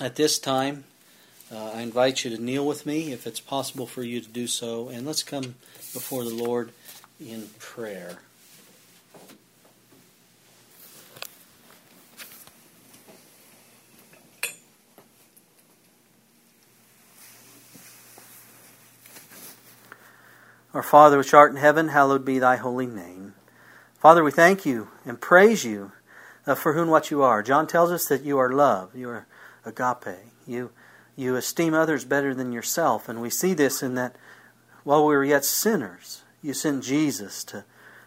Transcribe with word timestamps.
At 0.00 0.16
this 0.16 0.40
time, 0.40 0.84
uh, 1.52 1.70
I 1.70 1.82
invite 1.82 2.24
you 2.24 2.36
to 2.36 2.42
kneel 2.42 2.66
with 2.66 2.84
me 2.84 3.12
if 3.12 3.28
it's 3.28 3.38
possible 3.38 3.86
for 3.86 4.02
you 4.02 4.20
to 4.20 4.28
do 4.28 4.48
so, 4.48 4.88
and 4.88 5.06
let's 5.06 5.22
come 5.22 5.54
before 5.92 6.24
the 6.24 6.34
Lord 6.34 6.72
in 7.24 7.48
prayer. 7.60 8.18
Our 20.74 20.82
Father 20.82 21.18
which 21.18 21.32
art 21.32 21.52
in 21.52 21.56
heaven, 21.56 21.88
hallowed 21.88 22.24
be 22.24 22.40
thy 22.40 22.56
holy 22.56 22.88
name. 22.88 23.34
Father, 24.00 24.24
we 24.24 24.32
thank 24.32 24.66
you 24.66 24.88
and 25.04 25.20
praise 25.20 25.64
you 25.64 25.92
uh, 26.48 26.56
for 26.56 26.72
whom 26.72 26.88
what 26.88 27.12
you 27.12 27.22
are. 27.22 27.44
John 27.44 27.68
tells 27.68 27.92
us 27.92 28.06
that 28.06 28.24
you 28.24 28.38
are 28.38 28.52
love, 28.52 28.96
you 28.96 29.08
are 29.08 29.28
agape. 29.64 30.18
You 30.46 30.70
you 31.16 31.36
esteem 31.36 31.74
others 31.74 32.04
better 32.04 32.34
than 32.34 32.50
yourself, 32.50 33.08
and 33.08 33.20
we 33.20 33.30
see 33.30 33.54
this 33.54 33.82
in 33.82 33.94
that 33.94 34.16
while 34.82 35.06
we 35.06 35.14
were 35.14 35.24
yet 35.24 35.44
sinners, 35.44 36.22
you 36.42 36.52
sent 36.52 36.82
Jesus 36.82 37.44
to 37.44 37.64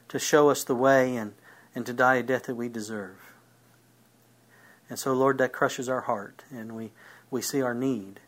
to 0.10 0.20
show 0.20 0.50
us 0.50 0.64
the 0.64 0.76
way 0.76 1.16
and, 1.16 1.34
and 1.76 1.86
to 1.86 1.94
die 1.94 2.16
a 2.16 2.24
death 2.24 2.44
that 2.44 2.56
we 2.56 2.70
deserve. 2.70 3.34
And 4.90 4.98
so, 4.98 5.14
Lord, 5.14 5.38
that 5.40 5.52
crushes 5.52 5.90
our 5.90 6.02
heart, 6.02 6.44
and 6.50 6.76
we, 6.76 6.92
we 7.30 7.42
see 7.42 7.62
our 7.62 7.74
need 7.74 8.22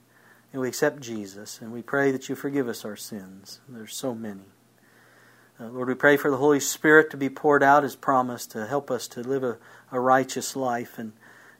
and 0.52 0.62
we 0.62 0.68
accept 0.68 1.00
Jesus, 1.00 1.62
and 1.62 1.72
we 1.72 1.84
pray 1.84 2.12
that 2.12 2.28
you 2.28 2.34
forgive 2.34 2.68
us 2.68 2.84
our 2.84 2.96
sins. 2.96 3.59
There's 3.70 3.96
so 3.96 4.16
many. 4.16 4.46
Uh, 5.59 5.68
Lord, 5.68 5.90
we 5.90 5.94
pray 5.94 6.18
for 6.18 6.32
the 6.32 6.38
Holy 6.38 6.59
Spirit 6.59 7.12
to 7.12 7.18
be 7.18 7.30
poured 7.30 7.62
out 7.62 7.84
as 7.84 7.96
promised, 7.96 8.52
to 8.52 8.66
help 8.66 8.90
us 8.90 9.08
to 9.09 9.22
live 9.22 9.44
a, 9.44 9.58
a 9.92 10.00
righteous 10.00 10.56
life 10.56 10.98
and, 10.98 11.14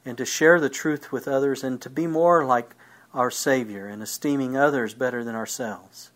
and 0.06 0.18
to 0.18 0.26
share 0.26 0.60
the 0.60 0.70
truth 0.70 1.12
with 1.12 1.28
others 1.28 1.64
and 1.64 1.82
to 1.82 1.90
be 1.90 2.08
more 2.08 2.46
like 2.46 2.76
our 3.14 3.32
Savior 3.32 3.88
and 3.88 4.02
esteeming 4.02 4.56
others 4.56 4.94
better 4.94 5.24
than 5.24 5.36
ourselves 5.36 6.12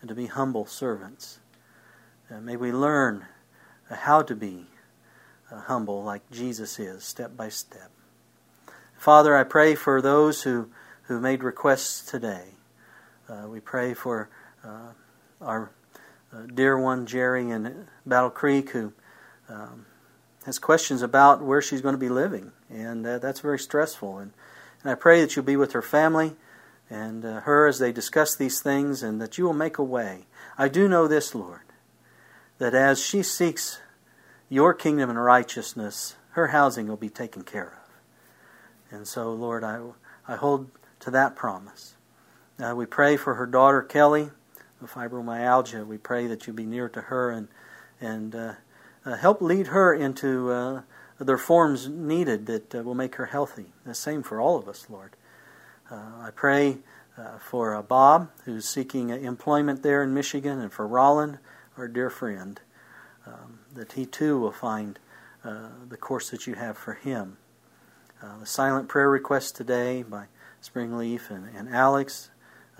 and 0.00 0.08
to 0.08 0.14
be 0.14 0.26
humble 0.26 0.66
servants. 0.66 1.38
Uh, 2.30 2.40
may 2.40 2.56
we 2.56 2.72
learn 2.72 3.26
uh, 3.90 3.96
how 3.96 4.22
to 4.22 4.34
be 4.34 4.66
uh, 5.50 5.60
humble 5.60 6.02
like 6.02 6.28
Jesus 6.30 6.78
is, 6.78 7.04
step 7.04 7.36
by 7.36 7.48
step. 7.48 7.90
Father, 8.96 9.36
I 9.36 9.44
pray 9.44 9.74
for 9.74 10.00
those 10.00 10.42
who 10.42 10.70
who 11.04 11.20
made 11.20 11.42
requests 11.42 12.10
today. 12.10 12.44
Uh, 13.28 13.46
we 13.48 13.60
pray 13.60 13.94
for 13.94 14.30
uh, 14.64 14.92
our 15.40 15.70
dear 16.54 16.78
one, 16.78 17.06
Jerry, 17.06 17.50
in 17.50 17.86
Battle 18.06 18.30
Creek, 18.30 18.70
who 18.70 18.92
um, 19.48 19.86
has 20.46 20.58
questions 20.58 21.02
about 21.02 21.42
where 21.42 21.60
she's 21.60 21.80
going 21.80 21.94
to 21.94 21.98
be 21.98 22.08
living, 22.08 22.52
and 22.74 23.06
uh, 23.06 23.18
that's 23.18 23.40
very 23.40 23.58
stressful. 23.58 24.18
And, 24.18 24.32
and 24.82 24.90
I 24.90 24.94
pray 24.94 25.20
that 25.20 25.36
you'll 25.36 25.44
be 25.44 25.56
with 25.56 25.72
her 25.72 25.82
family 25.82 26.34
and 26.90 27.24
uh, 27.24 27.40
her 27.40 27.66
as 27.66 27.78
they 27.78 27.92
discuss 27.92 28.36
these 28.36 28.60
things, 28.60 29.02
and 29.02 29.20
that 29.20 29.38
you 29.38 29.44
will 29.44 29.54
make 29.54 29.78
a 29.78 29.84
way. 29.84 30.26
I 30.58 30.68
do 30.68 30.88
know 30.88 31.08
this, 31.08 31.34
Lord, 31.34 31.62
that 32.58 32.74
as 32.74 33.02
she 33.02 33.22
seeks 33.22 33.80
your 34.50 34.74
kingdom 34.74 35.08
and 35.08 35.22
righteousness, 35.22 36.16
her 36.32 36.48
housing 36.48 36.86
will 36.86 36.98
be 36.98 37.08
taken 37.08 37.42
care 37.42 37.78
of. 37.78 38.94
And 38.94 39.08
so, 39.08 39.32
Lord, 39.32 39.64
I, 39.64 39.80
I 40.28 40.36
hold 40.36 40.70
to 41.00 41.10
that 41.10 41.34
promise. 41.34 41.94
Uh, 42.62 42.74
we 42.76 42.86
pray 42.86 43.16
for 43.16 43.34
her 43.34 43.46
daughter 43.46 43.82
Kelly, 43.82 44.30
with 44.80 44.90
fibromyalgia. 44.90 45.86
We 45.86 45.98
pray 45.98 46.26
that 46.26 46.46
you 46.46 46.52
be 46.52 46.66
near 46.66 46.88
to 46.90 47.00
her 47.02 47.30
and 47.30 47.48
and 48.00 48.34
uh, 48.34 48.52
uh, 49.04 49.16
help 49.16 49.40
lead 49.40 49.68
her 49.68 49.94
into 49.94 50.50
uh, 50.50 50.82
the 51.18 51.32
reforms 51.32 51.88
needed 51.88 52.46
that 52.46 52.74
uh, 52.74 52.82
will 52.82 52.94
make 52.94 53.16
her 53.16 53.26
healthy. 53.26 53.66
The 53.84 53.94
same 53.94 54.22
for 54.22 54.40
all 54.40 54.56
of 54.56 54.68
us, 54.68 54.86
Lord. 54.88 55.16
Uh, 55.90 55.96
I 56.20 56.30
pray 56.34 56.78
for 57.38 57.80
Bob, 57.80 58.30
who's 58.44 58.66
seeking 58.66 59.10
employment 59.10 59.84
there 59.84 60.02
in 60.02 60.12
Michigan, 60.12 60.58
and 60.60 60.72
for 60.72 60.84
Roland, 60.84 61.38
our 61.76 61.86
dear 61.86 62.10
friend, 62.10 62.60
um, 63.24 63.60
that 63.72 63.92
he 63.92 64.04
too 64.04 64.40
will 64.40 64.50
find 64.50 64.98
the 65.44 65.96
course 65.96 66.30
that 66.30 66.48
you 66.48 66.54
have 66.54 66.76
for 66.76 66.94
him. 66.94 67.36
the 68.40 68.46
silent 68.46 68.88
prayer 68.88 69.08
request 69.08 69.54
today 69.54 70.02
by 70.02 70.26
Springleaf 70.64 71.30
and, 71.30 71.54
and 71.54 71.68
Alex. 71.68 72.30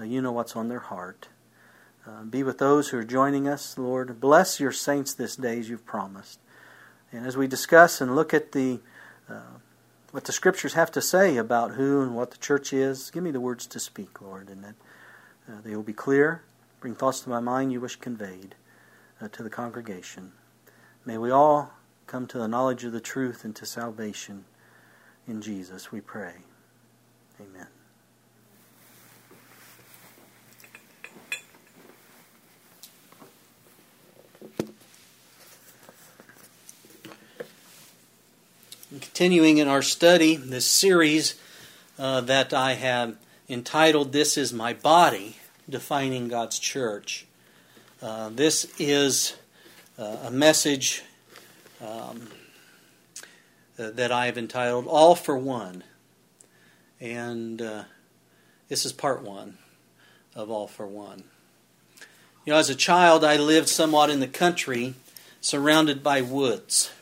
Uh, 0.00 0.04
you 0.04 0.22
know 0.22 0.32
what's 0.32 0.56
on 0.56 0.69
their 0.69 0.80
heart. 0.80 1.28
Uh, 2.06 2.22
be 2.25 2.42
with 2.42 2.59
those 2.59 2.88
who 2.88 2.98
are 2.98 3.04
joining 3.04 3.47
us, 3.47 3.78
Lord. 3.78 4.20
Bless 4.20 4.59
your 4.59 4.72
saints 4.72 5.14
this 5.14 5.36
day 5.36 5.59
as 5.59 5.69
you've 5.69 5.86
promised. 5.86 6.38
And 7.14 7.25
as 7.25 7.36
we 7.36 7.47
discuss 7.47 8.00
and 8.00 8.16
look 8.16 8.34
at 8.34 8.50
the 8.50 8.80
uh, 9.30 9.58
what 10.10 10.25
the 10.25 10.32
scriptures 10.32 10.75
have 10.75 10.91
to 10.92 11.00
say 11.00 11.36
about 11.36 11.72
who 11.72 12.02
and 12.02 12.14
what 12.16 12.32
the 12.32 12.38
church 12.38 12.72
is, 12.72 13.10
give 13.10 13.22
me 13.22 13.30
the 13.30 13.41
words 13.41 13.66
to 13.69 13.80
speak, 13.80 14.20
Lord, 14.20 14.48
and 14.48 14.64
that 14.64 14.75
uh, 15.48 15.60
they 15.64 15.76
will 15.76 15.84
be 15.84 15.92
clear. 15.92 16.42
Bring 16.80 16.94
thoughts 16.94 17.20
to 17.20 17.30
my 17.30 17.41
mind 17.41 17.72
you 17.72 17.80
wish 17.80 17.97
conveyed 17.97 18.56
uh, 19.20 19.28
to 19.28 19.44
the 19.44 19.50
congregation. 19.50 20.32
May 21.04 21.19
we 21.19 21.30
all 21.30 21.72
come 22.08 22.26
to 22.26 22.38
the 22.38 22.48
knowledge 22.48 22.84
of 22.84 22.92
the 22.92 23.00
truth 23.00 23.44
and 23.44 23.54
to 23.56 23.64
salvation. 23.64 24.44
In 25.26 25.41
Jesus 25.41 25.92
we 25.92 26.00
pray. 26.00 26.34
Amen. 27.41 27.66
Continuing 39.00 39.59
in 39.59 39.66
our 39.66 39.82
study, 39.82 40.37
this 40.37 40.65
series 40.65 41.34
uh, 41.99 42.21
that 42.21 42.55
I 42.55 42.75
have 42.75 43.16
entitled 43.49 44.12
This 44.12 44.38
is 44.38 44.53
My 44.53 44.72
Body, 44.72 45.37
Defining 45.69 46.28
God's 46.28 46.60
Church. 46.60 47.27
Uh, 48.00 48.28
this 48.28 48.72
is 48.78 49.34
uh, 49.99 50.19
a 50.27 50.31
message 50.31 51.03
um, 51.84 52.28
that 53.77 54.12
I 54.12 54.27
have 54.27 54.38
entitled 54.38 54.87
All 54.87 55.16
for 55.16 55.37
One. 55.37 55.83
And 57.00 57.60
uh, 57.60 57.84
this 58.69 58.87
is 58.87 58.93
part 58.93 59.22
one 59.22 59.59
of 60.37 60.50
All 60.50 60.69
for 60.69 60.87
One. 60.87 61.25
You 62.44 62.53
know, 62.53 62.60
as 62.60 62.71
a 62.71 62.77
child, 62.77 63.25
I 63.25 63.38
lived 63.38 63.69
somewhat 63.69 64.10
in 64.10 64.21
the 64.21 64.28
country, 64.28 64.94
surrounded 65.41 66.04
by 66.04 66.21
woods. 66.21 66.93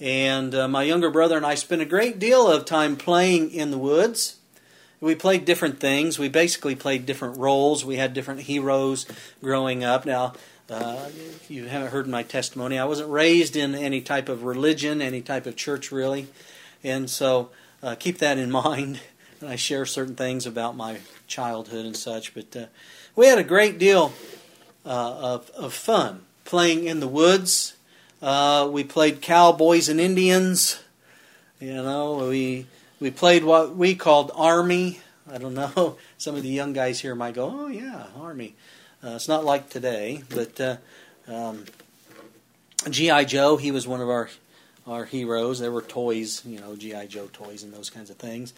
And 0.00 0.54
uh, 0.54 0.68
my 0.68 0.84
younger 0.84 1.10
brother 1.10 1.36
and 1.36 1.44
I 1.44 1.56
spent 1.56 1.82
a 1.82 1.86
great 1.86 2.18
deal 2.18 2.46
of 2.46 2.64
time 2.64 2.96
playing 2.96 3.50
in 3.50 3.70
the 3.70 3.78
woods. 3.78 4.36
We 5.00 5.14
played 5.14 5.44
different 5.44 5.80
things. 5.80 6.18
We 6.18 6.28
basically 6.28 6.74
played 6.74 7.06
different 7.06 7.38
roles. 7.38 7.84
We 7.84 7.96
had 7.96 8.14
different 8.14 8.42
heroes 8.42 9.06
growing 9.42 9.84
up. 9.84 10.06
Now, 10.06 10.34
uh, 10.70 11.06
if 11.08 11.50
you 11.50 11.66
haven't 11.66 11.90
heard 11.90 12.06
my 12.06 12.22
testimony, 12.22 12.78
I 12.78 12.84
wasn't 12.84 13.10
raised 13.10 13.56
in 13.56 13.74
any 13.74 14.00
type 14.00 14.28
of 14.28 14.44
religion, 14.44 15.00
any 15.00 15.20
type 15.20 15.46
of 15.46 15.56
church, 15.56 15.90
really. 15.90 16.28
And 16.84 17.08
so 17.08 17.50
uh, 17.82 17.94
keep 17.96 18.18
that 18.18 18.38
in 18.38 18.50
mind 18.52 19.00
when 19.40 19.50
I 19.50 19.56
share 19.56 19.86
certain 19.86 20.14
things 20.14 20.46
about 20.46 20.76
my 20.76 20.98
childhood 21.26 21.86
and 21.86 21.96
such. 21.96 22.34
But 22.34 22.56
uh, 22.56 22.66
we 23.16 23.26
had 23.26 23.38
a 23.38 23.44
great 23.44 23.78
deal 23.78 24.12
uh, 24.84 25.34
of, 25.34 25.50
of 25.50 25.74
fun 25.74 26.22
playing 26.44 26.84
in 26.84 27.00
the 27.00 27.08
woods 27.08 27.74
uh, 28.22 28.68
we 28.70 28.84
played 28.84 29.22
cowboys 29.22 29.88
and 29.88 30.00
Indians. 30.00 30.80
You 31.60 31.74
know, 31.74 32.28
we 32.28 32.66
we 33.00 33.10
played 33.10 33.44
what 33.44 33.76
we 33.76 33.94
called 33.94 34.30
army. 34.34 35.00
I 35.30 35.38
don't 35.38 35.54
know. 35.54 35.96
Some 36.18 36.34
of 36.34 36.42
the 36.42 36.48
young 36.48 36.72
guys 36.72 37.00
here 37.00 37.14
might 37.14 37.34
go, 37.34 37.50
"Oh 37.50 37.68
yeah, 37.68 38.06
army." 38.18 38.54
Uh, 39.02 39.10
it's 39.10 39.28
not 39.28 39.44
like 39.44 39.70
today, 39.70 40.24
but 40.30 40.60
uh, 40.60 40.76
um, 41.28 41.64
GI 42.90 43.26
Joe. 43.26 43.56
He 43.56 43.70
was 43.70 43.86
one 43.86 44.00
of 44.00 44.08
our 44.08 44.28
our 44.86 45.04
heroes. 45.04 45.60
There 45.60 45.70
were 45.70 45.82
toys, 45.82 46.42
you 46.44 46.58
know, 46.60 46.74
GI 46.74 47.06
Joe 47.08 47.28
toys 47.32 47.62
and 47.62 47.72
those 47.72 47.90
kinds 47.90 48.10
of 48.10 48.16
things. 48.16 48.54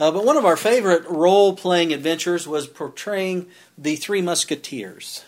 Uh, 0.00 0.10
but 0.10 0.24
one 0.24 0.36
of 0.36 0.44
our 0.44 0.56
favorite 0.56 1.06
role 1.08 1.54
playing 1.54 1.92
adventures 1.92 2.48
was 2.48 2.66
portraying 2.66 3.46
the 3.76 3.96
Three 3.96 4.22
Musketeers. 4.22 5.24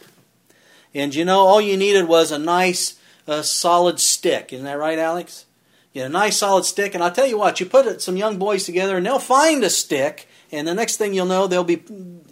And 0.95 1.15
you 1.15 1.25
know, 1.25 1.41
all 1.41 1.61
you 1.61 1.77
needed 1.77 2.09
was 2.09 2.31
a 2.31 2.39
nice 2.39 2.99
a 3.27 3.43
solid 3.43 4.01
stick. 4.01 4.53
Isn't 4.53 4.67
that 4.67 4.79
right, 4.79 4.99
Alex? 4.99 5.47
Yeah, 5.93 6.07
a 6.07 6.09
nice 6.09 6.39
solid 6.39 6.65
stick. 6.65 6.95
And 6.95 7.03
I'll 7.03 7.13
tell 7.13 7.27
you 7.27 7.39
what, 7.39 7.61
you 7.61 7.67
put 7.67 8.03
some 8.03 8.17
young 8.17 8.39
boys 8.39 8.65
together 8.65 8.97
and 8.97 9.07
they'll 9.07 9.19
find 9.19 9.63
a 9.65 9.71
stick, 9.71 10.29
and 10.51 10.67
the 10.67 10.75
next 10.75 10.97
thing 10.97 11.15
you'll 11.15 11.27
know, 11.27 11.47
they'll 11.47 11.65
be 11.65 11.83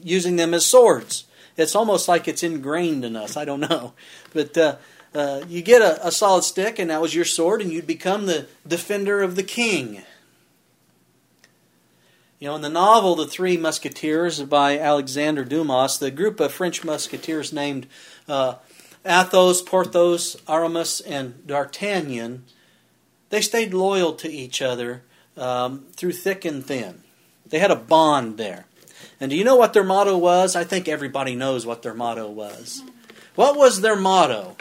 using 0.03 0.37
them 0.37 0.53
as 0.55 0.67
swords. 0.67 1.25
It's 1.56 1.77
almost 1.77 2.09
like 2.09 2.27
it's 2.29 2.43
ingrained 2.43 3.05
in 3.05 3.15
us. 3.15 3.37
I 3.37 3.44
don't 3.44 3.61
know. 3.61 3.93
But 4.33 4.56
uh, 4.56 4.77
uh, 5.15 5.43
you 5.49 5.62
get 5.62 5.83
a, 5.83 6.06
a 6.06 6.11
solid 6.11 6.44
stick, 6.44 6.79
and 6.79 6.91
that 6.91 7.03
was 7.03 7.15
your 7.15 7.25
sword, 7.25 7.61
and 7.61 7.71
you'd 7.71 7.87
become 7.87 8.27
the 8.27 8.47
defender 8.67 9.23
of 9.23 9.37
the 9.37 9.43
king. 9.43 10.03
You 12.39 12.49
know, 12.49 12.56
in 12.56 12.62
the 12.62 12.69
novel 12.69 13.15
The 13.15 13.27
Three 13.27 13.56
Musketeers 13.56 14.43
by 14.43 14.77
Alexander 14.77 15.44
Dumas, 15.44 15.99
the 15.99 16.11
group 16.11 16.41
of 16.41 16.53
French 16.53 16.83
musketeers 16.83 17.53
named 17.53 17.87
uh, 18.29 18.55
Athos, 19.04 19.62
Porthos, 19.62 20.37
Aramis, 20.49 21.00
and 21.00 21.46
D'Artagnan, 21.46 22.44
they 23.31 23.40
stayed 23.40 23.75
loyal 23.75 24.12
to 24.14 24.31
each 24.31 24.62
other 24.62 25.02
um, 25.37 25.87
through 25.93 26.12
thick 26.12 26.44
and 26.44 26.64
thin. 26.64 27.02
They 27.46 27.58
had 27.58 27.70
a 27.70 27.76
bond 27.76 28.38
there. 28.38 28.66
And 29.20 29.31
do 29.31 29.37
you 29.37 29.44
know 29.44 29.56
what 29.56 29.72
their 29.72 29.84
motto 29.84 30.16
was? 30.16 30.56
I 30.56 30.64
think 30.64 30.88
everybody 30.88 31.34
knows 31.34 31.66
what 31.66 31.82
their 31.82 31.94
motto 31.94 32.28
was. 32.31 32.82
What 33.34 33.56
was 33.56 33.81
their 33.81 33.96
motto? 33.96 34.56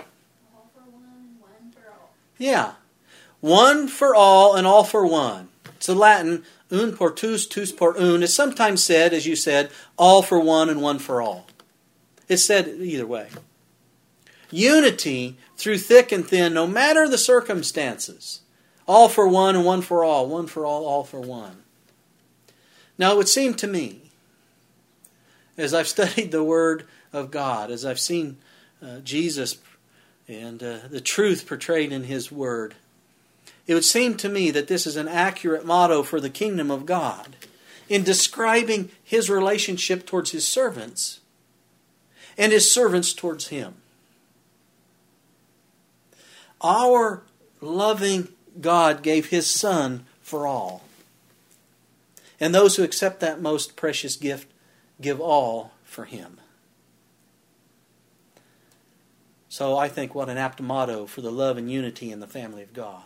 All 0.54 0.70
for 0.74 0.82
one, 0.90 1.38
one 1.40 1.72
for 1.72 1.90
all. 1.90 2.14
Yeah. 2.38 2.74
One 3.40 3.88
for 3.88 4.16
all 4.16 4.56
and 4.56 4.66
all 4.66 4.84
for 4.84 5.06
one. 5.06 5.50
It's 5.76 5.88
the 5.88 5.96
Latin, 5.96 6.44
un 6.70 6.96
por 6.96 7.12
tus, 7.12 7.46
tus 7.48 7.72
por 7.72 7.98
un. 7.98 8.24
It's 8.24 8.34
sometimes 8.34 8.84
said, 8.84 9.14
as 9.14 9.26
you 9.26 9.36
said, 9.36 9.72
all 9.98 10.22
for 10.22 10.40
one 10.40 10.70
and 10.70 10.82
one 10.82 11.00
for 11.00 11.22
all. 11.22 11.48
It's 12.28 12.46
said 12.46 12.68
either 12.68 13.08
way. 13.08 13.30
Unity 14.52 15.38
through 15.56 15.78
thick 15.78 16.12
and 16.12 16.28
thin, 16.28 16.54
no 16.54 16.68
matter 16.68 17.08
the 17.08 17.18
circumstances. 17.18 18.42
All 18.88 19.08
for 19.08 19.28
one 19.28 19.56
and 19.56 19.66
one 19.66 19.82
for 19.82 20.04
all. 20.04 20.28
One 20.28 20.48
for 20.48 20.66
all, 20.66 20.86
all 20.86 21.04
for 21.04 21.22
one. 21.22 21.64
Now, 22.98 23.14
it 23.14 23.18
would 23.18 23.30
seem 23.30 23.54
to 23.56 23.68
me, 23.68 24.12
as 25.58 25.74
I've 25.74 25.88
studied 25.88 26.32
the 26.32 26.44
Word 26.44 26.86
of 27.14 27.32
God, 27.32 27.72
as 27.72 27.86
I've 27.86 28.00
seen 28.00 28.38
uh, 28.82 29.00
Jesus 29.00 29.58
and 30.28 30.62
uh, 30.62 30.80
the 30.90 31.02
truth 31.02 31.48
portrayed 31.48 31.92
in 31.92 32.04
His 32.04 32.32
Word, 32.32 32.76
it 33.68 33.74
would 33.74 33.86
seem 33.86 34.18
to 34.18 34.30
me 34.30 34.52
that 34.52 34.68
this 34.68 34.86
is 34.86 34.98
an 34.98 35.08
accurate 35.08 35.66
motto 35.66 36.04
for 36.04 36.20
the 36.20 36.30
kingdom 36.30 36.70
of 36.70 36.86
God 36.86 37.36
in 37.88 38.04
describing 38.04 38.90
His 39.04 39.30
relationship 39.30 40.06
towards 40.06 40.32
His 40.32 40.48
servants 40.48 41.20
and 42.38 42.52
His 42.52 42.72
servants 42.72 43.14
towards 43.14 43.48
Him. 43.48 43.76
Our 46.62 47.24
loving 47.60 48.30
God 48.60 49.02
gave 49.04 49.28
His 49.28 49.48
Son 49.48 50.06
for 50.22 50.46
all. 50.46 50.84
And 52.40 52.54
those 52.54 52.76
who 52.76 52.84
accept 52.84 53.20
that 53.20 53.42
most 53.42 53.76
precious 53.76 54.16
gift 54.16 54.52
give 55.00 55.20
all 55.20 55.72
for 55.84 56.06
Him. 56.06 56.40
So 59.50 59.78
I 59.78 59.90
think 59.90 60.16
what 60.16 60.30
an 60.30 60.38
apt 60.38 60.62
motto 60.62 61.06
for 61.06 61.22
the 61.22 61.32
love 61.32 61.58
and 61.58 61.70
unity 61.70 62.12
in 62.12 62.20
the 62.22 62.28
family 62.28 62.64
of 62.64 62.74
God. 62.74 63.04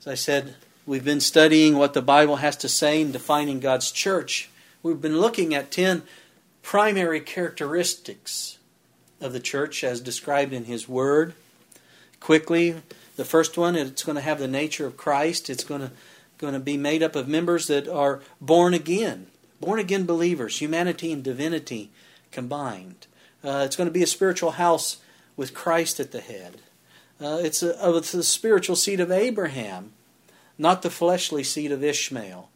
As 0.00 0.06
I 0.06 0.14
said, 0.14 0.54
we've 0.86 1.04
been 1.04 1.20
studying 1.20 1.76
what 1.76 1.92
the 1.92 2.02
Bible 2.02 2.36
has 2.36 2.56
to 2.58 2.68
say 2.68 3.00
in 3.00 3.12
defining 3.12 3.60
God's 3.60 3.92
church. 3.92 4.48
We've 4.82 5.00
been 5.00 5.18
looking 5.18 5.54
at 5.54 5.70
10 5.70 6.02
primary 6.62 7.20
characteristics 7.20 8.58
of 9.24 9.32
the 9.32 9.40
church 9.40 9.82
as 9.82 10.00
described 10.00 10.52
in 10.52 10.66
His 10.66 10.88
Word. 10.88 11.34
Quickly, 12.20 12.76
the 13.16 13.24
first 13.24 13.56
one, 13.56 13.74
it's 13.74 14.04
going 14.04 14.16
to 14.16 14.22
have 14.22 14.38
the 14.38 14.46
nature 14.46 14.86
of 14.86 14.98
Christ. 14.98 15.48
It's 15.48 15.64
going 15.64 15.80
to, 15.80 15.90
going 16.38 16.52
to 16.52 16.60
be 16.60 16.76
made 16.76 17.02
up 17.02 17.16
of 17.16 17.26
members 17.26 17.66
that 17.68 17.88
are 17.88 18.20
born 18.40 18.74
again, 18.74 19.28
born 19.60 19.80
again 19.80 20.04
believers, 20.04 20.58
humanity 20.58 21.10
and 21.10 21.24
divinity 21.24 21.90
combined. 22.30 23.06
Uh, 23.42 23.62
it's 23.64 23.76
going 23.76 23.88
to 23.88 23.92
be 23.92 24.02
a 24.02 24.06
spiritual 24.06 24.52
house 24.52 24.98
with 25.36 25.54
Christ 25.54 25.98
at 26.00 26.12
the 26.12 26.20
head. 26.20 26.58
Uh, 27.20 27.40
it's, 27.42 27.62
a, 27.62 27.96
it's 27.96 28.12
the 28.12 28.22
spiritual 28.22 28.76
seed 28.76 29.00
of 29.00 29.10
Abraham, 29.10 29.92
not 30.58 30.82
the 30.82 30.90
fleshly 30.90 31.44
seed 31.44 31.72
of 31.72 31.82
Ishmael. 31.82 32.50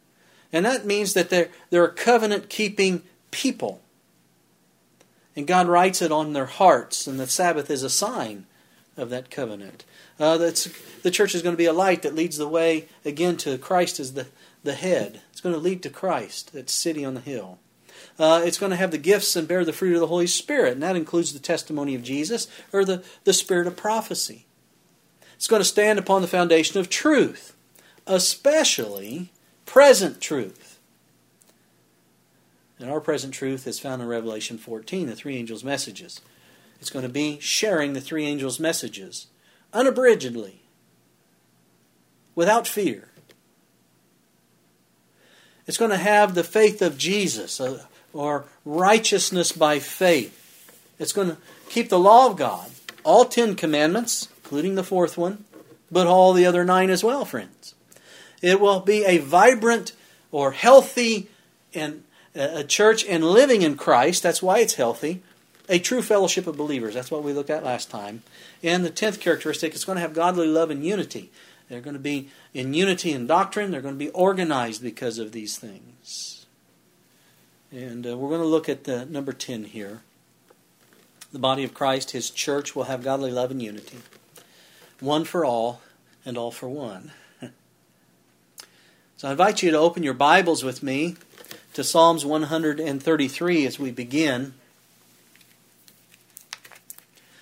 And 0.53 0.65
that 0.65 0.85
means 0.85 1.13
that 1.13 1.29
they're, 1.29 1.49
they're 1.71 1.85
a 1.85 1.93
covenant 1.93 2.49
keeping 2.49 3.03
people. 3.31 3.81
And 5.39 5.47
God 5.47 5.69
writes 5.69 6.01
it 6.01 6.11
on 6.11 6.33
their 6.33 6.47
hearts, 6.47 7.07
and 7.07 7.17
the 7.17 7.25
Sabbath 7.25 7.71
is 7.71 7.81
a 7.81 7.89
sign 7.89 8.45
of 8.97 9.09
that 9.11 9.31
covenant. 9.31 9.85
Uh, 10.19 10.37
that's, 10.37 10.67
the 11.01 11.11
church 11.11 11.33
is 11.33 11.41
going 11.41 11.53
to 11.53 11.57
be 11.57 11.63
a 11.63 11.71
light 11.71 12.01
that 12.01 12.13
leads 12.13 12.35
the 12.35 12.45
way 12.45 12.89
again 13.05 13.37
to 13.37 13.57
Christ 13.57 14.01
as 14.01 14.15
the, 14.15 14.27
the 14.65 14.73
head. 14.73 15.21
It's 15.31 15.39
going 15.39 15.55
to 15.55 15.61
lead 15.61 15.81
to 15.83 15.89
Christ, 15.89 16.51
that 16.51 16.69
city 16.69 17.05
on 17.05 17.13
the 17.13 17.21
hill. 17.21 17.57
Uh, 18.19 18.41
it's 18.43 18.57
going 18.57 18.71
to 18.71 18.75
have 18.75 18.91
the 18.91 18.97
gifts 18.97 19.37
and 19.37 19.47
bear 19.47 19.63
the 19.63 19.71
fruit 19.71 19.93
of 19.93 20.01
the 20.01 20.07
Holy 20.07 20.27
Spirit, 20.27 20.73
and 20.73 20.83
that 20.83 20.97
includes 20.97 21.31
the 21.31 21.39
testimony 21.39 21.95
of 21.95 22.03
Jesus 22.03 22.49
or 22.73 22.83
the, 22.83 23.01
the 23.23 23.31
spirit 23.31 23.65
of 23.65 23.77
prophecy. 23.77 24.45
It's 25.35 25.47
going 25.47 25.61
to 25.61 25.65
stand 25.65 25.99
upon 25.99 26.21
the 26.21 26.27
foundation 26.27 26.81
of 26.81 26.89
truth, 26.89 27.55
especially 28.05 29.31
present 29.65 30.19
truth. 30.19 30.68
And 32.79 32.89
our 32.89 33.01
present 33.01 33.33
truth 33.33 33.67
is 33.67 33.79
found 33.79 34.01
in 34.01 34.07
Revelation 34.07 34.57
14, 34.57 35.07
the 35.07 35.15
three 35.15 35.37
angels' 35.37 35.63
messages. 35.63 36.21
It's 36.79 36.89
going 36.89 37.03
to 37.03 37.09
be 37.09 37.39
sharing 37.39 37.93
the 37.93 38.01
three 38.01 38.25
angels' 38.25 38.59
messages 38.59 39.27
unabridgedly, 39.73 40.55
without 42.35 42.67
fear. 42.67 43.09
It's 45.67 45.77
going 45.77 45.91
to 45.91 45.97
have 45.97 46.33
the 46.33 46.43
faith 46.43 46.81
of 46.81 46.97
Jesus, 46.97 47.59
uh, 47.59 47.85
or 48.13 48.45
righteousness 48.65 49.51
by 49.51 49.79
faith. 49.79 50.35
It's 50.97 51.13
going 51.13 51.29
to 51.29 51.37
keep 51.69 51.89
the 51.89 51.99
law 51.99 52.27
of 52.27 52.37
God, 52.37 52.71
all 53.03 53.25
Ten 53.25 53.55
Commandments, 53.55 54.29
including 54.37 54.75
the 54.75 54.83
fourth 54.83 55.17
one, 55.17 55.43
but 55.91 56.07
all 56.07 56.33
the 56.33 56.45
other 56.45 56.63
nine 56.63 56.89
as 56.89 57.03
well, 57.03 57.25
friends. 57.25 57.75
It 58.41 58.59
will 58.59 58.79
be 58.79 59.05
a 59.05 59.17
vibrant 59.17 59.91
or 60.31 60.51
healthy 60.51 61.29
and 61.73 62.03
a 62.39 62.63
church 62.63 63.05
and 63.05 63.23
living 63.23 63.61
in 63.61 63.75
Christ. 63.75 64.23
That's 64.23 64.41
why 64.41 64.59
it's 64.59 64.75
healthy. 64.75 65.21
A 65.67 65.77
true 65.77 66.01
fellowship 66.01 66.47
of 66.47 66.57
believers. 66.57 66.93
That's 66.93 67.11
what 67.11 67.23
we 67.23 67.33
looked 67.33 67.49
at 67.49 67.63
last 67.63 67.89
time. 67.89 68.23
And 68.63 68.83
the 68.83 68.89
tenth 68.89 69.19
characteristic 69.19 69.75
is 69.75 69.85
going 69.85 69.97
to 69.97 70.01
have 70.01 70.13
godly 70.13 70.47
love 70.47 70.71
and 70.71 70.83
unity. 70.83 71.31
They're 71.67 71.81
going 71.81 71.95
to 71.95 71.99
be 71.99 72.29
in 72.53 72.73
unity 72.73 73.11
in 73.11 73.27
doctrine. 73.27 73.69
They're 73.69 73.81
going 73.81 73.93
to 73.93 74.05
be 74.05 74.09
organized 74.09 74.81
because 74.81 75.19
of 75.19 75.31
these 75.31 75.57
things. 75.57 76.47
And 77.71 78.07
uh, 78.07 78.17
we're 78.17 78.29
going 78.29 78.41
to 78.41 78.47
look 78.47 78.67
at 78.67 78.85
the 78.85 79.05
number 79.05 79.31
10 79.31 79.65
here. 79.65 80.01
The 81.31 81.39
body 81.39 81.63
of 81.63 81.75
Christ, 81.75 82.11
his 82.11 82.31
church, 82.31 82.75
will 82.75 82.85
have 82.85 83.03
godly 83.03 83.31
love 83.31 83.51
and 83.51 83.61
unity. 83.61 83.99
One 84.99 85.23
for 85.25 85.45
all 85.45 85.81
and 86.25 86.37
all 86.37 86.49
for 86.49 86.67
one. 86.67 87.11
so 89.17 89.27
I 89.27 89.31
invite 89.31 89.61
you 89.61 89.69
to 89.69 89.77
open 89.77 90.01
your 90.01 90.15
Bibles 90.15 90.63
with 90.63 90.81
me 90.81 91.15
to 91.79 91.83
Psalms 91.85 92.25
133 92.25 93.65
as 93.65 93.79
we 93.79 93.89
begin. 93.89 94.53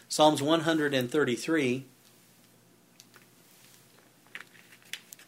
Psalms 0.10 0.44
133. 0.44 1.86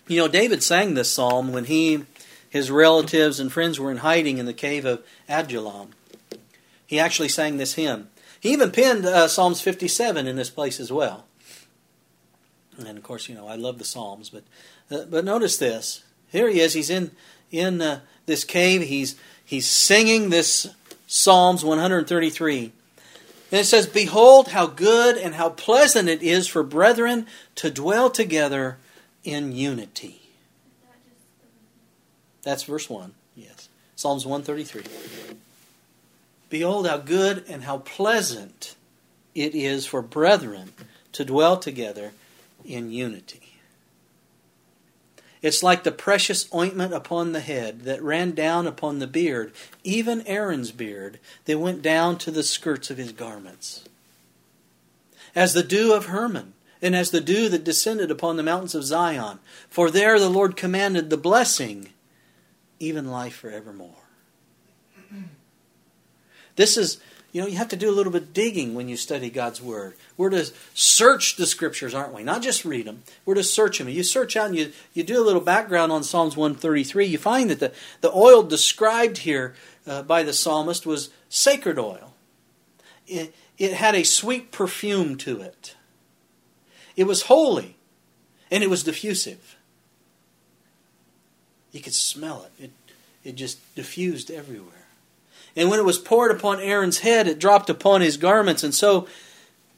You 0.08 0.18
know, 0.18 0.28
David 0.28 0.62
sang 0.62 0.94
this 0.94 1.12
psalm 1.12 1.52
when 1.52 1.66
he, 1.66 2.06
his 2.52 2.70
relatives, 2.70 3.40
and 3.40 3.52
friends 3.52 3.80
were 3.80 3.90
in 3.90 3.98
hiding 3.98 4.38
in 4.38 4.46
the 4.46 4.54
cave 4.54 4.86
of 4.86 5.04
Adullam. 5.28 5.90
He 6.86 7.00
actually 7.00 7.30
sang 7.30 7.58
this 7.58 7.74
hymn. 7.74 8.10
He 8.40 8.54
even 8.54 8.70
penned 8.70 9.08
uh, 9.08 9.28
Psalms 9.28 9.60
57 9.60 10.28
in 10.28 10.36
this 10.36 10.52
place 10.52 10.80
as 10.80 10.92
well. 10.92 11.26
And 12.78 12.96
of 12.96 13.02
course, 13.02 13.28
you 13.28 13.34
know, 13.34 13.48
I 13.48 13.56
love 13.56 13.80
the 13.80 13.86
Psalms, 13.86 14.30
but 14.30 14.44
uh, 14.92 15.06
but 15.06 15.26
notice 15.26 15.58
this. 15.58 16.04
Here 16.32 16.48
he 16.48 16.60
is. 16.60 16.74
He's 16.74 16.92
in 16.92 17.10
in 17.50 17.82
uh, 17.82 18.02
this 18.30 18.46
cave. 18.46 18.84
He's, 18.84 19.16
he's 19.44 19.68
singing 19.68 20.30
this 20.30 20.74
Psalms 21.08 21.66
133. 21.66 22.72
And 23.52 23.60
it 23.60 23.66
says, 23.66 23.88
Behold, 23.88 24.50
how 24.50 24.68
good 24.68 25.18
and 25.18 25.36
how 25.36 25.50
pleasant 25.50 26.08
it 26.08 26.22
is 26.22 26.48
for 26.48 26.64
brethren 26.64 27.28
to 27.56 27.70
dwell 27.70 28.10
together 28.10 28.78
in 29.24 29.52
unity. 29.52 30.22
That's 32.44 32.64
verse 32.64 32.90
1, 32.90 33.14
yes. 33.36 33.68
Psalms 33.96 34.26
133. 34.26 34.84
Behold, 36.50 36.88
how 36.88 36.98
good 36.98 37.44
and 37.50 37.64
how 37.64 37.80
pleasant 37.80 38.76
it 39.36 39.54
is 39.54 39.86
for 39.86 40.02
brethren 40.02 40.72
to 41.12 41.26
dwell 41.26 41.58
together 41.58 42.12
in 42.64 42.92
unity. 42.92 43.49
It's 45.42 45.64
like 45.64 45.84
the 45.84 45.92
precious 45.92 46.54
ointment 46.54 46.94
upon 46.94 47.32
the 47.32 47.40
head 47.40 47.82
that 47.82 48.04
ran 48.04 48.32
down 48.32 48.68
upon 48.68 49.00
the 49.00 49.08
beard, 49.08 49.54
even 49.84 50.26
Aaron's 50.28 50.72
beard, 50.72 51.20
that 51.46 51.60
went 51.60 51.82
down 51.82 52.18
to 52.20 52.32
the 52.32 52.44
skirts 52.44 52.90
of 52.90 52.98
his 52.98 53.14
garments. 53.14 53.86
As 55.36 55.54
the 55.54 55.64
dew 55.64 55.94
of 55.94 56.08
Hermon, 56.08 56.54
and 56.82 56.96
as 56.96 57.12
the 57.12 57.22
dew 57.22 57.50
that 57.50 57.64
descended 57.64 58.10
upon 58.10 58.38
the 58.38 58.44
mountains 58.44 58.76
of 58.76 58.84
Zion. 58.84 59.40
For 59.70 59.92
there 59.92 60.20
the 60.20 60.30
Lord 60.30 60.56
commanded 60.56 61.10
the 61.10 61.18
blessing, 61.18 61.90
even 62.80 63.10
life 63.10 63.36
forevermore. 63.36 63.96
This 66.56 66.78
is 66.78 67.00
you 67.32 67.42
know, 67.42 67.48
you 67.48 67.58
have 67.58 67.70
to 67.70 67.76
do 67.76 67.90
a 67.90 67.94
little 67.94 68.12
bit 68.12 68.24
of 68.24 68.34
digging 68.34 68.74
when 68.74 68.90
you 68.90 68.98
study 68.98 69.30
God's 69.30 69.62
Word. 69.62 69.96
We're 70.18 70.32
to 70.32 70.52
search 70.74 71.36
the 71.36 71.46
Scriptures, 71.46 71.94
aren't 71.94 72.14
we? 72.14 72.24
Not 72.24 72.42
just 72.42 72.66
read 72.66 72.86
them. 72.86 73.04
We're 73.26 73.36
to 73.36 73.44
search 73.44 73.78
them. 73.78 73.88
You 73.88 74.04
search 74.04 74.36
out 74.36 74.48
and 74.48 74.56
you, 74.56 74.72
you 74.94 75.04
do 75.04 75.22
a 75.22 75.26
little 75.26 75.42
background 75.42 75.92
on 75.92 76.04
Psalms 76.04 76.36
133. 76.36 77.06
You 77.06 77.18
find 77.18 77.50
that 77.50 77.60
the, 77.60 77.72
the 78.02 78.12
oil 78.12 78.42
described 78.42 79.20
here 79.20 79.54
uh, 79.86 80.02
by 80.02 80.24
the 80.24 80.34
psalmist 80.34 80.86
was 80.86 81.12
sacred 81.30 81.78
oil. 81.78 82.14
It, 83.08 83.34
it 83.58 83.74
had 83.74 83.94
a 83.94 84.04
sweet 84.04 84.52
perfume 84.52 85.18
to 85.18 85.42
it. 85.42 85.76
It 86.96 87.06
was 87.06 87.24
holy 87.24 87.76
and 88.50 88.64
it 88.64 88.70
was 88.70 88.84
diffusive. 88.84 89.56
You 91.72 91.82
could 91.82 91.94
smell 91.94 92.44
it. 92.44 92.64
It, 92.64 92.72
it 93.24 93.36
just 93.36 93.76
diffused 93.76 94.32
everywhere. 94.32 94.79
And 95.60 95.70
when 95.70 95.78
it 95.78 95.86
was 95.86 95.98
poured 95.98 96.32
upon 96.32 96.62
Aaron's 96.62 97.00
head, 97.00 97.28
it 97.28 97.38
dropped 97.38 97.70
upon 97.70 98.00
his 98.00 98.16
garments. 98.16 98.64
And 98.64 98.74
so, 98.74 99.10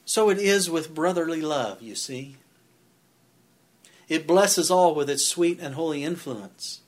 so 0.06 0.30
it 0.30 0.38
is 0.38 0.70
with 0.70 0.94
brotherly 0.94 1.42
love, 1.42 1.82
you 1.82 1.96
see. 1.96 2.36
It 4.08 4.28
blesses 4.28 4.70
all 4.70 4.94
with 4.94 5.10
its 5.10 5.26
sweet 5.26 5.60
and 5.60 5.74
holy 5.74 6.04
influence. 6.04 6.82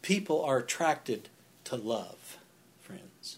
People 0.00 0.42
are 0.42 0.56
attracted 0.56 1.28
to 1.64 1.76
love, 1.76 2.38
friends. 2.80 3.36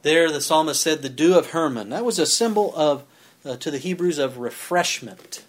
There, 0.00 0.32
the 0.32 0.40
psalmist 0.40 0.80
said, 0.80 1.02
the 1.02 1.10
dew 1.10 1.36
of 1.36 1.50
Hermon. 1.50 1.90
That 1.90 2.06
was 2.06 2.18
a 2.18 2.24
symbol 2.24 2.74
of, 2.74 3.04
uh, 3.44 3.56
to 3.56 3.70
the 3.70 3.76
Hebrews, 3.76 4.16
of 4.16 4.38
refreshment. 4.38 5.44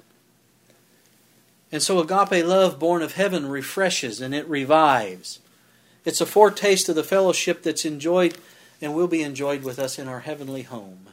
And 1.73 1.81
so 1.81 1.97
agape 1.97 2.45
love 2.45 2.77
born 2.77 3.01
of 3.01 3.13
heaven 3.13 3.49
refreshes 3.49 4.21
and 4.21 4.35
it 4.35 4.47
revives. 4.47 5.39
It's 6.05 6.21
a 6.21 6.25
foretaste 6.27 6.87
of 6.87 6.95
the 6.95 7.03
fellowship 7.03 7.63
that's 7.63 7.83
enjoyed 7.83 8.37
and 8.79 8.93
will 8.93 9.07
be 9.07 9.23
enjoyed 9.23 9.63
with 9.63 9.79
us 9.79 9.97
in 9.97 10.07
our 10.07 10.19
heavenly 10.19 10.61
home. 10.61 11.07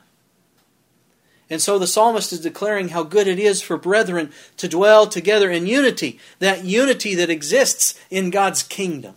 And 1.49 1.63
so 1.63 1.79
the 1.79 1.87
psalmist 1.87 2.31
is 2.35 2.41
declaring 2.41 2.91
how 2.91 3.05
good 3.05 3.27
it 3.27 3.39
is 3.39 3.63
for 3.63 3.79
brethren 3.79 4.33
to 4.59 4.69
dwell 4.69 5.07
together 5.07 5.51
in 5.51 5.67
unity, 5.67 6.21
that 6.41 6.63
unity 6.63 7.15
that 7.15 7.31
exists 7.31 7.99
in 8.11 8.29
God's 8.29 8.63
kingdom. 8.63 9.15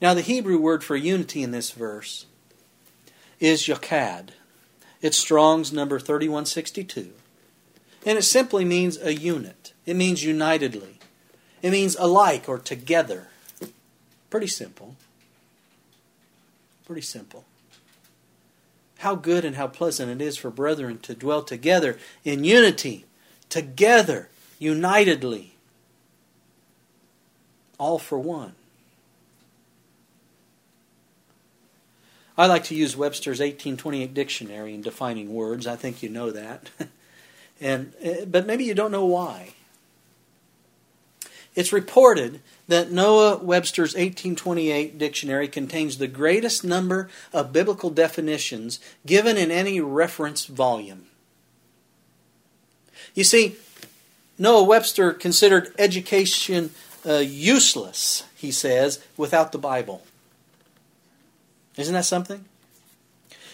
Now, 0.00 0.14
the 0.14 0.22
Hebrew 0.22 0.58
word 0.58 0.82
for 0.82 0.96
unity 0.96 1.42
in 1.42 1.50
this 1.50 1.72
verse 1.72 2.24
is 3.38 3.64
yachad. 3.64 4.30
It's 5.02 5.18
Strong's 5.18 5.74
number 5.74 6.00
3162. 6.00 7.12
And 8.04 8.18
it 8.18 8.22
simply 8.22 8.64
means 8.64 8.98
a 9.00 9.14
unit. 9.14 9.72
It 9.86 9.94
means 9.94 10.24
unitedly. 10.24 10.98
It 11.62 11.70
means 11.70 11.96
alike 11.96 12.48
or 12.48 12.58
together. 12.58 13.28
Pretty 14.30 14.48
simple. 14.48 14.96
Pretty 16.84 17.02
simple. 17.02 17.44
How 18.98 19.14
good 19.14 19.44
and 19.44 19.56
how 19.56 19.68
pleasant 19.68 20.10
it 20.10 20.24
is 20.24 20.36
for 20.36 20.50
brethren 20.50 20.98
to 21.00 21.14
dwell 21.14 21.42
together 21.42 21.98
in 22.24 22.44
unity, 22.44 23.04
together, 23.48 24.28
unitedly, 24.58 25.54
all 27.78 27.98
for 27.98 28.18
one. 28.18 28.54
I 32.38 32.46
like 32.46 32.64
to 32.64 32.74
use 32.74 32.96
Webster's 32.96 33.40
1828 33.40 34.14
dictionary 34.14 34.74
in 34.74 34.80
defining 34.80 35.34
words. 35.34 35.66
I 35.66 35.76
think 35.76 36.02
you 36.02 36.08
know 36.08 36.30
that. 36.30 36.70
And, 37.62 37.92
eh, 38.02 38.24
but 38.26 38.44
maybe 38.44 38.64
you 38.64 38.74
don't 38.74 38.90
know 38.90 39.06
why. 39.06 39.54
It's 41.54 41.72
reported 41.72 42.40
that 42.66 42.90
Noah 42.90 43.36
Webster's 43.36 43.94
1828 43.94 44.98
dictionary 44.98 45.46
contains 45.46 45.96
the 45.96 46.08
greatest 46.08 46.64
number 46.64 47.08
of 47.32 47.52
biblical 47.52 47.90
definitions 47.90 48.80
given 49.06 49.36
in 49.36 49.50
any 49.50 49.80
reference 49.80 50.46
volume. 50.46 51.06
You 53.14 53.24
see, 53.24 53.56
Noah 54.38 54.64
Webster 54.64 55.12
considered 55.12 55.72
education 55.78 56.70
uh, 57.06 57.18
useless, 57.18 58.24
he 58.34 58.50
says, 58.50 59.04
without 59.16 59.52
the 59.52 59.58
Bible. 59.58 60.02
Isn't 61.76 61.94
that 61.94 62.06
something? 62.06 62.44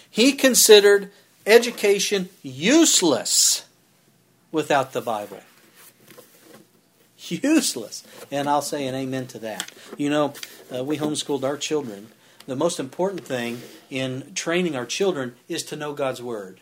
He 0.09 0.31
considered 0.33 1.11
education 1.45 2.29
useless 2.41 3.65
without 4.51 4.93
the 4.93 5.01
Bible. 5.01 5.41
Useless. 7.17 8.03
And 8.31 8.49
I'll 8.49 8.61
say 8.61 8.87
an 8.87 8.95
amen 8.95 9.27
to 9.27 9.39
that. 9.39 9.71
You 9.97 10.09
know, 10.09 10.33
uh, 10.73 10.83
we 10.83 10.97
homeschooled 10.97 11.43
our 11.43 11.57
children. 11.57 12.07
The 12.45 12.55
most 12.55 12.79
important 12.79 13.25
thing 13.25 13.61
in 13.89 14.33
training 14.33 14.75
our 14.75 14.85
children 14.85 15.35
is 15.47 15.63
to 15.65 15.75
know 15.75 15.93
God's 15.93 16.21
Word. 16.21 16.61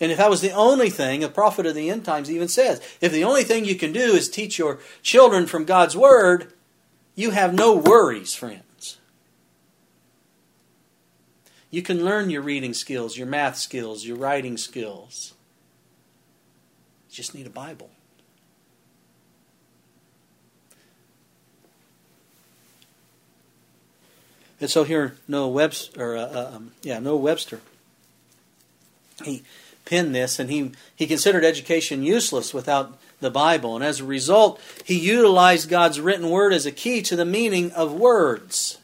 And 0.00 0.12
if 0.12 0.18
that 0.18 0.30
was 0.30 0.40
the 0.40 0.52
only 0.52 0.90
thing, 0.90 1.24
a 1.24 1.28
prophet 1.28 1.66
of 1.66 1.74
the 1.74 1.88
end 1.88 2.04
times 2.04 2.30
even 2.30 2.48
says, 2.48 2.80
if 3.00 3.12
the 3.12 3.24
only 3.24 3.44
thing 3.44 3.64
you 3.64 3.76
can 3.76 3.92
do 3.92 4.12
is 4.12 4.28
teach 4.28 4.58
your 4.58 4.78
children 5.02 5.46
from 5.46 5.64
God's 5.64 5.96
Word, 5.96 6.52
you 7.14 7.30
have 7.30 7.54
no 7.54 7.74
worries, 7.74 8.34
friends. 8.34 8.98
You 11.70 11.82
can 11.82 12.04
learn 12.04 12.30
your 12.30 12.42
reading 12.42 12.74
skills, 12.74 13.16
your 13.16 13.26
math 13.26 13.56
skills, 13.56 14.04
your 14.04 14.16
writing 14.16 14.56
skills 14.56 15.33
just 17.14 17.34
need 17.34 17.46
a 17.46 17.50
Bible. 17.50 17.90
And 24.60 24.70
so 24.70 24.84
here, 24.84 25.14
Noah 25.28 25.48
Webster, 25.48 26.02
or, 26.02 26.16
uh, 26.16 26.22
uh, 26.22 26.50
um, 26.56 26.72
yeah, 26.82 26.98
Noah 26.98 27.18
Webster, 27.18 27.60
he 29.22 29.44
penned 29.84 30.14
this, 30.14 30.38
and 30.38 30.50
he 30.50 30.72
he 30.96 31.06
considered 31.06 31.44
education 31.44 32.02
useless 32.02 32.54
without 32.54 32.98
the 33.20 33.30
Bible, 33.30 33.76
and 33.76 33.84
as 33.84 34.00
a 34.00 34.04
result, 34.04 34.60
he 34.84 34.98
utilized 34.98 35.68
God's 35.68 36.00
written 36.00 36.30
word 36.30 36.52
as 36.52 36.66
a 36.66 36.72
key 36.72 37.02
to 37.02 37.14
the 37.14 37.24
meaning 37.24 37.70
of 37.72 37.92
words. 37.92 38.78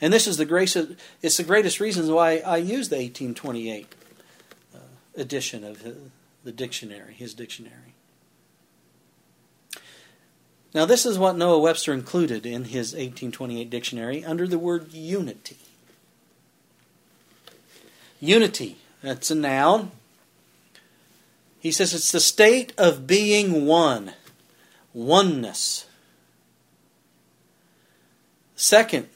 And 0.00 0.12
this 0.12 0.26
is 0.26 0.36
the 0.36 0.44
grace. 0.44 0.76
Of, 0.76 0.96
it's 1.22 1.36
the 1.36 1.42
greatest 1.42 1.80
reason 1.80 2.12
why 2.12 2.38
I 2.38 2.58
use 2.58 2.88
the 2.88 2.96
1828 2.96 3.94
uh, 4.74 4.78
edition 5.16 5.64
of 5.64 5.82
the 6.46 6.52
dictionary, 6.52 7.12
his 7.12 7.34
dictionary. 7.34 7.96
Now, 10.72 10.84
this 10.84 11.04
is 11.04 11.18
what 11.18 11.36
Noah 11.36 11.58
Webster 11.58 11.92
included 11.92 12.46
in 12.46 12.66
his 12.66 12.92
1828 12.92 13.68
dictionary 13.68 14.24
under 14.24 14.46
the 14.46 14.58
word 14.58 14.92
unity. 14.92 15.56
Unity, 18.20 18.76
that's 19.02 19.28
a 19.28 19.34
noun. 19.34 19.90
He 21.58 21.72
says 21.72 21.92
it's 21.92 22.12
the 22.12 22.20
state 22.20 22.72
of 22.78 23.08
being 23.08 23.66
one, 23.66 24.12
oneness. 24.94 25.86
Second 28.54 29.08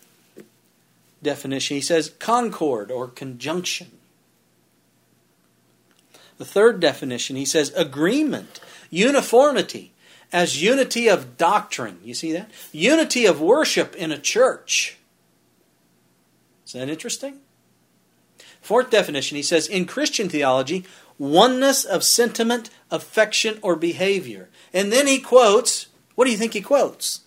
definition, 1.22 1.76
he 1.76 1.80
says 1.80 2.12
concord 2.18 2.90
or 2.90 3.06
conjunction. 3.06 3.99
The 6.40 6.46
third 6.46 6.80
definition, 6.80 7.36
he 7.36 7.44
says 7.44 7.70
agreement, 7.76 8.60
uniformity, 8.88 9.92
as 10.32 10.62
unity 10.62 11.06
of 11.06 11.36
doctrine. 11.36 12.00
You 12.02 12.14
see 12.14 12.32
that? 12.32 12.50
Unity 12.72 13.26
of 13.26 13.42
worship 13.42 13.94
in 13.94 14.10
a 14.10 14.18
church. 14.18 14.96
Is 16.64 16.72
that 16.72 16.88
interesting? 16.88 17.40
Fourth 18.62 18.88
definition, 18.88 19.36
he 19.36 19.42
says 19.42 19.66
in 19.66 19.84
Christian 19.84 20.30
theology, 20.30 20.86
oneness 21.18 21.84
of 21.84 22.02
sentiment, 22.02 22.70
affection, 22.90 23.58
or 23.60 23.76
behavior. 23.76 24.48
And 24.72 24.90
then 24.90 25.06
he 25.06 25.18
quotes, 25.18 25.88
what 26.14 26.24
do 26.24 26.30
you 26.30 26.38
think 26.38 26.54
he 26.54 26.62
quotes? 26.62 27.20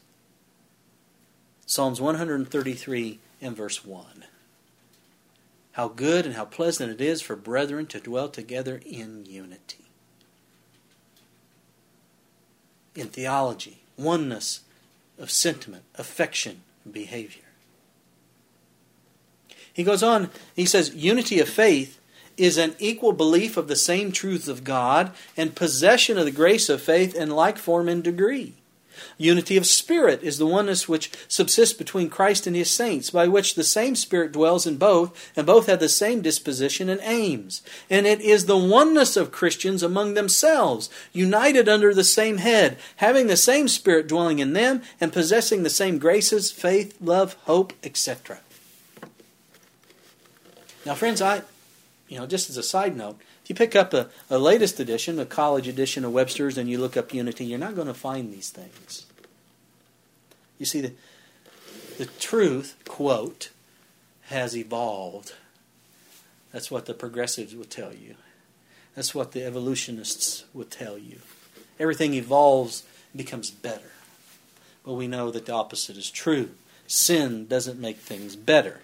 Psalms 1.68 2.02
133 2.02 3.20
and 3.44 3.56
verse 3.56 3.86
1 3.86 4.26
how 5.74 5.88
good 5.88 6.26
and 6.26 6.36
how 6.36 6.46
pleasant 6.46 6.92
it 6.92 7.02
is 7.02 7.22
for 7.22 7.36
brethren 7.36 7.86
to 7.88 8.00
dwell 8.00 8.30
together 8.30 8.80
in 8.86 9.26
unity. 9.26 9.86
In 12.96 13.08
theology, 13.08 13.82
oneness 13.98 14.62
of 15.18 15.32
sentiment, 15.32 15.84
affection, 15.96 16.62
behavior. 16.90 17.44
He 19.74 19.84
goes 19.84 20.04
on, 20.04 20.30
he 20.56 20.66
says, 20.66 20.94
unity 20.94 21.40
of 21.40 21.50
faith 21.50 22.00
is 22.38 22.58
an 22.58 22.76
equal 22.78 23.12
belief 23.12 23.58
of 23.58 23.68
the 23.68 23.76
same 23.76 24.12
truths 24.12 24.48
of 24.48 24.64
God 24.64 25.12
and 25.36 25.56
possession 25.56 26.18
of 26.18 26.26
the 26.26 26.32
grace 26.32 26.70
of 26.70 26.82
faith 26.82 27.16
in 27.16 27.32
like 27.32 27.58
form 27.58 27.90
and 27.90 28.04
degree. 28.04 28.54
Unity 29.18 29.58
of 29.58 29.66
spirit 29.66 30.22
is 30.24 30.38
the 30.38 30.46
oneness 30.46 30.88
which 30.88 31.12
subsists 31.28 31.76
between 31.76 32.10
Christ 32.10 32.48
and 32.48 32.56
his 32.56 32.70
saints, 32.70 33.10
by 33.10 33.28
which 33.28 33.56
the 33.56 33.64
same 33.64 33.96
Spirit 33.96 34.32
dwells 34.32 34.68
in 34.68 34.78
both, 34.78 35.32
and 35.36 35.46
both 35.46 35.68
have 35.68 35.80
the 35.80 35.90
same 35.90 36.22
disposition 36.22 36.90
and 36.90 37.02
aims. 37.04 37.62
And 37.90 38.06
it 38.06 38.22
is 38.22 38.46
the 38.46 38.58
oneness 38.58 39.18
of 39.18 39.32
Christians 39.32 39.84
among 39.84 40.14
themselves, 40.14 40.90
united 41.12 41.68
under 41.68 41.94
the 41.94 42.04
same 42.04 42.38
head, 42.38 42.78
having 42.98 43.28
the 43.28 43.38
same 43.38 43.68
Spirit 43.68 44.08
dwelling 44.08 44.40
in 44.40 44.54
them, 44.54 44.82
and 45.00 45.12
possessing 45.14 45.64
the 45.64 45.70
same 45.70 45.98
graces, 45.98 46.52
faith, 46.52 46.96
love, 47.02 47.34
hope, 47.46 47.74
etc. 47.84 48.40
Now, 50.86 50.96
friends, 50.96 51.22
I, 51.22 51.42
you 52.08 52.20
know, 52.20 52.28
just 52.28 52.50
as 52.50 52.58
a 52.58 52.64
side 52.64 52.96
note, 52.96 53.20
if 53.44 53.50
you 53.50 53.56
pick 53.56 53.76
up 53.76 53.94
a, 53.94 54.10
a 54.30 54.40
latest 54.40 54.80
edition, 54.80 55.20
a 55.20 55.26
college 55.26 55.68
edition 55.68 56.06
of 56.06 56.14
Webster's, 56.14 56.58
and 56.58 56.70
you 56.70 56.78
look 56.78 56.96
up 56.96 57.14
unity, 57.14 57.46
you're 57.46 57.60
not 57.60 57.76
going 57.76 57.88
to 57.88 57.94
find 57.94 58.32
these 58.32 58.50
things. 58.50 59.06
You 60.58 60.66
see, 60.66 60.80
the, 60.80 60.94
the 61.98 62.06
truth, 62.06 62.78
quote, 62.88 63.50
has 64.28 64.56
evolved. 64.56 65.34
That's 66.54 66.72
what 66.72 66.86
the 66.86 66.94
progressives 66.94 67.54
will 67.54 67.66
tell 67.66 67.94
you. 67.94 68.16
That's 68.96 69.14
what 69.14 69.34
the 69.34 69.44
evolutionists 69.44 70.46
would 70.54 70.72
tell 70.72 70.98
you. 70.98 71.20
Everything 71.80 72.14
evolves 72.14 72.84
and 73.12 73.18
becomes 73.18 73.52
better. 73.52 73.92
But 74.86 74.94
we 74.94 75.08
know 75.08 75.32
that 75.32 75.48
the 75.48 75.54
opposite 75.54 75.98
is 75.98 76.10
true. 76.10 76.52
Sin 76.88 77.48
doesn't 77.48 77.80
make 77.80 77.98
things 77.98 78.36
better. 78.38 78.80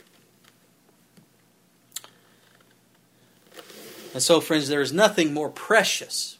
And 4.13 4.23
so, 4.23 4.41
friends, 4.41 4.67
there 4.67 4.81
is 4.81 4.91
nothing 4.91 5.33
more 5.33 5.49
precious, 5.49 6.37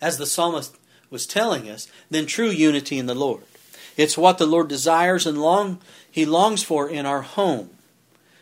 as 0.00 0.18
the 0.18 0.26
psalmist 0.26 0.76
was 1.10 1.26
telling 1.26 1.68
us, 1.68 1.88
than 2.10 2.26
true 2.26 2.48
unity 2.48 2.98
in 2.98 3.06
the 3.06 3.14
Lord. 3.14 3.44
It's 3.96 4.16
what 4.16 4.38
the 4.38 4.46
Lord 4.46 4.68
desires 4.68 5.26
and 5.26 5.40
long 5.40 5.80
he 6.10 6.24
longs 6.24 6.62
for 6.62 6.88
in 6.88 7.06
our 7.06 7.22
home, 7.22 7.70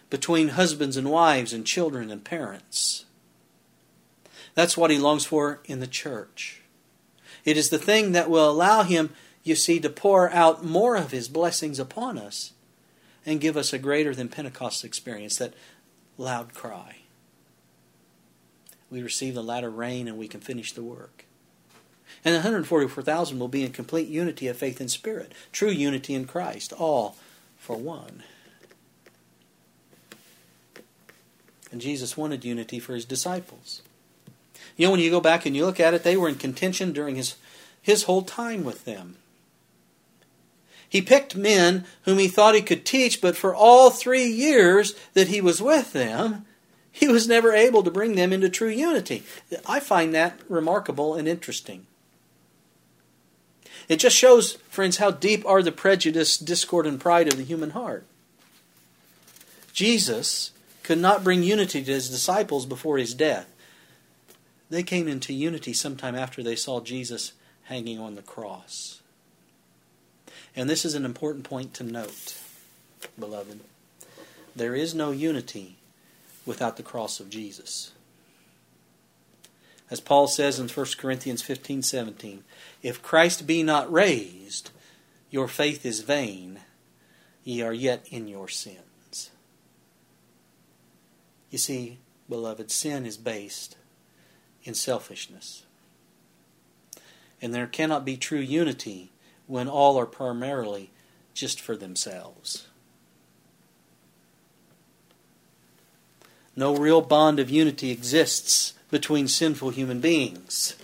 between 0.09 0.49
husbands 0.49 0.97
and 0.97 1.11
wives 1.11 1.53
and 1.53 1.67
children 1.67 2.11
and 2.11 2.25
parents. 2.25 3.05
That's 4.55 4.77
what 4.77 4.91
he 4.91 4.99
longs 4.99 5.25
for 5.25 5.61
in 5.65 5.81
the 5.81 5.87
church. 5.87 6.63
It 7.45 7.57
is 7.57 7.71
the 7.71 7.79
thing 7.79 8.13
that 8.13 8.31
will 8.31 8.51
allow 8.51 8.83
him, 8.83 9.11
you 9.43 9.55
see, 9.55 9.81
to 9.81 9.91
pour 9.91 10.31
out 10.31 10.65
more 10.65 10.97
of 10.97 11.11
his 11.11 11.29
blessings 11.29 11.79
upon 11.79 12.19
us 12.19 12.53
and 13.25 13.41
give 13.41 13.57
us 13.57 13.73
a 13.73 13.79
greater 13.79 14.15
than 14.15 14.29
Pentecost 14.29 14.85
experience, 14.85 15.37
that 15.37 15.55
loud 16.19 16.55
cry. 16.55 17.00
We 18.91 19.03
receive 19.03 19.35
the 19.35 19.43
latter 19.43 19.71
rain 19.71 20.09
and 20.09 20.19
we 20.19 20.29
can 20.29 20.41
finish 20.41 20.73
the 20.73 20.83
work. 20.83 21.25
And 22.25 22.35
the 22.35 22.41
144,000 22.41 23.39
will 23.39 23.49
be 23.49 23.65
in 23.65 23.73
complete 23.73 24.09
unity 24.09 24.49
of 24.49 24.57
faith 24.57 24.81
and 24.81 24.91
spirit, 24.91 25.33
true 25.53 25.71
unity 25.71 26.15
in 26.15 26.27
Christ, 26.27 26.73
all 26.73 27.17
for 27.57 27.77
one. 27.77 28.25
And 31.73 31.81
Jesus 31.81 32.17
wanted 32.17 32.45
unity 32.45 32.79
for 32.79 32.95
his 32.95 33.05
disciples. 33.05 33.83
You 34.77 34.87
know, 34.87 34.91
when 34.93 35.01
you 35.01 35.11
go 35.11 35.21
back 35.21 35.47
and 35.47 35.55
you 35.55 35.65
look 35.65 35.81
at 35.81 35.95
it, 35.95 36.03
they 36.03 36.17
were 36.17 36.29
in 36.29 36.35
contention 36.35 36.93
during 36.93 37.17
his, 37.17 37.37
his 37.81 38.05
whole 38.05 38.23
time 38.23 38.65
with 38.65 38.85
them. 38.85 39.17
He 40.89 41.01
picked 41.01 41.37
men 41.37 41.85
whom 42.03 42.19
he 42.19 42.27
thought 42.27 42.57
he 42.57 42.63
could 42.63 42.85
teach, 42.85 43.21
but 43.21 43.37
for 43.37 43.55
all 43.55 43.91
three 43.91 44.27
years 44.27 44.95
that 45.15 45.29
he 45.29 45.41
was 45.41 45.63
with 45.63 45.93
them, 45.93 46.45
he 46.93 47.09
was 47.09 47.29
never 47.29 47.53
able 47.53 47.83
to 47.83 47.91
bring 47.91 48.15
them 48.15 48.33
into 48.33 48.49
true 48.49 48.69
unity. 48.69 49.23
I 49.67 49.81
find 49.81 50.15
that 50.15 50.41
remarkable 50.49 51.15
and 51.15 51.29
interesting. 51.29 51.87
It 53.89 53.97
just 53.97 54.17
shows, 54.17 54.53
friends, 54.69 54.99
how 54.99 55.11
deep 55.11 55.45
are 55.47 55.63
the 55.63 55.73
prejudice, 55.73 56.37
discord, 56.37 56.87
and 56.87 57.01
pride 57.01 57.27
of 57.27 57.37
the 57.37 57.45
human 57.45 57.71
heart. 57.71 58.05
Jesus 59.73 60.53
could 60.83 60.99
not 60.99 61.25
bring 61.25 61.43
unity 61.43 61.83
to 61.83 61.91
his 61.91 62.09
disciples 62.09 62.67
before 62.67 62.99
his 62.99 63.15
death. 63.15 63.49
They 64.69 64.83
came 64.85 65.09
into 65.09 65.33
unity 65.33 65.73
sometime 65.73 66.15
after 66.15 66.43
they 66.43 66.55
saw 66.55 66.81
Jesus 66.81 67.33
hanging 67.65 67.99
on 67.99 68.15
the 68.15 68.23
cross. 68.23 69.01
And 70.55 70.71
this 70.71 70.85
is 70.85 70.95
an 70.95 71.05
important 71.05 71.45
point 71.45 71.75
to 71.75 71.85
note, 71.85 72.37
beloved. 73.19 73.61
There 74.55 74.75
is 74.75 74.95
no 74.95 75.11
unity 75.11 75.77
without 76.47 76.77
the 76.77 76.83
cross 76.83 77.21
of 77.21 77.31
Jesus. 77.31 77.93
As 79.91 80.01
Paul 80.01 80.29
says 80.29 80.59
in 80.59 80.69
1 80.69 80.87
Corinthians 80.99 81.43
15 81.43 81.83
17, 81.83 82.45
if 82.83 83.03
Christ 83.03 83.47
be 83.47 83.63
not 83.63 83.93
raised, 83.93 84.71
your 85.31 85.49
faith 85.49 85.85
is 85.85 86.01
vain, 86.01 86.61
ye 87.43 87.61
are 87.63 87.73
yet 87.73 88.07
in 88.11 88.29
your 88.29 88.49
sins. 88.49 89.31
You 91.51 91.59
see, 91.59 91.99
beloved, 92.29 92.71
sin 92.71 93.05
is 93.05 93.17
based 93.17 93.77
in 94.63 94.75
selfishness. 94.75 95.65
And 97.43 97.53
there 97.53 97.67
cannot 97.67 98.05
be 98.05 98.17
true 98.17 98.39
unity 98.39 99.11
when 99.47 99.69
all 99.69 99.99
are 99.99 100.07
primarily 100.07 100.91
just 101.35 101.61
for 101.61 101.77
themselves. 101.77 102.69
No 106.61 106.77
real 106.77 107.01
bond 107.01 107.41
of 107.41 107.49
unity 107.49 107.91
exists 107.91 108.75
between 108.91 109.29
sinful 109.29 109.71
human 109.71 109.99
beings. 109.99 110.77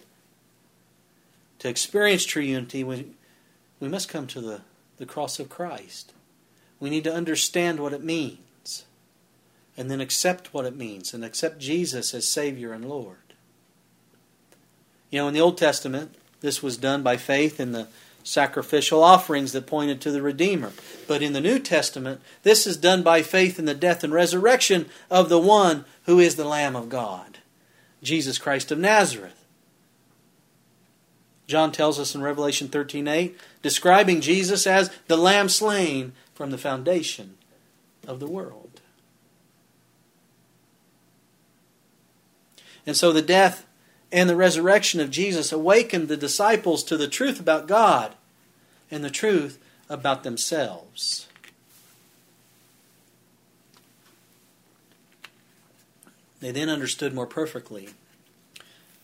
To 1.58 1.68
experience 1.68 2.24
true 2.24 2.42
unity, 2.42 2.82
we, 2.82 3.08
we 3.78 3.86
must 3.86 4.08
come 4.08 4.26
to 4.28 4.40
the, 4.40 4.62
the 4.96 5.04
cross 5.04 5.38
of 5.38 5.50
Christ. 5.50 6.14
We 6.80 6.88
need 6.88 7.04
to 7.04 7.12
understand 7.12 7.78
what 7.78 7.92
it 7.92 8.02
means 8.02 8.86
and 9.76 9.90
then 9.90 10.00
accept 10.00 10.54
what 10.54 10.64
it 10.64 10.74
means 10.74 11.12
and 11.12 11.22
accept 11.22 11.58
Jesus 11.58 12.14
as 12.14 12.26
Savior 12.26 12.72
and 12.72 12.88
Lord. 12.88 13.34
You 15.10 15.20
know, 15.20 15.28
in 15.28 15.34
the 15.34 15.42
Old 15.42 15.58
Testament, 15.58 16.14
this 16.40 16.62
was 16.62 16.78
done 16.78 17.02
by 17.02 17.18
faith 17.18 17.60
in 17.60 17.72
the 17.72 17.88
sacrificial 18.26 19.04
offerings 19.04 19.52
that 19.52 19.66
pointed 19.66 20.00
to 20.00 20.10
the 20.10 20.20
Redeemer. 20.20 20.72
But 21.06 21.22
in 21.22 21.32
the 21.32 21.40
New 21.40 21.58
Testament, 21.58 22.20
this 22.42 22.66
is 22.66 22.76
done 22.76 23.02
by 23.02 23.22
faith 23.22 23.58
in 23.58 23.66
the 23.66 23.74
death 23.74 24.02
and 24.02 24.12
resurrection 24.12 24.86
of 25.08 25.28
the 25.28 25.38
one 25.38 25.84
who 26.04 26.18
is 26.18 26.34
the 26.34 26.44
Lamb 26.44 26.74
of 26.74 26.88
God, 26.88 27.38
Jesus 28.02 28.38
Christ 28.38 28.72
of 28.72 28.78
Nazareth. 28.78 29.44
John 31.46 31.70
tells 31.70 32.00
us 32.00 32.16
in 32.16 32.22
Revelation 32.22 32.68
13:8, 32.68 33.36
describing 33.62 34.20
Jesus 34.20 34.66
as 34.66 34.90
the 35.06 35.16
lamb 35.16 35.48
slain 35.48 36.12
from 36.34 36.50
the 36.50 36.58
foundation 36.58 37.36
of 38.06 38.18
the 38.18 38.26
world. 38.26 38.80
And 42.84 42.96
so 42.96 43.12
the 43.12 43.22
death 43.22 43.64
and 44.12 44.28
the 44.28 44.36
resurrection 44.36 45.00
of 45.00 45.10
Jesus 45.10 45.52
awakened 45.52 46.08
the 46.08 46.16
disciples 46.16 46.84
to 46.84 46.96
the 46.96 47.08
truth 47.08 47.40
about 47.40 47.68
God 47.68 48.14
and 48.90 49.04
the 49.04 49.10
truth 49.10 49.58
about 49.88 50.22
themselves. 50.22 51.26
They 56.40 56.52
then 56.52 56.68
understood 56.68 57.14
more 57.14 57.26
perfectly 57.26 57.88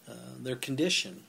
uh, 0.08 0.14
their 0.38 0.56
condition 0.56 1.22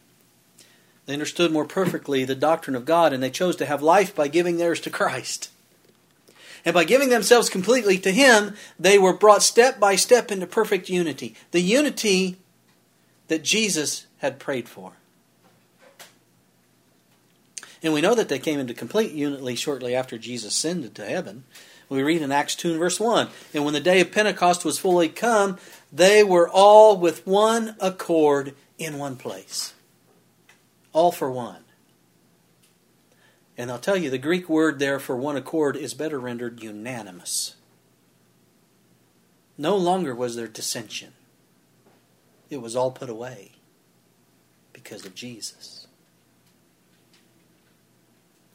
they 1.05 1.13
understood 1.13 1.51
more 1.51 1.65
perfectly 1.65 2.23
the 2.23 2.35
doctrine 2.35 2.75
of 2.75 2.85
God, 2.85 3.11
and 3.11 3.21
they 3.21 3.29
chose 3.29 3.55
to 3.57 3.65
have 3.65 3.81
life 3.81 4.15
by 4.15 4.27
giving 4.27 4.57
theirs 4.57 4.79
to 4.81 4.89
Christ. 4.89 5.49
And 6.65 6.73
by 6.73 6.85
giving 6.85 7.09
themselves 7.09 7.49
completely 7.49 7.97
to 7.99 8.11
Him, 8.11 8.55
they 8.79 8.97
were 8.97 9.11
brought 9.11 9.43
step 9.43 9.79
by 9.79 9.97
step 9.97 10.31
into 10.31 10.47
perfect 10.47 10.89
unity. 10.89 11.35
The 11.51 11.59
unity 11.59 12.37
that 13.27 13.43
Jesus 13.43 14.07
had 14.17 14.39
prayed 14.39 14.67
for. 14.67 14.93
And 17.81 17.93
we 17.93 18.01
know 18.01 18.15
that 18.15 18.29
they 18.29 18.39
came 18.39 18.59
into 18.59 18.73
complete 18.73 19.11
unity 19.11 19.55
shortly 19.55 19.93
after 19.95 20.17
Jesus 20.17 20.55
ascended 20.55 20.95
to 20.95 21.05
heaven. 21.05 21.43
We 21.89 22.01
read 22.01 22.21
in 22.21 22.31
Acts 22.31 22.55
2 22.55 22.71
and 22.71 22.79
verse 22.79 22.99
1 22.99 23.27
And 23.53 23.65
when 23.65 23.73
the 23.73 23.79
day 23.79 23.99
of 23.99 24.11
Pentecost 24.11 24.63
was 24.63 24.79
fully 24.79 25.09
come, 25.09 25.57
they 25.91 26.23
were 26.23 26.49
all 26.49 26.97
with 26.97 27.27
one 27.27 27.75
accord 27.79 28.55
in 28.77 28.97
one 28.97 29.17
place 29.17 29.73
all 30.93 31.11
for 31.11 31.29
one. 31.29 31.63
And 33.57 33.69
I'll 33.69 33.79
tell 33.79 33.97
you, 33.97 34.09
the 34.09 34.17
Greek 34.17 34.47
word 34.47 34.79
there 34.79 34.99
for 34.99 35.15
one 35.15 35.35
accord 35.35 35.75
is 35.75 35.93
better 35.93 36.19
rendered 36.19 36.63
unanimous. 36.63 37.55
No 39.57 39.75
longer 39.75 40.15
was 40.15 40.35
there 40.35 40.47
dissension, 40.47 41.13
it 42.53 42.61
was 42.61 42.75
all 42.75 42.91
put 42.91 43.09
away 43.09 43.51
because 44.71 45.05
of 45.05 45.15
Jesus. 45.15 45.87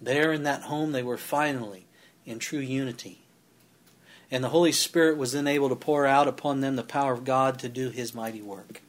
There 0.01 0.33
in 0.33 0.45
that 0.45 0.63
home, 0.63 0.93
they 0.93 1.03
were 1.03 1.17
finally 1.17 1.87
in 2.25 2.39
true 2.39 2.61
unity. 2.61 3.23
And 4.31 4.45
the 4.45 4.51
Holy 4.51 4.73
Spirit 4.73 5.17
was 5.17 5.33
then 5.33 5.47
able 5.47 5.69
to 5.71 5.77
pour 5.77 6.07
out 6.07 6.29
upon 6.29 6.61
them 6.61 6.77
the 6.77 6.83
power 6.83 7.13
of 7.13 7.25
God 7.25 7.59
to 7.61 7.69
do 7.69 7.91
His 7.91 8.15
mighty 8.15 8.43
work. 8.43 8.83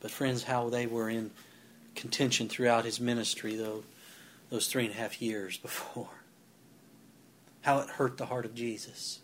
But, 0.00 0.10
friends, 0.10 0.44
how 0.44 0.68
they 0.68 0.86
were 0.86 1.08
in 1.08 1.30
contention 1.94 2.48
throughout 2.48 2.84
his 2.84 3.00
ministry, 3.00 3.56
though, 3.56 3.84
those 4.50 4.66
three 4.66 4.84
and 4.84 4.94
a 4.94 4.98
half 4.98 5.22
years 5.22 5.56
before. 5.62 6.10
How 7.62 7.78
it 7.78 7.88
hurt 7.90 8.18
the 8.18 8.26
heart 8.26 8.44
of 8.44 8.54
Jesus. 8.54 9.20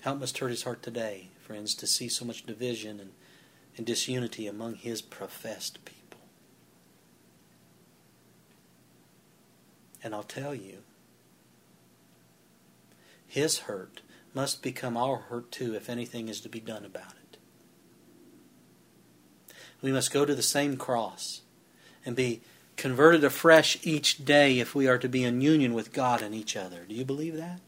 How 0.00 0.14
it 0.14 0.18
must 0.18 0.38
hurt 0.38 0.50
his 0.50 0.64
heart 0.64 0.82
today, 0.82 1.28
friends, 1.50 1.74
to 1.74 1.84
see 1.84 2.08
so 2.08 2.24
much 2.24 2.46
division 2.46 3.00
and, 3.00 3.10
and 3.76 3.84
disunity 3.84 4.46
among 4.46 4.76
his 4.76 5.02
professed 5.02 5.84
people. 5.84 6.20
And 10.04 10.14
I'll 10.14 10.22
tell 10.22 10.54
you, 10.54 10.84
his 13.26 13.58
hurt 13.60 14.00
must 14.32 14.62
become 14.62 14.96
our 14.96 15.16
hurt 15.16 15.50
too 15.50 15.74
if 15.74 15.90
anything 15.90 16.28
is 16.28 16.40
to 16.42 16.48
be 16.48 16.60
done 16.60 16.84
about 16.84 17.14
it. 17.32 17.38
We 19.82 19.90
must 19.90 20.12
go 20.12 20.24
to 20.24 20.36
the 20.36 20.44
same 20.44 20.76
cross 20.76 21.40
and 22.06 22.14
be 22.14 22.42
converted 22.76 23.24
afresh 23.24 23.76
each 23.82 24.24
day 24.24 24.60
if 24.60 24.72
we 24.72 24.86
are 24.86 24.98
to 24.98 25.08
be 25.08 25.24
in 25.24 25.40
union 25.40 25.74
with 25.74 25.92
God 25.92 26.22
and 26.22 26.32
each 26.32 26.56
other. 26.56 26.84
Do 26.88 26.94
you 26.94 27.04
believe 27.04 27.36
that? 27.38 27.60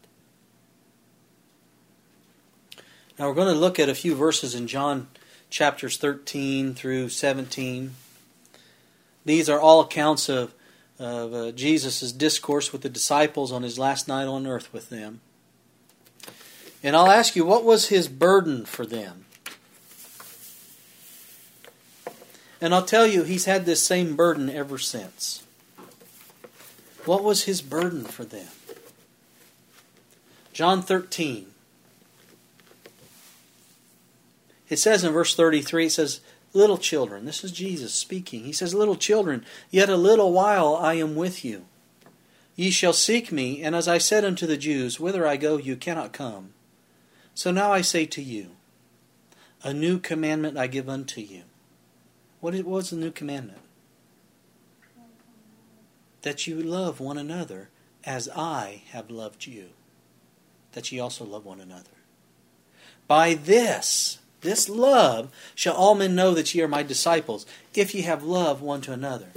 Now 3.19 3.27
we're 3.27 3.35
going 3.35 3.53
to 3.53 3.59
look 3.59 3.77
at 3.77 3.89
a 3.89 3.95
few 3.95 4.15
verses 4.15 4.55
in 4.55 4.65
John 4.65 5.07
chapters 5.51 5.97
13 5.97 6.73
through 6.73 7.09
17. 7.09 7.93
These 9.23 9.49
are 9.49 9.61
all 9.61 9.81
accounts 9.81 10.29
of, 10.29 10.51
of 10.97 11.31
uh, 11.31 11.51
Jesus' 11.51 12.11
discourse 12.11 12.73
with 12.73 12.81
the 12.81 12.89
disciples 12.89 13.51
on 13.51 13.61
his 13.61 13.77
last 13.77 14.07
night 14.07 14.25
on 14.25 14.47
earth 14.47 14.73
with 14.73 14.89
them. 14.89 15.21
And 16.81 16.95
I'll 16.95 17.11
ask 17.11 17.35
you, 17.35 17.45
what 17.45 17.63
was 17.63 17.89
his 17.89 18.07
burden 18.07 18.65
for 18.65 18.83
them? 18.83 19.25
And 22.59 22.73
I'll 22.73 22.85
tell 22.85 23.05
you, 23.05 23.23
he's 23.23 23.45
had 23.45 23.65
this 23.65 23.83
same 23.83 24.15
burden 24.15 24.49
ever 24.49 24.79
since. 24.79 25.43
What 27.05 27.23
was 27.23 27.43
his 27.43 27.61
burden 27.61 28.05
for 28.05 28.25
them? 28.25 28.47
John 30.51 30.81
13. 30.81 31.52
It 34.73 34.79
says 34.79 35.03
in 35.03 35.13
verse 35.13 35.35
33, 35.35 35.85
it 35.85 35.91
says, 35.91 36.19
Little 36.51 36.79
children, 36.79 37.25
this 37.25 37.43
is 37.43 37.51
Jesus 37.51 37.93
speaking. 37.93 38.43
He 38.43 38.51
says, 38.51 38.73
Little 38.73 38.95
children, 38.95 39.45
yet 39.69 39.87
a 39.87 39.95
little 39.95 40.33
while 40.33 40.75
I 40.75 40.95
am 40.95 41.15
with 41.15 41.45
you. 41.45 41.65
Ye 42.55 42.71
shall 42.71 42.91
seek 42.91 43.31
me, 43.31 43.61
and 43.61 43.75
as 43.75 43.87
I 43.87 43.99
said 43.99 44.25
unto 44.25 44.47
the 44.47 44.57
Jews, 44.57 44.99
Whither 44.99 45.27
I 45.27 45.37
go, 45.37 45.57
you 45.57 45.75
cannot 45.75 46.11
come. 46.11 46.53
So 47.35 47.51
now 47.51 47.71
I 47.71 47.81
say 47.81 48.07
to 48.07 48.21
you, 48.23 48.55
A 49.63 49.75
new 49.75 49.99
commandment 49.99 50.57
I 50.57 50.65
give 50.65 50.89
unto 50.89 51.21
you. 51.21 51.43
What 52.39 52.55
was 52.63 52.89
the 52.89 52.95
new 52.95 53.11
commandment? 53.11 53.61
That 56.23 56.47
you 56.47 56.59
love 56.59 56.99
one 56.99 57.19
another 57.19 57.69
as 58.03 58.27
I 58.35 58.81
have 58.89 59.11
loved 59.11 59.45
you. 59.45 59.69
That 60.71 60.91
ye 60.91 60.99
also 60.99 61.25
love 61.25 61.45
one 61.45 61.59
another. 61.59 61.91
By 63.07 63.35
this, 63.35 64.17
this 64.43 64.69
love 64.69 65.31
shall 65.55 65.73
all 65.73 65.95
men 65.95 66.15
know 66.15 66.33
that 66.33 66.53
ye 66.53 66.61
are 66.61 66.67
my 66.67 66.83
disciples, 66.83 67.45
if 67.73 67.95
ye 67.95 68.01
have 68.01 68.23
love 68.23 68.61
one 68.61 68.81
to 68.81 68.93
another. 68.93 69.29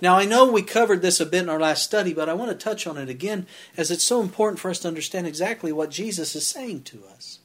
Now, 0.00 0.16
I 0.16 0.24
know 0.24 0.50
we 0.50 0.62
covered 0.62 1.02
this 1.02 1.20
a 1.20 1.26
bit 1.26 1.44
in 1.44 1.48
our 1.48 1.60
last 1.60 1.82
study, 1.82 2.12
but 2.12 2.28
I 2.28 2.34
want 2.34 2.50
to 2.50 2.56
touch 2.56 2.86
on 2.86 2.98
it 2.98 3.08
again 3.08 3.46
as 3.76 3.90
it's 3.90 4.04
so 4.04 4.20
important 4.20 4.60
for 4.60 4.70
us 4.70 4.80
to 4.80 4.88
understand 4.88 5.26
exactly 5.26 5.72
what 5.72 5.90
Jesus 5.90 6.34
is 6.34 6.46
saying 6.46 6.82
to 6.84 7.02
us. 7.12 7.38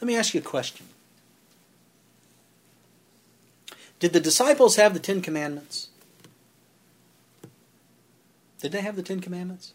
Let 0.00 0.06
me 0.06 0.16
ask 0.16 0.34
you 0.34 0.40
a 0.40 0.44
question 0.44 0.86
Did 3.98 4.12
the 4.12 4.20
disciples 4.20 4.76
have 4.76 4.94
the 4.94 5.00
Ten 5.00 5.20
Commandments? 5.20 5.88
Did 8.60 8.72
they 8.72 8.80
have 8.80 8.96
the 8.96 9.02
Ten 9.02 9.20
Commandments? 9.20 9.72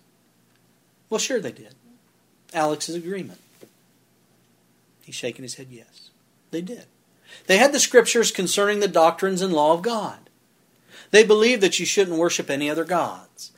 Well, 1.10 1.20
sure 1.20 1.40
they 1.40 1.52
did. 1.52 1.76
Alex's 2.54 2.96
agreement. 2.96 3.40
He's 5.04 5.16
shaking 5.16 5.44
his 5.44 5.56
head 5.56 5.68
yes. 5.70 6.10
They 6.52 6.62
did. 6.62 6.86
They 7.48 7.58
had 7.58 7.74
the 7.74 7.80
scriptures 7.80 8.32
concerning 8.32 8.80
the 8.80 8.88
doctrines 8.88 9.42
and 9.42 9.54
law 9.54 9.74
of 9.74 9.82
God. 9.82 10.30
They 11.12 11.24
believed 11.24 11.62
that 11.62 11.80
you 11.80 11.86
shouldn't 11.86 12.18
worship 12.18 12.50
any 12.50 12.70
other 12.70 12.86
gods. 12.86 13.52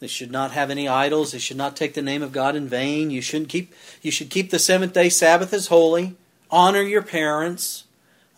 They 0.00 0.06
should 0.06 0.30
not 0.30 0.52
have 0.52 0.70
any 0.70 0.88
idols. 0.88 1.32
They 1.32 1.38
should 1.38 1.58
not 1.58 1.76
take 1.76 1.94
the 1.94 2.02
name 2.02 2.22
of 2.22 2.32
God 2.32 2.56
in 2.56 2.66
vain. 2.66 3.10
You 3.10 3.20
shouldn't 3.20 3.50
keep. 3.50 3.74
You 4.00 4.10
should 4.10 4.30
keep 4.30 4.50
the 4.50 4.58
seventh 4.58 4.94
day 4.94 5.10
Sabbath 5.10 5.52
as 5.52 5.66
holy. 5.66 6.16
Honor 6.50 6.82
your 6.82 7.02
parents. 7.02 7.84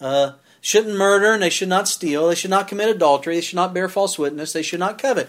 Uh, 0.01 0.33
shouldn't 0.61 0.97
murder, 0.97 1.33
and 1.33 1.43
they 1.43 1.51
should 1.51 1.69
not 1.69 1.87
steal. 1.87 2.29
They 2.29 2.35
should 2.35 2.51
not 2.51 2.67
commit 2.67 2.89
adultery. 2.89 3.37
They 3.37 3.41
should 3.41 3.57
not 3.57 3.73
bear 3.73 3.89
false 3.89 4.19
witness. 4.19 4.53
They 4.53 4.63
should 4.63 4.81
not 4.81 4.99
covet. 4.99 5.29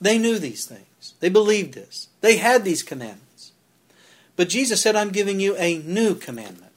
They 0.00 0.18
knew 0.18 0.38
these 0.38 0.66
things. 0.66 1.14
They 1.20 1.30
believed 1.30 1.72
this. 1.72 2.08
They 2.20 2.36
had 2.36 2.64
these 2.64 2.82
commandments. 2.82 3.21
But 4.36 4.48
Jesus 4.48 4.80
said, 4.80 4.96
"I'm 4.96 5.10
giving 5.10 5.40
you 5.40 5.56
a 5.56 5.78
new 5.78 6.14
commandment." 6.14 6.72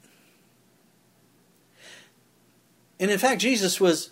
And 2.99 3.11
in 3.11 3.19
fact, 3.19 3.41
Jesus 3.41 3.79
was 3.79 4.11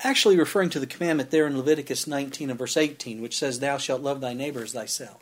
actually 0.00 0.36
referring 0.38 0.70
to 0.70 0.80
the 0.80 0.86
commandment 0.86 1.30
there 1.30 1.46
in 1.46 1.56
Leviticus 1.56 2.06
19 2.06 2.50
and 2.50 2.58
verse 2.58 2.76
18, 2.76 3.20
which 3.20 3.36
says, 3.36 3.58
Thou 3.58 3.78
shalt 3.78 4.02
love 4.02 4.20
thy 4.20 4.32
neighbor 4.32 4.62
as 4.62 4.72
thyself. 4.72 5.18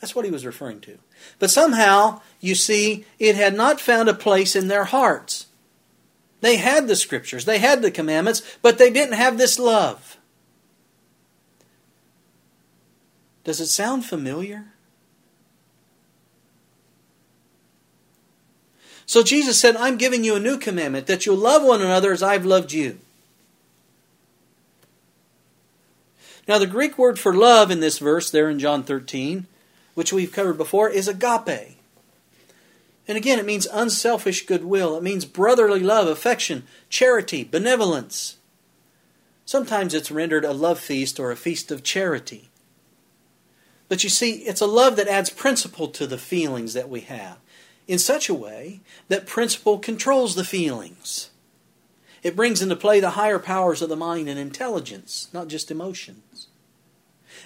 That's 0.00 0.14
what 0.14 0.24
he 0.24 0.30
was 0.30 0.46
referring 0.46 0.80
to. 0.82 0.98
But 1.38 1.50
somehow, 1.50 2.22
you 2.40 2.54
see, 2.54 3.04
it 3.18 3.36
had 3.36 3.54
not 3.54 3.80
found 3.80 4.08
a 4.08 4.14
place 4.14 4.56
in 4.56 4.68
their 4.68 4.84
hearts. 4.84 5.46
They 6.40 6.56
had 6.56 6.88
the 6.88 6.96
scriptures, 6.96 7.44
they 7.44 7.58
had 7.58 7.82
the 7.82 7.90
commandments, 7.90 8.42
but 8.62 8.78
they 8.78 8.90
didn't 8.90 9.14
have 9.14 9.36
this 9.36 9.58
love. 9.58 10.16
Does 13.44 13.60
it 13.60 13.66
sound 13.66 14.06
familiar? 14.06 14.66
So 19.10 19.24
Jesus 19.24 19.58
said, 19.58 19.74
I'm 19.74 19.96
giving 19.96 20.22
you 20.22 20.36
a 20.36 20.38
new 20.38 20.56
commandment 20.56 21.08
that 21.08 21.26
you'll 21.26 21.34
love 21.34 21.64
one 21.64 21.82
another 21.82 22.12
as 22.12 22.22
I've 22.22 22.46
loved 22.46 22.72
you. 22.72 23.00
Now, 26.46 26.58
the 26.58 26.68
Greek 26.68 26.96
word 26.96 27.18
for 27.18 27.34
love 27.34 27.72
in 27.72 27.80
this 27.80 27.98
verse, 27.98 28.30
there 28.30 28.48
in 28.48 28.60
John 28.60 28.84
13, 28.84 29.48
which 29.94 30.12
we've 30.12 30.30
covered 30.30 30.58
before, 30.58 30.88
is 30.88 31.08
agape. 31.08 31.76
And 33.08 33.18
again, 33.18 33.40
it 33.40 33.44
means 33.44 33.66
unselfish 33.72 34.46
goodwill. 34.46 34.96
It 34.96 35.02
means 35.02 35.24
brotherly 35.24 35.80
love, 35.80 36.06
affection, 36.06 36.62
charity, 36.88 37.42
benevolence. 37.42 38.36
Sometimes 39.44 39.92
it's 39.92 40.12
rendered 40.12 40.44
a 40.44 40.52
love 40.52 40.78
feast 40.78 41.18
or 41.18 41.32
a 41.32 41.36
feast 41.36 41.72
of 41.72 41.82
charity. 41.82 42.48
But 43.88 44.04
you 44.04 44.08
see, 44.08 44.34
it's 44.42 44.60
a 44.60 44.66
love 44.66 44.94
that 44.94 45.08
adds 45.08 45.30
principle 45.30 45.88
to 45.88 46.06
the 46.06 46.16
feelings 46.16 46.74
that 46.74 46.88
we 46.88 47.00
have 47.00 47.38
in 47.86 47.98
such 47.98 48.28
a 48.28 48.34
way 48.34 48.80
that 49.08 49.26
principle 49.26 49.78
controls 49.78 50.34
the 50.34 50.44
feelings. 50.44 51.30
It 52.22 52.36
brings 52.36 52.60
into 52.60 52.76
play 52.76 53.00
the 53.00 53.10
higher 53.10 53.38
powers 53.38 53.82
of 53.82 53.88
the 53.88 53.96
mind 53.96 54.28
and 54.28 54.38
intelligence, 54.38 55.28
not 55.32 55.48
just 55.48 55.70
emotions. 55.70 56.48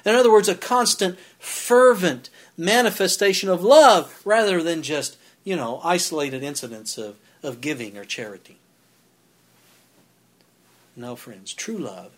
In 0.05 0.15
other 0.15 0.31
words, 0.31 0.49
a 0.49 0.55
constant, 0.55 1.19
fervent 1.39 2.29
manifestation 2.57 3.49
of 3.49 3.63
love 3.63 4.21
rather 4.25 4.63
than 4.63 4.83
just, 4.83 5.17
you 5.45 5.57
know, 5.57 5.81
isolated 5.83 6.43
incidents 6.43 6.99
of, 6.99 7.17
of 7.43 7.61
giving 7.61 7.97
or 7.97 8.05
charity. 8.05 8.59
No, 10.97 11.17
friends, 11.17 11.55
true 11.55 11.79
love, 11.79 12.13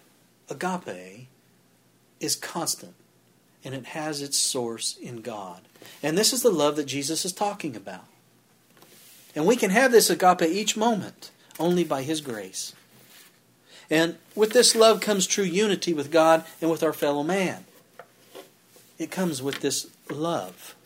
agape, 0.51 1.29
is 2.21 2.37
constant 2.37 2.95
and 3.67 3.75
it 3.75 3.87
has 3.87 4.23
its 4.23 4.39
source 4.39 4.97
in 4.97 5.23
God. 5.23 5.61
And 6.01 6.17
this 6.17 6.33
is 6.33 6.43
the 6.43 6.51
love 6.51 6.77
that 6.77 6.87
Jesus 6.87 7.25
is 7.25 7.33
talking 7.33 7.75
about. 7.75 8.05
And 9.35 9.45
we 9.45 9.57
can 9.57 9.71
have 9.71 9.91
this 9.91 10.09
agape 10.09 10.43
each 10.43 10.77
moment 10.77 11.33
only 11.59 11.83
by 11.83 12.03
His 12.03 12.21
grace. 12.21 12.75
And 13.91 14.19
with 14.37 14.53
this 14.53 14.77
love 14.77 15.01
comes 15.01 15.27
true 15.27 15.45
unity 15.45 15.93
with 15.93 16.13
God 16.13 16.45
and 16.61 16.71
with 16.71 16.85
our 16.85 16.93
fellow 16.93 17.25
man. 17.25 17.65
It 19.01 19.11
comes 19.11 19.43
with 19.43 19.59
this 19.61 19.89
love. 20.09 20.77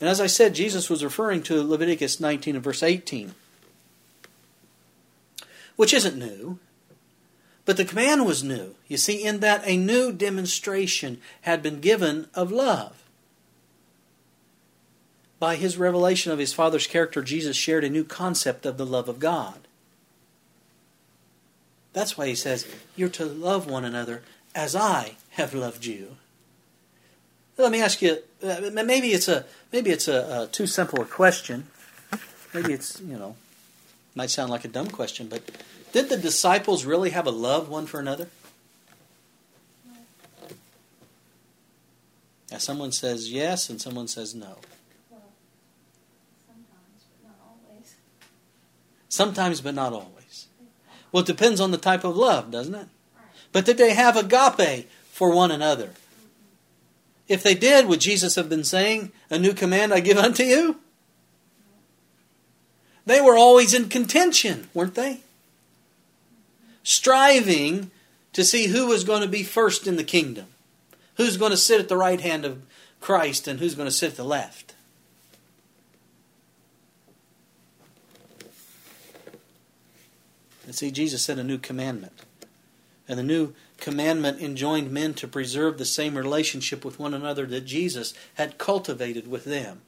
And 0.00 0.08
as 0.08 0.18
I 0.20 0.28
said, 0.28 0.54
Jesus 0.54 0.88
was 0.88 1.04
referring 1.04 1.42
to 1.42 1.62
Leviticus 1.62 2.20
19 2.20 2.54
and 2.54 2.64
verse 2.64 2.82
18, 2.82 3.34
which 5.76 5.92
isn't 5.92 6.16
new, 6.16 6.58
but 7.66 7.76
the 7.76 7.84
command 7.84 8.24
was 8.24 8.42
new. 8.42 8.76
You 8.88 8.96
see, 8.96 9.22
in 9.22 9.40
that 9.40 9.62
a 9.66 9.76
new 9.76 10.12
demonstration 10.12 11.20
had 11.42 11.62
been 11.62 11.80
given 11.80 12.28
of 12.32 12.50
love. 12.50 13.02
By 15.38 15.56
his 15.56 15.76
revelation 15.76 16.32
of 16.32 16.38
his 16.38 16.54
Father's 16.54 16.86
character, 16.86 17.22
Jesus 17.22 17.56
shared 17.56 17.84
a 17.84 17.90
new 17.90 18.04
concept 18.04 18.64
of 18.64 18.78
the 18.78 18.86
love 18.86 19.08
of 19.08 19.18
God. 19.18 19.66
That's 21.92 22.16
why 22.16 22.28
he 22.28 22.34
says, 22.34 22.66
You're 22.94 23.08
to 23.10 23.26
love 23.26 23.68
one 23.68 23.84
another 23.84 24.22
as 24.54 24.74
I 24.74 25.16
have 25.30 25.52
loved 25.52 25.84
you. 25.84 26.16
Let 27.58 27.72
me 27.72 27.82
ask 27.82 28.00
you. 28.00 28.18
Uh, 28.42 28.70
maybe 28.70 29.08
it's 29.08 29.28
a 29.28 29.46
maybe 29.72 29.90
it's 29.90 30.08
a, 30.08 30.42
a 30.42 30.46
too 30.46 30.66
simple 30.66 31.00
a 31.00 31.06
question. 31.06 31.66
Maybe 32.52 32.74
it's 32.74 33.00
you 33.00 33.16
know 33.16 33.34
might 34.14 34.30
sound 34.30 34.50
like 34.50 34.64
a 34.64 34.68
dumb 34.68 34.88
question, 34.88 35.28
but 35.28 35.42
did 35.96 36.10
the 36.10 36.18
disciples 36.18 36.84
really 36.84 37.08
have 37.08 37.26
a 37.26 37.30
love 37.30 37.70
one 37.70 37.86
for 37.86 37.98
another? 37.98 38.28
Now, 42.50 42.58
someone 42.58 42.92
says 42.92 43.32
yes, 43.32 43.70
and 43.70 43.80
someone 43.80 44.06
says 44.06 44.34
no. 44.34 44.58
Sometimes, 49.08 49.62
but 49.62 49.74
not 49.74 49.94
always. 49.94 50.48
Well, 51.12 51.22
it 51.22 51.26
depends 51.26 51.62
on 51.62 51.70
the 51.70 51.78
type 51.78 52.04
of 52.04 52.14
love, 52.14 52.50
doesn't 52.50 52.74
it? 52.74 52.88
But 53.52 53.64
did 53.64 53.78
they 53.78 53.94
have 53.94 54.18
agape 54.18 54.90
for 55.12 55.34
one 55.34 55.50
another? 55.50 55.86
Mm-hmm. 55.86 56.26
If 57.28 57.42
they 57.42 57.54
did, 57.54 57.86
would 57.86 58.02
Jesus 58.02 58.34
have 58.34 58.50
been 58.50 58.64
saying, 58.64 59.12
A 59.30 59.38
new 59.38 59.54
command 59.54 59.94
I 59.94 60.00
give 60.00 60.18
unto 60.18 60.42
you? 60.42 60.78
They 63.06 63.22
were 63.22 63.38
always 63.38 63.72
in 63.72 63.88
contention, 63.88 64.68
weren't 64.74 64.94
they? 64.94 65.22
striving 66.86 67.90
to 68.32 68.44
see 68.44 68.68
who 68.68 68.86
was 68.86 69.02
going 69.02 69.20
to 69.20 69.26
be 69.26 69.42
first 69.42 69.88
in 69.88 69.96
the 69.96 70.04
kingdom, 70.04 70.46
who's 71.16 71.36
going 71.36 71.50
to 71.50 71.56
sit 71.56 71.80
at 71.80 71.88
the 71.88 71.96
right 71.96 72.20
hand 72.20 72.44
of 72.44 72.64
Christ, 73.00 73.48
and 73.48 73.58
who's 73.58 73.74
going 73.74 73.88
to 73.88 73.94
sit 73.94 74.12
at 74.12 74.16
the 74.16 74.24
left. 74.24 74.74
And 80.64 80.76
see, 80.76 80.92
Jesus 80.92 81.24
said 81.24 81.40
a 81.40 81.44
new 81.44 81.58
commandment. 81.58 82.22
And 83.08 83.18
the 83.18 83.24
new 83.24 83.52
commandment 83.78 84.40
enjoined 84.40 84.92
men 84.92 85.12
to 85.14 85.26
preserve 85.26 85.78
the 85.78 85.84
same 85.84 86.16
relationship 86.16 86.84
with 86.84 87.00
one 87.00 87.14
another 87.14 87.46
that 87.46 87.62
Jesus 87.62 88.14
had 88.34 88.58
cultivated 88.58 89.26
with 89.28 89.44
them. 89.44 89.80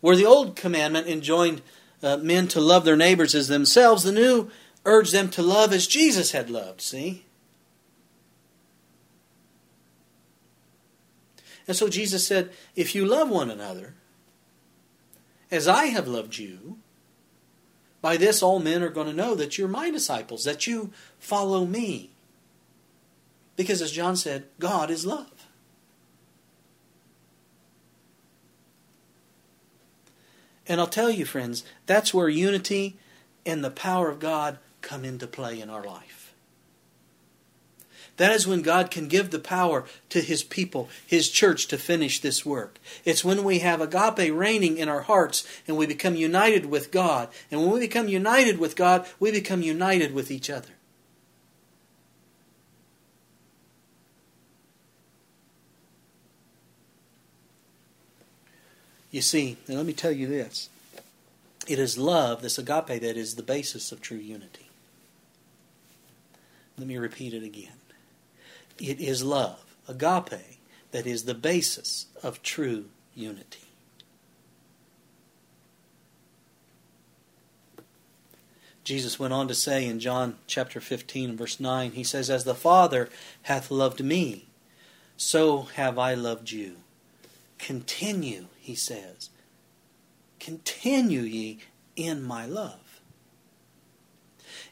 Where 0.00 0.16
the 0.16 0.26
old 0.26 0.56
commandment 0.56 1.06
enjoined 1.06 1.62
uh, 2.02 2.16
men 2.16 2.48
to 2.48 2.60
love 2.60 2.84
their 2.84 2.96
neighbors 2.96 3.36
as 3.36 3.46
themselves, 3.46 4.02
the 4.02 4.10
new 4.10 4.50
urged 4.84 5.12
them 5.12 5.28
to 5.30 5.42
love 5.42 5.72
as 5.72 5.86
Jesus 5.86 6.32
had 6.32 6.50
loved, 6.50 6.80
see? 6.80 7.24
And 11.66 11.76
so 11.76 11.88
Jesus 11.88 12.26
said, 12.26 12.50
If 12.74 12.94
you 12.94 13.06
love 13.06 13.28
one 13.28 13.50
another, 13.50 13.94
as 15.50 15.68
I 15.68 15.86
have 15.86 16.08
loved 16.08 16.38
you, 16.38 16.78
by 18.00 18.16
this 18.16 18.42
all 18.42 18.58
men 18.58 18.82
are 18.82 18.88
going 18.88 19.06
to 19.06 19.12
know 19.12 19.34
that 19.34 19.58
you're 19.58 19.68
my 19.68 19.90
disciples, 19.90 20.44
that 20.44 20.66
you 20.66 20.92
follow 21.18 21.66
me. 21.66 22.10
Because 23.56 23.82
as 23.82 23.92
John 23.92 24.16
said, 24.16 24.44
God 24.58 24.90
is 24.90 25.04
love. 25.04 25.46
And 30.66 30.80
I'll 30.80 30.86
tell 30.86 31.10
you, 31.10 31.24
friends, 31.24 31.64
that's 31.86 32.14
where 32.14 32.28
unity 32.28 32.96
and 33.44 33.62
the 33.62 33.70
power 33.70 34.08
of 34.08 34.20
God 34.20 34.58
come 34.82 35.04
into 35.04 35.26
play 35.26 35.60
in 35.60 35.70
our 35.70 35.84
life. 35.84 36.20
That 38.16 38.32
is 38.32 38.46
when 38.46 38.60
God 38.60 38.90
can 38.90 39.08
give 39.08 39.30
the 39.30 39.38
power 39.38 39.86
to 40.10 40.20
His 40.20 40.42
people, 40.42 40.90
His 41.06 41.30
church, 41.30 41.68
to 41.68 41.78
finish 41.78 42.20
this 42.20 42.44
work. 42.44 42.78
It's 43.04 43.24
when 43.24 43.44
we 43.44 43.60
have 43.60 43.80
agape 43.80 44.30
reigning 44.34 44.76
in 44.76 44.90
our 44.90 45.00
hearts 45.00 45.46
and 45.66 45.76
we 45.76 45.86
become 45.86 46.16
united 46.16 46.66
with 46.66 46.90
God. 46.90 47.28
And 47.50 47.62
when 47.62 47.70
we 47.70 47.80
become 47.80 48.08
united 48.08 48.58
with 48.58 48.76
God, 48.76 49.06
we 49.18 49.30
become 49.30 49.62
united 49.62 50.12
with 50.12 50.30
each 50.30 50.50
other. 50.50 50.68
You 59.10 59.22
see, 59.22 59.56
let 59.66 59.86
me 59.86 59.92
tell 59.92 60.12
you 60.12 60.26
this 60.26 60.68
it 61.66 61.78
is 61.78 61.98
love, 61.98 62.42
this 62.42 62.58
agape, 62.58 63.00
that 63.00 63.16
is 63.16 63.34
the 63.34 63.42
basis 63.42 63.92
of 63.92 64.00
true 64.00 64.18
unity. 64.18 64.69
Let 66.80 66.88
me 66.88 66.96
repeat 66.96 67.34
it 67.34 67.42
again. 67.42 67.76
It 68.78 69.00
is 69.00 69.22
love, 69.22 69.62
agape, 69.86 70.58
that 70.92 71.06
is 71.06 71.24
the 71.24 71.34
basis 71.34 72.06
of 72.22 72.42
true 72.42 72.86
unity. 73.14 73.66
Jesus 78.82 79.18
went 79.18 79.34
on 79.34 79.46
to 79.48 79.54
say 79.54 79.86
in 79.86 80.00
John 80.00 80.36
chapter 80.46 80.80
15 80.80 81.36
verse 81.36 81.60
9, 81.60 81.92
he 81.92 82.02
says, 82.02 82.30
As 82.30 82.44
the 82.44 82.54
Father 82.54 83.10
hath 83.42 83.70
loved 83.70 84.02
me, 84.02 84.46
so 85.18 85.64
have 85.74 85.98
I 85.98 86.14
loved 86.14 86.50
you. 86.50 86.76
Continue, 87.58 88.46
he 88.58 88.74
says. 88.74 89.28
Continue 90.38 91.20
ye 91.20 91.58
in 91.94 92.22
my 92.22 92.46
love. 92.46 92.89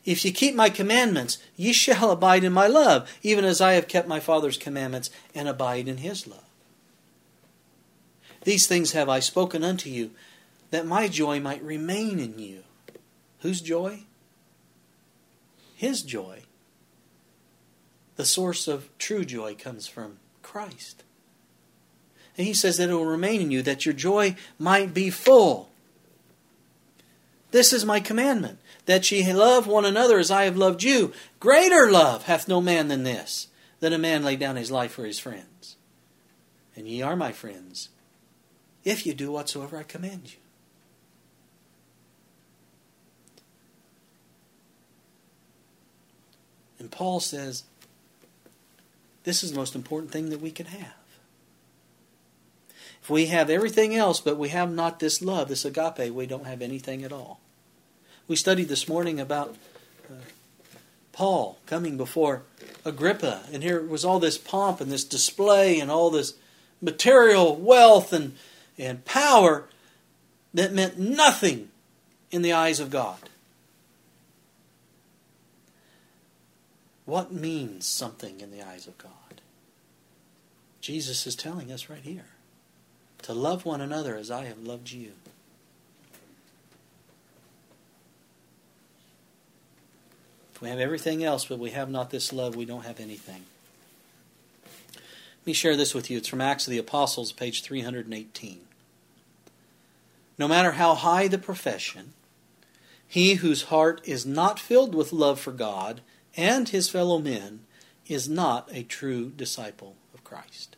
If 0.09 0.25
ye 0.25 0.33
keep 0.33 0.55
my 0.55 0.71
commandments, 0.71 1.37
ye 1.55 1.75
shall 1.75 2.11
abide 2.11 2.43
in 2.43 2.51
my 2.51 2.67
love, 2.67 3.07
even 3.23 3.45
as 3.45 3.61
I 3.61 3.73
have 3.73 3.89
kept 3.89 4.09
my 4.09 4.21
Father's 4.21 4.57
commandments 4.57 5.11
and 5.35 5.47
abide 5.47 5.87
in 5.87 5.99
his 5.99 6.27
love. 6.27 6.47
These 8.45 8.67
things 8.67 8.93
have 8.93 9.11
I 9.11 9.21
spoken 9.21 9.63
unto 9.63 9.91
you, 9.91 10.13
that 10.71 10.87
my 10.87 11.09
joy 11.09 11.41
might 11.41 11.63
remain 11.63 12.19
in 12.21 12.39
you. 12.39 12.63
Whose 13.41 13.61
joy? 13.61 14.05
His 15.77 16.01
joy. 16.01 16.45
The 18.17 18.25
source 18.25 18.67
of 18.67 18.89
true 18.97 19.27
joy 19.27 19.57
comes 19.57 19.87
from 19.87 20.21
Christ. 20.43 21.05
And 22.39 22.47
he 22.47 22.55
says 22.55 22.79
that 22.79 22.89
it 22.89 22.95
will 22.95 23.05
remain 23.05 23.43
in 23.43 23.51
you, 23.51 23.61
that 23.61 23.85
your 23.85 23.93
joy 23.93 24.37
might 24.59 24.95
be 24.95 25.11
full. 25.11 25.69
This 27.51 27.75
is 27.75 27.85
my 27.85 28.01
commandment, 28.01 28.59
that 28.89 29.11
ye 29.11 29.31
love 29.35 29.67
one 29.67 29.85
another 29.85 30.19
as 30.19 30.31
I 30.31 30.45
have 30.45 30.57
loved 30.57 30.83
you. 30.83 31.13
Greater 31.41 31.91
love 31.91 32.25
hath 32.25 32.49
no 32.49 32.63
man 32.63 32.89
than 32.89 33.03
this, 33.05 33.49
that 33.81 33.93
a 33.93 33.99
man 33.99 34.25
lay 34.25 34.35
down 34.35 34.57
his 34.57 34.71
life 34.71 34.93
for 34.93 35.05
his 35.05 35.19
friends. 35.19 35.77
And 36.75 36.89
ye 36.89 37.03
are 37.03 37.15
my 37.15 37.31
friends, 37.31 37.91
if 38.85 39.05
you 39.05 39.13
do 39.13 39.31
whatsoever 39.31 39.77
I 39.77 39.83
command 39.83 40.33
you. 40.33 40.39
And 46.79 46.91
Paul 46.91 47.21
says, 47.21 47.65
this 49.25 49.45
is 49.45 49.51
the 49.51 49.59
most 49.59 49.75
important 49.75 50.13
thing 50.13 50.31
that 50.31 50.41
we 50.41 50.51
can 50.51 50.65
have. 50.65 50.95
If 53.03 53.11
we 53.11 53.27
have 53.27 53.51
everything 53.51 53.95
else, 53.95 54.19
but 54.19 54.39
we 54.39 54.49
have 54.49 54.73
not 54.73 54.99
this 54.99 55.21
love, 55.21 55.49
this 55.49 55.67
agape, 55.67 56.11
we 56.11 56.25
don't 56.25 56.47
have 56.47 56.63
anything 56.63 57.05
at 57.05 57.13
all. 57.13 57.41
We 58.29 58.37
studied 58.37 58.69
this 58.69 58.87
morning 58.87 59.19
about 59.19 59.57
uh, 60.11 60.17
Paul 61.13 61.59
coming 61.65 61.97
before 61.97 62.43
Agrippa, 62.85 63.45
and 63.51 63.63
here 63.63 63.83
was 63.83 64.05
all 64.05 64.21
this 64.21 64.37
pomp 64.37 64.83
and 64.83 64.93
this 64.93 65.05
display 65.05 65.81
and 65.81 65.91
all 65.91 66.11
this 66.11 66.35
material 66.83 67.57
wealth 67.57 68.13
and, 68.13 68.37
and 68.77 69.03
power 69.07 69.65
that 70.53 70.75
meant 70.75 70.99
nothing 70.99 71.71
in 72.31 72.43
the 72.43 72.53
eyes 72.53 72.81
of 72.81 72.91
God. 72.91 73.19
What 77.07 77.33
means 77.33 77.87
something 77.87 78.43
in 78.43 78.51
the 78.51 78.63
eyes 78.63 78.87
of 78.87 78.99
God? 78.99 79.41
Jesus 80.83 81.27
is 81.27 81.35
telling 81.35 81.73
us 81.73 81.89
right 81.89 82.03
here 82.03 82.27
to 83.23 83.33
love 83.33 83.65
one 83.65 83.81
another 83.81 84.17
as 84.17 84.31
I 84.31 84.45
have 84.45 84.59
loved 84.59 84.91
you. 84.91 85.13
If 90.59 90.63
we 90.63 90.71
have 90.71 90.81
everything 90.81 91.23
else, 91.23 91.45
but 91.45 91.61
we 91.61 91.71
have 91.71 91.89
not 91.89 92.11
this 92.11 92.33
love, 92.33 92.57
we 92.57 92.65
don't 92.65 92.85
have 92.85 92.99
anything. 92.99 93.45
Let 94.93 95.47
me 95.47 95.53
share 95.53 95.77
this 95.77 95.95
with 95.95 96.11
you. 96.11 96.19
It's 96.19 96.27
from 96.27 96.41
Acts 96.41 96.67
of 96.67 96.73
the 96.73 96.79
Apostles, 96.79 97.31
page 97.31 97.63
318. 97.63 98.59
No 100.37 100.49
matter 100.49 100.73
how 100.73 100.97
high 100.97 101.29
the 101.29 101.39
profession, 101.39 102.13
he 103.07 103.35
whose 103.35 103.63
heart 103.67 104.01
is 104.03 104.27
not 104.27 104.59
filled 104.59 104.97
with 104.97 105.13
love 105.13 105.39
for 105.39 105.53
God 105.53 106.01
and 106.37 106.69
his 106.69 106.91
fellow 106.91 107.21
men 107.21 107.61
is 108.09 108.29
not 108.29 108.69
a 108.73 108.83
true 108.83 109.31
disciple 109.31 109.95
of 110.13 110.25
Christ. 110.25 110.75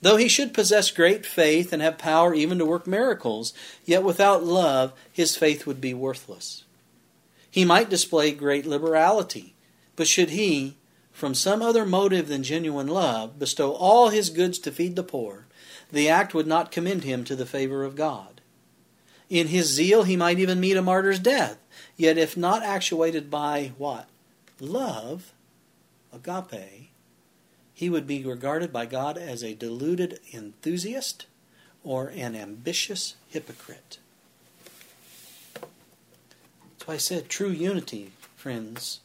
Though 0.00 0.18
he 0.18 0.28
should 0.28 0.54
possess 0.54 0.92
great 0.92 1.26
faith 1.26 1.72
and 1.72 1.82
have 1.82 1.98
power 1.98 2.32
even 2.32 2.58
to 2.58 2.64
work 2.64 2.86
miracles, 2.86 3.52
yet 3.84 4.04
without 4.04 4.44
love 4.44 4.92
his 5.12 5.36
faith 5.36 5.66
would 5.66 5.80
be 5.80 5.94
worthless. 5.94 6.62
He 7.56 7.64
might 7.64 7.88
display 7.88 8.32
great 8.32 8.66
liberality, 8.66 9.54
but 9.96 10.06
should 10.06 10.28
he, 10.28 10.76
from 11.10 11.34
some 11.34 11.62
other 11.62 11.86
motive 11.86 12.28
than 12.28 12.42
genuine 12.42 12.86
love, 12.86 13.38
bestow 13.38 13.72
all 13.72 14.10
his 14.10 14.28
goods 14.28 14.58
to 14.58 14.70
feed 14.70 14.94
the 14.94 15.02
poor, 15.02 15.46
the 15.90 16.06
act 16.06 16.34
would 16.34 16.46
not 16.46 16.70
commend 16.70 17.04
him 17.04 17.24
to 17.24 17.34
the 17.34 17.46
favor 17.46 17.82
of 17.82 17.96
God. 17.96 18.42
In 19.30 19.46
his 19.46 19.68
zeal 19.68 20.02
he 20.02 20.18
might 20.18 20.38
even 20.38 20.60
meet 20.60 20.76
a 20.76 20.82
martyr's 20.82 21.18
death, 21.18 21.56
yet 21.96 22.18
if 22.18 22.36
not 22.36 22.62
actuated 22.62 23.30
by 23.30 23.72
what? 23.78 24.06
Love, 24.60 25.32
agape, 26.12 26.90
he 27.72 27.88
would 27.88 28.06
be 28.06 28.22
regarded 28.22 28.70
by 28.70 28.84
God 28.84 29.16
as 29.16 29.42
a 29.42 29.54
deluded 29.54 30.20
enthusiast 30.30 31.24
or 31.82 32.08
an 32.08 32.36
ambitious 32.36 33.14
hypocrite. 33.30 33.96
Why 36.86 36.94
I 36.94 36.96
said 36.96 37.28
true 37.28 37.50
unity, 37.50 38.12
friends, 38.36 39.00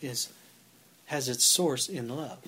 is 0.00 0.28
has 1.06 1.28
its 1.28 1.44
source 1.44 1.88
in 1.88 2.08
love. 2.08 2.38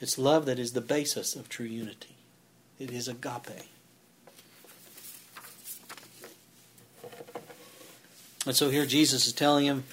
It's 0.00 0.18
love 0.18 0.46
that 0.46 0.58
is 0.58 0.72
the 0.72 0.80
basis 0.80 1.36
of 1.36 1.48
true 1.48 1.66
unity. 1.66 2.16
It 2.78 2.90
is 2.90 3.06
agape. 3.08 3.68
And 8.46 8.54
so 8.54 8.70
here 8.70 8.86
Jesus 8.86 9.26
is 9.26 9.32
telling 9.32 9.64
him, 9.64 9.84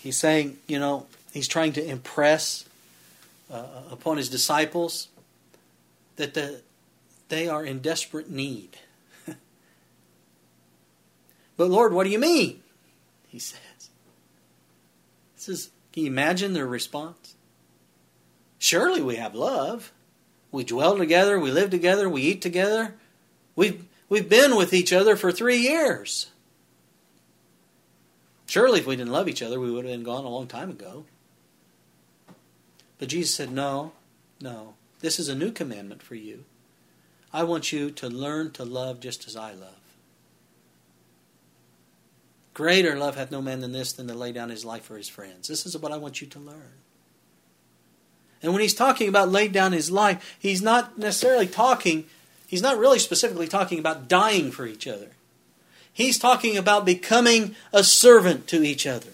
he's 0.00 0.16
saying, 0.16 0.58
you 0.66 0.78
know, 0.78 1.06
He's 1.32 1.48
trying 1.48 1.72
to 1.72 1.84
impress 1.84 2.66
uh, 3.50 3.64
upon 3.90 4.18
his 4.18 4.28
disciples 4.28 5.08
that 6.16 6.34
the, 6.34 6.60
they 7.30 7.48
are 7.48 7.64
in 7.64 7.78
desperate 7.78 8.30
need. 8.30 8.76
But 11.62 11.70
Lord, 11.70 11.92
what 11.92 12.02
do 12.02 12.10
you 12.10 12.18
mean? 12.18 12.60
He 13.28 13.38
says. 13.38 13.60
He 15.36 15.40
says, 15.40 15.70
can 15.92 16.02
you 16.02 16.10
imagine 16.10 16.54
their 16.54 16.66
response? 16.66 17.36
Surely 18.58 19.00
we 19.00 19.14
have 19.14 19.36
love. 19.36 19.92
We 20.50 20.64
dwell 20.64 20.98
together, 20.98 21.38
we 21.38 21.52
live 21.52 21.70
together, 21.70 22.08
we 22.08 22.22
eat 22.22 22.42
together. 22.42 22.96
We've, 23.54 23.84
we've 24.08 24.28
been 24.28 24.56
with 24.56 24.74
each 24.74 24.92
other 24.92 25.14
for 25.14 25.30
three 25.30 25.58
years. 25.58 26.32
Surely, 28.46 28.80
if 28.80 28.86
we 28.88 28.96
didn't 28.96 29.12
love 29.12 29.28
each 29.28 29.40
other, 29.40 29.60
we 29.60 29.70
would 29.70 29.84
have 29.84 29.94
been 29.94 30.02
gone 30.02 30.24
a 30.24 30.28
long 30.28 30.48
time 30.48 30.68
ago. 30.68 31.04
But 32.98 33.06
Jesus 33.06 33.36
said, 33.36 33.52
No, 33.52 33.92
no. 34.40 34.74
This 34.98 35.20
is 35.20 35.28
a 35.28 35.36
new 35.36 35.52
commandment 35.52 36.02
for 36.02 36.16
you. 36.16 36.44
I 37.32 37.44
want 37.44 37.72
you 37.72 37.92
to 37.92 38.08
learn 38.08 38.50
to 38.54 38.64
love 38.64 38.98
just 38.98 39.28
as 39.28 39.36
I 39.36 39.52
love. 39.52 39.81
Greater 42.54 42.96
love 42.96 43.16
hath 43.16 43.30
no 43.30 43.40
man 43.40 43.60
than 43.60 43.72
this, 43.72 43.92
than 43.92 44.08
to 44.08 44.14
lay 44.14 44.32
down 44.32 44.50
his 44.50 44.64
life 44.64 44.84
for 44.84 44.96
his 44.96 45.08
friends. 45.08 45.48
This 45.48 45.64
is 45.64 45.76
what 45.76 45.92
I 45.92 45.96
want 45.96 46.20
you 46.20 46.26
to 46.28 46.38
learn. 46.38 46.72
And 48.42 48.52
when 48.52 48.60
he's 48.60 48.74
talking 48.74 49.08
about 49.08 49.30
laid 49.30 49.52
down 49.52 49.72
his 49.72 49.90
life, 49.90 50.36
he's 50.38 50.60
not 50.60 50.98
necessarily 50.98 51.46
talking, 51.46 52.06
he's 52.46 52.62
not 52.62 52.78
really 52.78 52.98
specifically 52.98 53.46
talking 53.46 53.78
about 53.78 54.08
dying 54.08 54.50
for 54.50 54.66
each 54.66 54.86
other. 54.86 55.10
He's 55.92 56.18
talking 56.18 56.56
about 56.56 56.84
becoming 56.84 57.54
a 57.72 57.84
servant 57.84 58.46
to 58.48 58.62
each 58.62 58.86
other, 58.86 59.10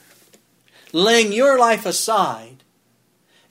laying 0.92 1.33
your 1.33 1.59
life 1.59 1.85
aside 1.85 2.62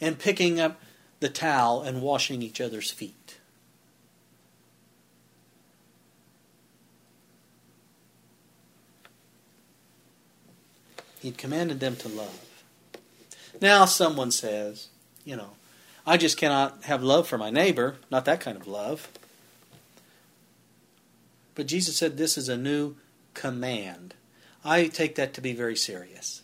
and 0.01 0.17
picking 0.17 0.59
up 0.59 0.79
the 1.19 1.29
towel 1.29 1.81
and 1.81 2.01
washing 2.01 2.41
each 2.41 2.61
other's 2.61 2.91
feet. 2.91 3.26
He'd 11.27 11.37
commanded 11.37 11.81
them 11.81 11.97
to 11.97 12.07
love. 12.07 12.39
Now, 13.59 13.83
someone 13.83 14.31
says, 14.31 14.87
you 15.25 15.35
know, 15.35 15.49
I 16.05 16.15
just 16.15 16.37
cannot 16.37 16.85
have 16.85 17.03
love 17.03 17.27
for 17.27 17.37
my 17.37 17.49
neighbor, 17.49 17.97
not 18.09 18.23
that 18.23 18.39
kind 18.39 18.55
of 18.55 18.65
love. 18.65 19.09
But 21.53 21.67
Jesus 21.67 21.97
said 21.97 22.15
this 22.15 22.37
is 22.37 22.47
a 22.47 22.55
new 22.55 22.95
command. 23.33 24.13
I 24.63 24.87
take 24.87 25.15
that 25.15 25.33
to 25.33 25.41
be 25.41 25.51
very 25.51 25.75
serious. 25.75 26.43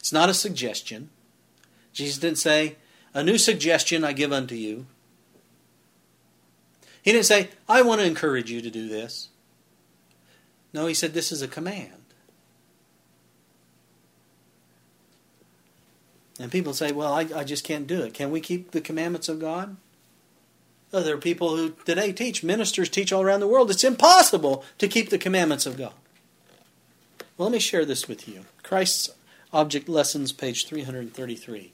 It's 0.00 0.12
not 0.12 0.28
a 0.28 0.34
suggestion. 0.34 1.10
Jesus 1.92 2.18
didn't 2.18 2.38
say, 2.38 2.74
A 3.14 3.22
new 3.22 3.38
suggestion 3.38 4.02
I 4.02 4.12
give 4.12 4.32
unto 4.32 4.56
you. 4.56 4.86
He 7.00 7.12
didn't 7.12 7.26
say, 7.26 7.50
I 7.68 7.82
want 7.82 8.00
to 8.00 8.08
encourage 8.08 8.50
you 8.50 8.60
to 8.60 8.70
do 8.70 8.88
this. 8.88 9.28
No, 10.72 10.86
he 10.88 10.94
said, 10.94 11.14
This 11.14 11.30
is 11.30 11.42
a 11.42 11.48
command. 11.48 12.01
And 16.42 16.50
people 16.50 16.74
say, 16.74 16.92
Well, 16.92 17.12
I, 17.12 17.28
I 17.34 17.44
just 17.44 17.64
can't 17.64 17.86
do 17.86 18.02
it. 18.02 18.14
Can 18.14 18.30
we 18.30 18.40
keep 18.40 18.72
the 18.72 18.80
commandments 18.80 19.28
of 19.28 19.38
God? 19.38 19.76
Oh, 20.92 21.00
there 21.00 21.14
are 21.14 21.18
people 21.18 21.56
who 21.56 21.70
today 21.86 22.12
teach, 22.12 22.44
ministers 22.44 22.88
teach 22.88 23.12
all 23.12 23.22
around 23.22 23.40
the 23.40 23.48
world, 23.48 23.70
it's 23.70 23.84
impossible 23.84 24.64
to 24.78 24.88
keep 24.88 25.08
the 25.08 25.18
commandments 25.18 25.64
of 25.64 25.78
God. 25.78 25.94
Well, 27.38 27.48
let 27.48 27.52
me 27.52 27.58
share 27.58 27.84
this 27.84 28.08
with 28.08 28.28
you. 28.28 28.44
Christ's 28.62 29.10
Object 29.52 29.88
Lessons, 29.88 30.32
page 30.32 30.66
333. 30.66 31.72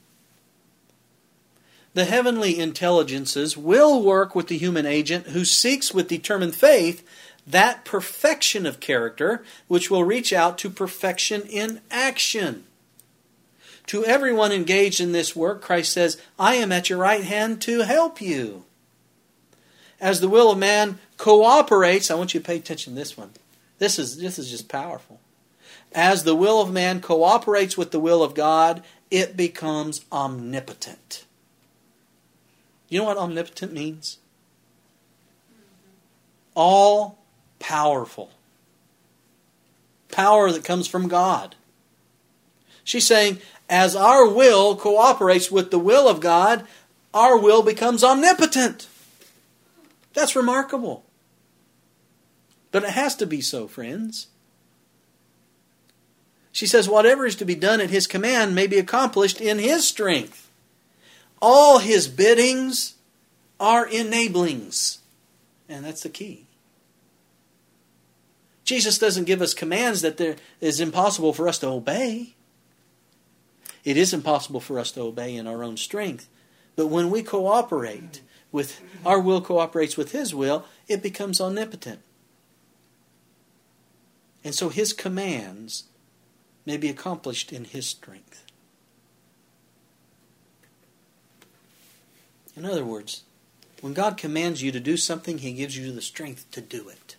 The 1.95 2.05
heavenly 2.05 2.59
intelligences 2.59 3.57
will 3.57 4.03
work 4.03 4.35
with 4.35 4.49
the 4.49 4.59
human 4.59 4.87
agent 4.87 5.29
who 5.29 5.45
seeks 5.45 5.93
with 5.93 6.07
determined 6.07 6.55
faith 6.55 7.05
that 7.47 7.85
perfection 7.85 8.67
of 8.67 8.79
character 8.79 9.43
which 9.67 9.91
will 9.91 10.05
reach 10.05 10.33
out 10.33 10.59
to 10.59 10.71
perfection 10.71 11.43
in 11.43 11.81
action. 11.91 12.65
To 13.89 14.05
everyone 14.05 14.53
engaged 14.53 15.01
in 15.01 15.13
this 15.13 15.37
work, 15.37 15.61
Christ 15.61 15.93
says, 15.93 16.21
I 16.39 16.55
am 16.57 16.73
at 16.73 16.89
your 16.89 16.99
right 16.99 17.25
hand 17.25 17.61
to 17.63 17.81
help 17.81 18.21
you 18.21 18.65
as 20.01 20.21
the 20.21 20.29
will 20.29 20.51
of 20.51 20.59
man 20.59 20.99
cooperates, 21.17 22.11
I 22.11 22.15
want 22.15 22.35
you 22.35 22.41
to 22.41 22.47
pay 22.47 22.57
attention 22.57 22.93
to 22.93 22.99
this 22.99 23.17
one. 23.17 23.31
This 23.79 23.99
is, 23.99 24.19
this 24.19 24.39
is 24.39 24.51
just 24.51 24.69
powerful. 24.69 25.21
As 25.93 26.25
the 26.25 26.35
will 26.35 26.61
of 26.61 26.73
man 26.73 27.01
cooperates 27.01 27.77
with 27.77 27.91
the 27.91 28.01
will 28.01 28.23
of 28.23 28.35
God, 28.35 28.83
it 29.11 29.37
becomes 29.37 30.05
omnipotent. 30.13 31.25
You 32.89 33.01
know 33.01 33.07
what 33.07 33.17
omnipotent 33.17 33.73
means? 33.73 34.19
All 36.55 37.19
powerful. 37.59 38.31
Power 40.11 40.51
that 40.53 40.65
comes 40.65 40.87
from 40.87 41.09
God. 41.09 41.55
She's 42.85 43.07
saying, 43.07 43.39
as 43.69 43.95
our 43.95 44.29
will 44.29 44.77
cooperates 44.77 45.51
with 45.51 45.71
the 45.71 45.79
will 45.79 46.09
of 46.09 46.21
God, 46.21 46.67
our 47.13 47.37
will 47.37 47.63
becomes 47.63 48.03
omnipotent. 48.03 48.87
That's 50.15 50.37
remarkable. 50.37 51.05
But 52.71 52.85
it 52.85 52.91
has 52.91 53.15
to 53.17 53.27
be 53.27 53.41
so, 53.41 53.67
friends. 53.67 54.29
She 56.53 56.67
says, 56.67 56.89
Whatever 56.89 57.27
is 57.27 57.37
to 57.37 57.45
be 57.45 57.55
done 57.55 57.81
at 57.81 57.91
his 57.91 58.07
command 58.07 58.55
may 58.55 58.67
be 58.67 58.79
accomplished 58.79 59.41
in 59.41 59.59
his 59.59 59.87
strength. 59.87 60.51
All 61.41 61.79
his 61.79 62.09
biddings 62.09 62.95
are 63.61 63.87
enablings. 63.87 64.99
And 65.69 65.85
that's 65.85 66.03
the 66.03 66.09
key. 66.09 66.47
Jesus 68.65 68.99
doesn't 68.99 69.25
give 69.25 69.41
us 69.41 69.55
commands 69.55 70.03
that 70.03 70.17
there 70.17 70.37
is 70.61 70.81
impossible 70.81 71.33
for 71.33 71.49
us 71.49 71.59
to 71.61 71.69
obey. 71.69 72.35
It 73.85 73.97
is 73.97 74.13
impossible 74.13 74.61
for 74.61 74.79
us 74.79 74.91
to 74.93 75.03
obey 75.03 75.37
in 75.37 75.47
our 75.47 75.63
own 75.63 75.77
strength. 75.77 76.29
But 76.77 76.89
when 76.89 77.11
we 77.11 77.23
cooperate, 77.23 78.21
with 78.53 78.81
our 79.05 79.21
will 79.21 79.41
cooperates 79.41 79.97
with 79.97 80.13
his 80.13 80.35
will, 80.35 80.65
it 80.87 81.03
becomes 81.03 81.41
omnipotent. 81.41 82.01
And 84.45 84.55
so 84.55 84.69
his 84.69 84.93
commands 84.93 85.85
may 86.65 86.77
be 86.77 86.89
accomplished 86.89 87.53
in 87.53 87.65
his 87.65 87.87
strength. 87.87 88.45
In 92.57 92.65
other 92.65 92.85
words, 92.85 93.23
when 93.81 93.95
God 93.95 94.17
commands 94.17 94.63
you 94.63 94.73
to 94.73 94.81
do 94.81 94.97
something, 94.97 95.39
he 95.39 95.53
gives 95.53 95.77
you 95.77 95.93
the 95.93 96.03
strength 96.03 96.51
to 96.51 96.61
do 96.61 96.89
it. 96.89 97.17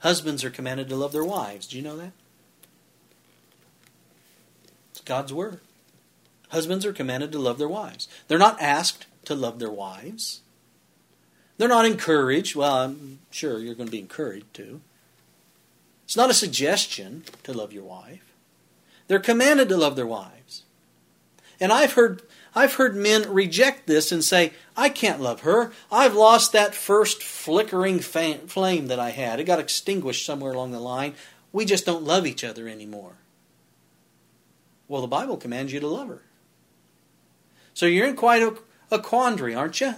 Husbands 0.00 0.44
are 0.44 0.50
commanded 0.50 0.88
to 0.88 0.96
love 0.96 1.12
their 1.12 1.24
wives. 1.24 1.66
Do 1.66 1.76
you 1.76 1.82
know 1.82 1.96
that? 1.96 2.12
It's 4.92 5.00
God's 5.00 5.32
word. 5.32 5.60
Husbands 6.50 6.86
are 6.86 6.92
commanded 6.92 7.32
to 7.32 7.38
love 7.38 7.58
their 7.58 7.68
wives. 7.68 8.08
They're 8.28 8.38
not 8.38 8.60
asked 8.60 9.06
to 9.24 9.34
love 9.34 9.58
their 9.58 9.70
wives. 9.70 10.42
They're 11.56 11.68
not 11.68 11.86
encouraged. 11.86 12.54
Well, 12.54 12.74
I'm 12.74 13.20
sure 13.30 13.58
you're 13.58 13.74
going 13.74 13.88
to 13.88 13.92
be 13.92 13.98
encouraged 13.98 14.52
to. 14.54 14.80
It's 16.04 16.16
not 16.16 16.30
a 16.30 16.34
suggestion 16.34 17.24
to 17.44 17.54
love 17.54 17.72
your 17.72 17.84
wife. 17.84 18.34
They're 19.08 19.18
commanded 19.18 19.70
to 19.70 19.76
love 19.76 19.96
their 19.96 20.06
wives. 20.06 20.62
And 21.58 21.72
I've 21.72 21.94
heard 21.94 22.22
I've 22.54 22.74
heard 22.74 22.94
men 22.94 23.32
reject 23.32 23.86
this 23.86 24.12
and 24.12 24.22
say, 24.22 24.52
I 24.76 24.90
can't 24.90 25.22
love 25.22 25.40
her. 25.40 25.72
I've 25.90 26.14
lost 26.14 26.52
that 26.52 26.74
first 26.74 27.22
flickering 27.22 28.00
flame 28.00 28.88
that 28.88 28.98
I 28.98 29.10
had. 29.10 29.40
It 29.40 29.44
got 29.44 29.58
extinguished 29.58 30.26
somewhere 30.26 30.52
along 30.52 30.72
the 30.72 30.80
line. 30.80 31.14
We 31.50 31.64
just 31.64 31.86
don't 31.86 32.04
love 32.04 32.26
each 32.26 32.44
other 32.44 32.68
anymore. 32.68 33.14
Well, 34.88 35.00
the 35.00 35.06
Bible 35.06 35.36
commands 35.36 35.72
you 35.72 35.80
to 35.80 35.86
love 35.86 36.08
her. 36.08 36.22
So 37.74 37.86
you're 37.86 38.06
in 38.06 38.16
quite 38.16 38.42
a, 38.42 38.54
a 38.90 38.98
quandary, 38.98 39.54
aren't 39.54 39.80
you? 39.80 39.94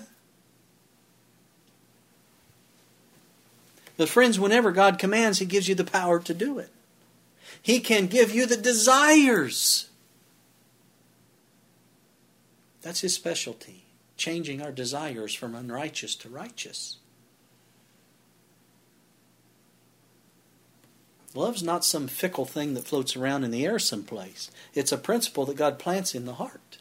But, 3.97 4.09
friends, 4.09 4.41
whenever 4.41 4.73
God 4.73 4.99
commands, 4.99 5.39
He 5.39 5.47
gives 5.47 5.69
you 5.69 5.75
the 5.75 5.85
power 5.85 6.19
to 6.21 6.35
do 6.35 6.59
it. 6.59 6.71
He 7.63 7.81
can 7.81 8.07
give 8.07 8.35
you 8.35 8.47
the 8.47 8.57
desires. 8.57 9.89
That's 12.83 13.01
His 13.01 13.15
specialty, 13.15 13.85
changing 14.17 14.61
our 14.61 14.73
desires 14.73 15.35
from 15.35 15.55
unrighteous 15.55 16.15
to 16.17 16.29
righteous. 16.29 16.99
Love's 21.35 21.63
not 21.63 21.85
some 21.85 22.07
fickle 22.07 22.45
thing 22.45 22.75
that 22.75 22.87
floats 22.87 23.17
around 23.17 23.45
in 23.45 23.51
the 23.51 23.67
air 23.67 23.79
someplace. 23.79 24.51
It's 24.73 24.93
a 24.93 24.99
principle 24.99 25.45
that 25.47 25.57
God 25.57 25.79
plants 25.79 26.15
in 26.15 26.27
the 26.27 26.35
heart. 26.35 26.79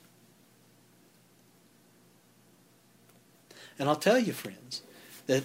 And 3.79 3.89
I'll 3.89 3.95
tell 3.95 4.19
you, 4.19 4.33
friends, 4.33 4.83
that 5.25 5.43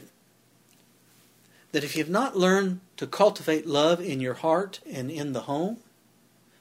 that 1.73 1.85
if 1.85 1.97
you've 1.97 2.09
not 2.09 2.37
learned 2.37 2.81
to 2.97 3.07
cultivate 3.07 3.67
love 3.67 4.01
in 4.01 4.21
your 4.21 4.35
heart 4.35 4.81
and 4.91 5.11
in 5.11 5.33
the 5.33 5.43
home, 5.43 5.79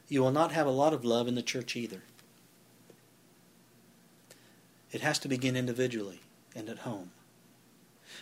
you 0.10 0.22
will 0.22 0.32
not 0.32 0.52
have 0.52 0.68
a 0.68 0.72
lot 0.72 0.94
of 0.94 1.06
love 1.06 1.28
in 1.28 1.36
the 1.36 1.42
church 1.42 1.76
either. 1.76 2.02
It 4.92 5.02
has 5.02 5.20
to 5.20 5.28
begin 5.28 5.56
individually 5.56 6.20
and 6.56 6.70
at 6.70 6.80
home. 6.80 7.12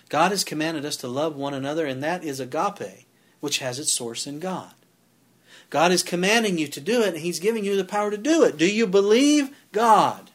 God 0.09 0.31
has 0.31 0.43
commanded 0.43 0.85
us 0.85 0.97
to 0.97 1.07
love 1.07 1.35
one 1.35 1.53
another, 1.53 1.85
and 1.85 2.03
that 2.03 2.23
is 2.23 2.39
agape, 2.39 3.04
which 3.45 3.59
has 3.59 3.77
its 3.77 3.93
source 3.93 4.25
in 4.25 4.39
God. 4.39 4.73
God 5.69 5.91
is 5.91 6.01
commanding 6.01 6.57
you 6.57 6.67
to 6.67 6.81
do 6.81 7.03
it, 7.03 7.09
and 7.09 7.19
He's 7.19 7.39
giving 7.39 7.63
you 7.63 7.77
the 7.77 7.85
power 7.85 8.09
to 8.09 8.17
do 8.17 8.43
it. 8.43 8.57
Do 8.57 8.65
you 8.67 8.87
believe 8.87 9.55
God? 9.71 10.31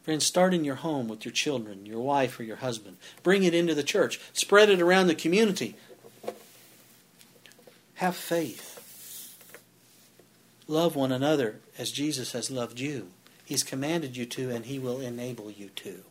Friends, 0.00 0.24
start 0.24 0.54
in 0.54 0.64
your 0.64 0.76
home 0.76 1.06
with 1.06 1.26
your 1.26 1.32
children, 1.32 1.84
your 1.84 2.00
wife, 2.00 2.40
or 2.40 2.44
your 2.44 2.56
husband. 2.56 2.96
Bring 3.22 3.42
it 3.42 3.52
into 3.52 3.74
the 3.74 3.82
church. 3.82 4.18
Spread 4.32 4.70
it 4.70 4.80
around 4.80 5.08
the 5.08 5.14
community. 5.14 5.76
Have 7.96 8.16
faith. 8.16 9.36
Love 10.66 10.96
one 10.96 11.12
another 11.12 11.56
as 11.76 11.92
Jesus 11.92 12.32
has 12.32 12.50
loved 12.50 12.80
you. 12.80 13.08
He's 13.44 13.64
commanded 13.64 14.16
you 14.16 14.24
to, 14.24 14.48
and 14.48 14.64
He 14.64 14.78
will 14.78 15.02
enable 15.02 15.50
you 15.50 15.68
to. 15.76 16.04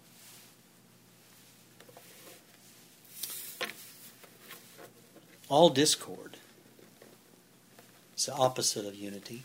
All 5.50 5.70
discord 5.70 6.38
is 8.16 8.28
the 8.28 8.34
opposite 8.34 8.86
of 8.86 8.94
unity. 8.94 9.44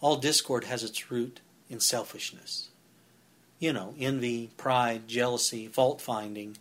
All 0.00 0.16
discord 0.16 0.64
has 0.64 0.84
its 0.84 1.10
root 1.10 1.40
in 1.68 1.80
selfishness. 1.80 2.68
You 3.58 3.72
know, 3.72 3.94
envy, 3.98 4.50
pride, 4.56 5.08
jealousy, 5.08 5.66
fault 5.66 6.00
finding. 6.00 6.56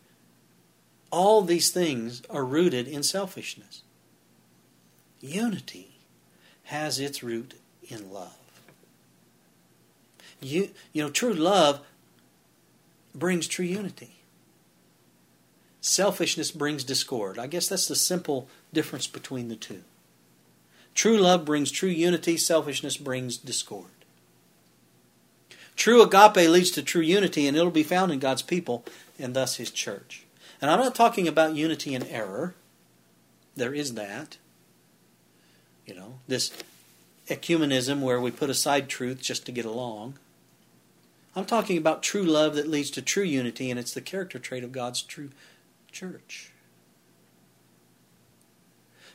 All 1.12 1.44
these 1.44 1.70
things 1.70 2.24
are 2.30 2.44
rooted 2.44 2.88
in 2.88 3.04
selfishness. 3.04 3.84
Unity 5.22 5.92
has 6.66 7.00
its 7.00 7.22
root 7.22 7.54
in 7.88 8.12
love. 8.12 8.38
You, 10.42 10.72
you 10.92 11.04
know, 11.04 11.10
true 11.10 11.34
love 11.34 11.82
brings 13.14 13.48
true 13.48 13.66
unity. 13.66 14.23
Selfishness 15.86 16.50
brings 16.50 16.86
discord. 16.86 17.38
I 17.38 17.46
guess 17.46 17.68
that's 17.68 17.90
the 17.90 17.96
simple 17.96 18.48
difference 18.72 19.06
between 19.06 19.50
the 19.50 19.58
two. 19.58 19.84
True 20.96 21.18
love 21.18 21.44
brings 21.44 21.72
true 21.72 21.90
unity, 21.90 22.38
selfishness 22.38 22.96
brings 22.96 23.36
discord. 23.36 23.92
True 25.76 26.02
agape 26.02 26.50
leads 26.50 26.72
to 26.72 26.84
true 26.84 27.02
unity, 27.02 27.46
and 27.46 27.58
it'll 27.58 27.70
be 27.70 27.84
found 27.84 28.14
in 28.14 28.20
God's 28.20 28.42
people 28.42 28.86
and 29.20 29.36
thus 29.36 29.58
His 29.58 29.72
church. 29.72 30.24
And 30.62 30.72
I'm 30.72 30.80
not 30.80 30.96
talking 30.96 31.28
about 31.28 31.56
unity 31.56 31.94
in 31.94 32.08
error. 32.08 32.56
There 33.58 33.74
is 33.74 33.96
that. 33.96 34.38
You 35.86 35.96
know, 35.96 36.20
this 36.30 36.54
ecumenism 37.28 38.00
where 38.00 38.22
we 38.22 38.32
put 38.32 38.50
aside 38.50 38.88
truth 38.88 39.22
just 39.22 39.46
to 39.48 39.52
get 39.52 39.66
along. 39.66 40.14
I'm 41.36 41.46
talking 41.46 41.78
about 41.78 42.04
true 42.04 42.24
love 42.24 42.56
that 42.56 42.70
leads 42.70 42.90
to 42.92 43.02
true 43.02 43.24
unity, 43.24 43.70
and 43.70 43.78
it's 43.78 43.94
the 43.94 44.00
character 44.00 44.40
trait 44.40 44.64
of 44.64 44.72
God's 44.72 45.02
true 45.02 45.32
church. 45.94 46.52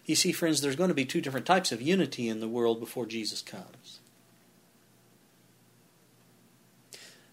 You 0.06 0.14
see, 0.14 0.32
friends, 0.32 0.62
there's 0.62 0.76
going 0.76 0.88
to 0.88 0.94
be 0.94 1.04
two 1.04 1.20
different 1.20 1.44
types 1.44 1.70
of 1.70 1.82
unity 1.82 2.30
in 2.30 2.40
the 2.40 2.48
world 2.48 2.80
before 2.80 3.04
Jesus 3.04 3.42
comes. 3.42 3.98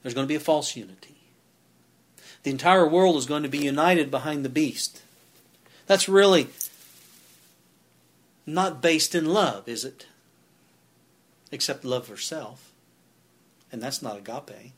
There's 0.02 0.14
going 0.14 0.26
to 0.26 0.32
be 0.32 0.36
a 0.36 0.42
false 0.42 0.76
unity. 0.76 1.16
The 2.44 2.52
entire 2.52 2.88
world 2.88 3.16
is 3.16 3.26
going 3.26 3.44
to 3.44 3.50
be 3.50 3.60
united 3.60 4.12
behind 4.12 4.44
the 4.44 4.50
beast. 4.50 5.02
That's 5.88 6.10
really 6.10 6.48
not 8.46 8.82
based 8.82 9.16
in 9.16 9.26
love, 9.26 9.68
is 9.68 9.86
it? 9.86 10.06
Except 11.52 11.86
love 11.86 12.08
for 12.08 12.18
self. 12.18 12.72
And 13.72 13.82
that's 13.82 14.02
not 14.02 14.18
agape. 14.18 14.74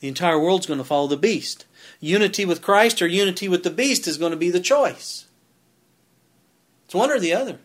The 0.00 0.08
entire 0.08 0.38
world's 0.38 0.66
going 0.66 0.78
to 0.78 0.84
follow 0.84 1.06
the 1.06 1.16
beast. 1.16 1.64
Unity 2.00 2.44
with 2.44 2.62
Christ 2.62 3.00
or 3.00 3.06
unity 3.06 3.48
with 3.48 3.62
the 3.62 3.70
beast 3.70 4.06
is 4.06 4.18
going 4.18 4.32
to 4.32 4.36
be 4.36 4.50
the 4.50 4.60
choice. 4.60 5.26
It's 6.84 6.94
one 6.94 7.10
or 7.10 7.18
the 7.18 7.32
other. 7.32 7.58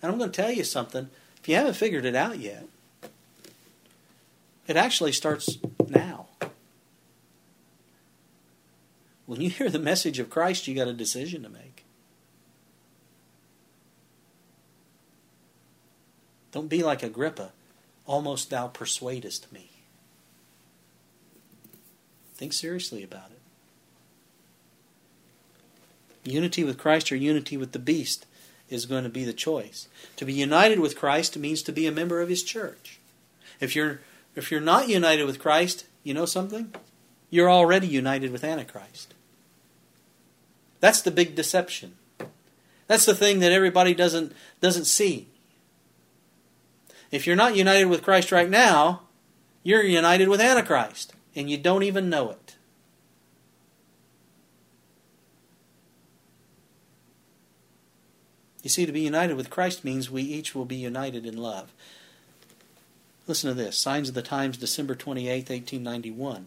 And 0.00 0.10
I'm 0.10 0.18
going 0.18 0.30
to 0.30 0.42
tell 0.42 0.50
you 0.50 0.64
something. 0.64 1.10
If 1.40 1.48
you 1.48 1.56
haven't 1.56 1.74
figured 1.74 2.04
it 2.04 2.16
out 2.16 2.38
yet, 2.38 2.66
it 4.66 4.76
actually 4.76 5.12
starts 5.12 5.58
now. 5.88 6.26
When 9.26 9.40
you 9.40 9.50
hear 9.50 9.68
the 9.68 9.78
message 9.78 10.18
of 10.18 10.30
Christ, 10.30 10.66
you 10.66 10.74
got 10.74 10.88
a 10.88 10.92
decision 10.92 11.42
to 11.42 11.48
make. 11.48 11.84
Don't 16.52 16.68
be 16.68 16.82
like 16.82 17.02
Agrippa. 17.02 17.52
Almost 18.06 18.50
thou 18.50 18.68
persuadest 18.68 19.50
me. 19.52 19.71
Think 22.42 22.52
seriously 22.54 23.04
about 23.04 23.30
it. 23.30 23.38
Unity 26.28 26.64
with 26.64 26.76
Christ 26.76 27.12
or 27.12 27.14
unity 27.14 27.56
with 27.56 27.70
the 27.70 27.78
beast 27.78 28.26
is 28.68 28.84
going 28.84 29.04
to 29.04 29.08
be 29.08 29.22
the 29.22 29.32
choice. 29.32 29.86
To 30.16 30.24
be 30.24 30.32
united 30.32 30.80
with 30.80 30.98
Christ 30.98 31.38
means 31.38 31.62
to 31.62 31.70
be 31.70 31.86
a 31.86 31.92
member 31.92 32.20
of 32.20 32.28
his 32.28 32.42
church. 32.42 32.98
If 33.60 33.76
you're 33.76 34.00
if 34.34 34.50
you're 34.50 34.60
not 34.60 34.88
united 34.88 35.24
with 35.24 35.38
Christ, 35.38 35.86
you 36.02 36.14
know 36.14 36.26
something? 36.26 36.74
You're 37.30 37.48
already 37.48 37.86
united 37.86 38.32
with 38.32 38.42
Antichrist. 38.42 39.14
That's 40.80 41.00
the 41.00 41.12
big 41.12 41.36
deception. 41.36 41.94
That's 42.88 43.06
the 43.06 43.14
thing 43.14 43.38
that 43.38 43.52
everybody 43.52 43.94
doesn't 43.94 44.32
doesn't 44.60 44.86
see. 44.86 45.28
If 47.12 47.24
you're 47.24 47.36
not 47.36 47.54
united 47.54 47.84
with 47.84 48.02
Christ 48.02 48.32
right 48.32 48.50
now, 48.50 49.02
you're 49.62 49.84
united 49.84 50.26
with 50.26 50.40
Antichrist, 50.40 51.12
and 51.34 51.50
you 51.50 51.56
don't 51.56 51.82
even 51.82 52.10
know 52.10 52.30
it. 52.30 52.56
You 58.62 58.70
see, 58.70 58.86
to 58.86 58.92
be 58.92 59.00
united 59.00 59.36
with 59.36 59.50
Christ 59.50 59.84
means 59.84 60.10
we 60.10 60.22
each 60.22 60.54
will 60.54 60.64
be 60.64 60.76
united 60.76 61.26
in 61.26 61.36
love. 61.36 61.72
Listen 63.26 63.50
to 63.50 63.54
this 63.54 63.76
Signs 63.76 64.08
of 64.08 64.14
the 64.14 64.22
Times, 64.22 64.56
December 64.56 64.94
28, 64.94 65.48
1891. 65.48 66.46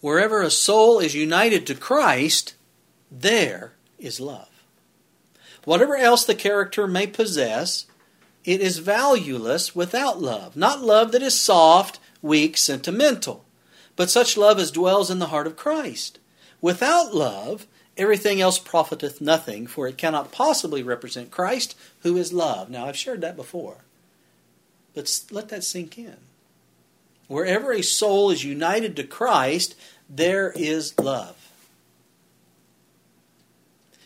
Wherever 0.00 0.42
a 0.42 0.50
soul 0.50 0.98
is 0.98 1.14
united 1.14 1.66
to 1.66 1.74
Christ, 1.74 2.54
there 3.10 3.72
is 3.98 4.20
love. 4.20 4.48
Whatever 5.64 5.96
else 5.96 6.24
the 6.24 6.34
character 6.34 6.86
may 6.86 7.06
possess, 7.06 7.86
it 8.44 8.60
is 8.60 8.78
valueless 8.78 9.74
without 9.74 10.22
love. 10.22 10.56
Not 10.56 10.80
love 10.80 11.12
that 11.12 11.22
is 11.22 11.38
soft, 11.38 11.98
weak, 12.22 12.56
sentimental, 12.56 13.44
but 13.94 14.10
such 14.10 14.36
love 14.36 14.58
as 14.58 14.70
dwells 14.70 15.10
in 15.10 15.18
the 15.18 15.28
heart 15.28 15.46
of 15.46 15.56
Christ. 15.56 16.18
Without 16.60 17.14
love, 17.14 17.66
everything 17.96 18.40
else 18.40 18.58
profiteth 18.58 19.20
nothing, 19.20 19.66
for 19.66 19.86
it 19.86 19.98
cannot 19.98 20.32
possibly 20.32 20.82
represent 20.82 21.30
Christ, 21.30 21.76
who 22.00 22.16
is 22.16 22.32
love. 22.32 22.70
Now, 22.70 22.86
I've 22.86 22.96
shared 22.96 23.20
that 23.22 23.36
before. 23.36 23.78
But 24.94 25.20
let 25.30 25.48
that 25.50 25.64
sink 25.64 25.98
in. 25.98 26.16
Wherever 27.28 27.72
a 27.72 27.82
soul 27.82 28.30
is 28.30 28.44
united 28.44 28.96
to 28.96 29.04
Christ, 29.04 29.74
there 30.08 30.52
is 30.54 30.98
love. 30.98 31.36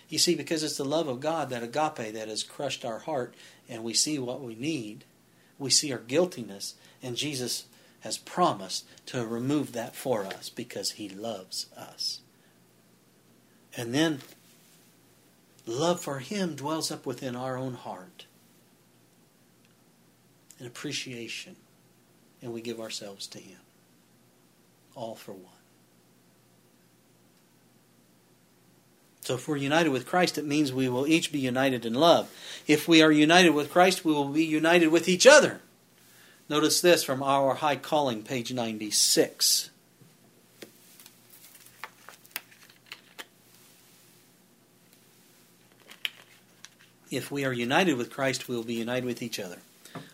You 0.08 0.18
see, 0.18 0.34
because 0.34 0.64
it's 0.64 0.76
the 0.76 0.84
love 0.84 1.06
of 1.06 1.20
God, 1.20 1.50
that 1.50 1.62
agape, 1.62 2.14
that 2.14 2.28
has 2.28 2.42
crushed 2.42 2.84
our 2.84 2.98
heart, 2.98 3.34
and 3.68 3.84
we 3.84 3.94
see 3.94 4.18
what 4.18 4.40
we 4.40 4.56
need. 4.56 5.04
We 5.58 5.70
see 5.70 5.92
our 5.92 5.98
guiltiness, 5.98 6.74
and 7.02 7.16
Jesus 7.16 7.66
has 8.00 8.18
promised 8.18 8.86
to 9.06 9.26
remove 9.26 9.72
that 9.72 9.94
for 9.94 10.24
us 10.24 10.48
because 10.48 10.92
he 10.92 11.08
loves 11.08 11.66
us. 11.76 12.20
And 13.76 13.94
then 13.94 14.20
love 15.66 16.00
for 16.00 16.18
him 16.18 16.54
dwells 16.54 16.90
up 16.90 17.06
within 17.06 17.36
our 17.36 17.56
own 17.56 17.74
heart 17.74 18.26
and 20.60 20.68
appreciation, 20.68 21.56
and 22.40 22.52
we 22.52 22.60
give 22.60 22.78
ourselves 22.78 23.26
to 23.28 23.38
Him. 23.40 23.58
All 24.94 25.14
for 25.14 25.32
one. 25.32 25.44
So 29.22 29.34
if 29.34 29.48
we're 29.48 29.56
united 29.56 29.90
with 29.90 30.06
Christ, 30.06 30.38
it 30.38 30.44
means 30.44 30.72
we 30.72 30.88
will 30.88 31.06
each 31.06 31.32
be 31.32 31.38
united 31.38 31.86
in 31.86 31.94
love. 31.94 32.30
If 32.66 32.86
we 32.86 33.02
are 33.02 33.12
united 33.12 33.50
with 33.50 33.72
Christ, 33.72 34.04
we 34.04 34.12
will 34.12 34.28
be 34.28 34.44
united 34.44 34.88
with 34.88 35.08
each 35.08 35.26
other. 35.26 35.60
Notice 36.50 36.80
this 36.80 37.04
from 37.04 37.22
Our 37.22 37.54
High 37.54 37.76
Calling, 37.76 38.24
page 38.24 38.52
96. 38.52 39.70
If 47.08 47.30
we 47.30 47.44
are 47.44 47.52
united 47.52 47.96
with 47.96 48.10
Christ, 48.10 48.48
we 48.48 48.56
will 48.56 48.64
be 48.64 48.74
united 48.74 49.04
with 49.04 49.22
each 49.22 49.38
other. 49.38 49.58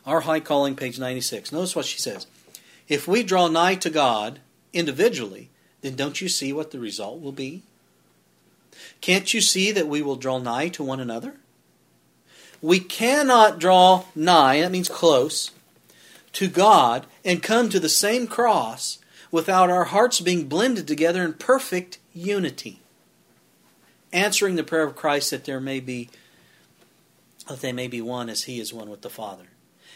Our 0.05 0.20
High 0.20 0.41
Calling, 0.41 0.76
page 0.76 0.99
96. 0.99 1.53
Notice 1.53 1.74
what 1.74 1.87
she 1.87 1.99
says. 1.99 2.26
If 2.87 3.09
we 3.09 3.22
draw 3.22 3.49
nigh 3.49 3.76
to 3.76 3.89
God 3.89 4.41
individually, 4.74 5.49
then 5.80 5.97
don't 5.97 6.20
you 6.20 6.28
see 6.28 6.53
what 6.53 6.70
the 6.70 6.78
result 6.78 7.22
will 7.22 7.32
be? 7.32 7.62
Can't 9.01 9.32
you 9.32 9.41
see 9.41 9.72
that 9.72 9.89
we 9.89 10.03
will 10.03 10.16
draw 10.16 10.37
nigh 10.37 10.68
to 10.68 10.84
one 10.84 11.01
another? 11.01 11.37
We 12.61 12.78
cannot 12.78 13.59
draw 13.59 14.05
nigh, 14.14 14.61
that 14.61 14.70
means 14.70 14.91
close, 14.91 15.53
to 16.37 16.49
God 16.49 17.07
and 17.24 17.43
come 17.43 17.70
to 17.70 17.80
the 17.80 17.89
same 17.89 18.26
cross 18.26 18.99
without 19.30 19.70
our 19.70 19.84
hearts 19.84 20.20
being 20.20 20.49
blended 20.49 20.87
together 20.87 21.24
in 21.24 21.32
perfect 21.32 21.99
unity. 22.12 22.80
Answering 24.12 24.57
the 24.57 24.62
prayer 24.62 24.82
of 24.82 24.97
Christ 24.97 25.30
that 25.30 25.47
there 25.47 25.61
may 25.61 25.80
be 25.80 26.11
that 27.49 27.62
they 27.62 27.72
may 27.72 27.89
be 27.89 28.03
one 28.03 28.28
as 28.28 28.43
he 28.43 28.61
is 28.61 28.74
one 28.74 28.91
with 28.91 29.01
the 29.01 29.09
Father. 29.09 29.47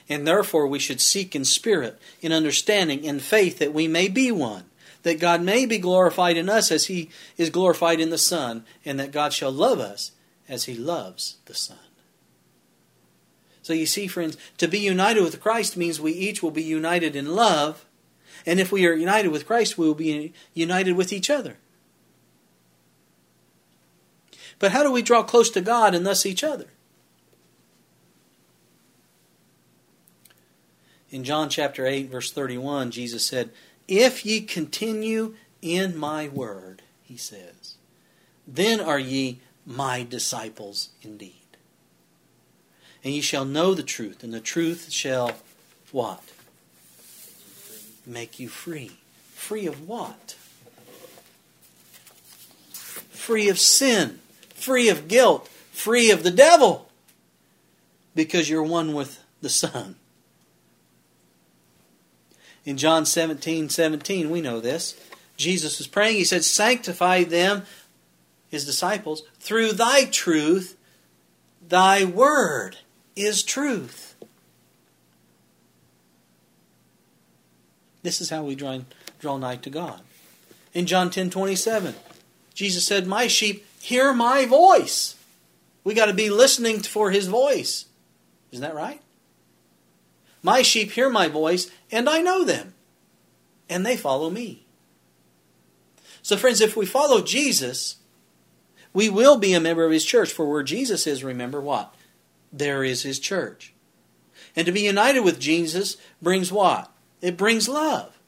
And 0.09 0.27
therefore 0.27 0.67
we 0.67 0.79
should 0.79 1.01
seek 1.01 1.37
in 1.37 1.45
spirit, 1.45 2.01
in 2.23 2.33
understanding, 2.33 3.05
in 3.05 3.19
faith 3.19 3.59
that 3.59 3.75
we 3.75 3.87
may 3.87 4.09
be 4.09 4.33
one, 4.33 4.65
that 5.03 5.21
God 5.21 5.43
may 5.43 5.67
be 5.67 5.77
glorified 5.77 6.39
in 6.39 6.49
us 6.49 6.73
as 6.73 6.87
he 6.87 7.11
is 7.37 7.51
glorified 7.51 8.01
in 8.01 8.09
the 8.09 8.19
Son, 8.19 8.65
and 8.85 8.99
that 8.99 9.13
God 9.13 9.35
shall 9.35 9.53
love 9.53 9.79
us 9.79 10.13
as 10.49 10.65
he 10.65 10.75
loves 10.75 11.37
the 11.47 11.55
Son. 11.55 11.90
So 13.71 13.75
you 13.75 13.87
see, 13.87 14.09
friends, 14.09 14.37
to 14.59 14.67
be 14.67 14.81
united 14.81 15.23
with 15.23 15.41
Christ 15.41 15.77
means 15.77 16.01
we 16.01 16.11
each 16.11 16.43
will 16.43 16.51
be 16.51 16.61
united 16.61 17.15
in 17.15 17.37
love. 17.37 17.87
And 18.45 18.59
if 18.59 18.73
we 18.73 18.85
are 18.85 18.93
united 18.93 19.29
with 19.29 19.47
Christ, 19.47 19.79
we 19.79 19.87
will 19.87 19.95
be 19.95 20.33
united 20.55 20.95
with 20.95 21.13
each 21.13 21.31
other. 21.31 21.57
But 24.59 24.73
how 24.73 24.83
do 24.83 24.91
we 24.91 25.03
draw 25.03 25.23
close 25.23 25.51
to 25.51 25.61
God 25.61 25.95
and 25.95 26.05
thus 26.05 26.27
each 26.27 26.43
other? 26.43 26.67
In 31.11 31.23
John 31.23 31.49
chapter 31.49 31.87
8, 31.87 32.11
verse 32.11 32.33
31, 32.33 32.91
Jesus 32.91 33.25
said, 33.25 33.51
If 33.87 34.27
ye 34.27 34.41
continue 34.41 35.37
in 35.63 35.97
my 35.97 36.27
word, 36.27 36.83
he 37.05 37.17
says, 37.17 37.77
then 38.49 38.81
are 38.81 38.99
ye 38.99 39.39
my 39.65 40.03
disciples 40.03 40.89
indeed 41.03 41.40
and 43.03 43.15
ye 43.15 43.21
shall 43.21 43.45
know 43.45 43.75
the 43.75 43.83
truth, 43.83 44.23
and 44.23 44.33
the 44.33 44.41
truth 44.41 44.91
shall 44.91 45.33
what? 45.93 46.23
Make 48.07 48.39
you 48.39 48.49
free. 48.49 48.93
Free 49.35 49.67
of 49.67 49.89
what? 49.89 50.37
Free 52.73 53.49
of 53.49 53.59
sin, 53.59 54.19
free 54.55 54.89
of 54.89 55.09
guilt, 55.09 55.49
free 55.73 56.11
of 56.11 56.23
the 56.23 56.31
devil, 56.31 56.89
because 58.15 58.51
you're 58.51 58.63
one 58.63 58.93
with 58.93 59.23
the 59.41 59.49
Son. 59.49 59.97
In 62.65 62.77
John 62.77 63.07
17 63.07 63.69
17, 63.69 64.31
we 64.31 64.41
know 64.41 64.61
this. 64.61 64.95
Jesus 65.37 65.79
was 65.79 65.87
praying. 65.87 66.17
He 66.17 66.25
said, 66.25 66.45
Sanctify 66.45 67.25
them, 67.25 67.63
his 68.51 68.67
disciples, 68.67 69.23
through 69.39 69.73
thy 69.73 70.05
truth. 70.05 70.77
Thy 71.67 72.05
word 72.05 72.77
is 73.17 73.43
truth. 73.43 74.15
This 78.03 78.21
is 78.21 78.31
how 78.31 78.45
we 78.45 78.55
draw, 78.55 78.79
draw 79.19 79.37
nigh 79.37 79.57
to 79.57 79.71
God. 79.71 80.01
In 80.73 80.87
John 80.87 81.11
10 81.11 81.31
27, 81.31 81.95
Jesus 82.55 82.87
said, 82.87 83.07
My 83.07 83.27
sheep 83.27 83.67
hear 83.81 84.13
my 84.13 84.47
voice. 84.47 85.17
We 85.83 85.95
got 85.95 86.07
to 86.07 86.15
be 86.15 86.31
listening 86.31 86.81
for 86.81 87.11
his 87.11 87.27
voice. 87.27 87.87
Isn't 88.53 88.63
that 88.63 88.75
right? 88.75 89.01
My 90.43 90.63
sheep 90.63 90.93
hear 90.93 91.11
my 91.11 91.29
voice, 91.29 91.71
and 91.91 92.09
I 92.09 92.21
know 92.21 92.45
them, 92.45 92.75
and 93.69 93.85
they 93.85 93.97
follow 93.97 94.31
me. 94.31 94.65
So, 96.23 96.37
friends, 96.37 96.61
if 96.61 96.77
we 96.77 96.87
follow 96.87 97.23
Jesus, 97.23 97.97
we 98.93 99.09
will 99.09 99.37
be 99.37 99.53
a 99.53 99.61
member 99.61 99.85
of 99.85 99.93
his 99.93 100.05
church. 100.05 100.33
For 100.33 100.49
where 100.49 100.63
Jesus 100.63 101.07
is, 101.07 101.25
remember 101.25 101.61
what? 101.61 101.95
There 102.53 102.85
is 102.85 103.03
his 103.03 103.19
church. 103.19 103.73
And 104.57 104.67
to 104.67 104.73
be 104.73 104.81
united 104.81 105.21
with 105.21 105.39
Jesus 105.39 105.97
brings 106.21 106.51
what? 106.51 106.91
It 107.21 107.37
brings 107.37 107.69
love, 107.69 108.19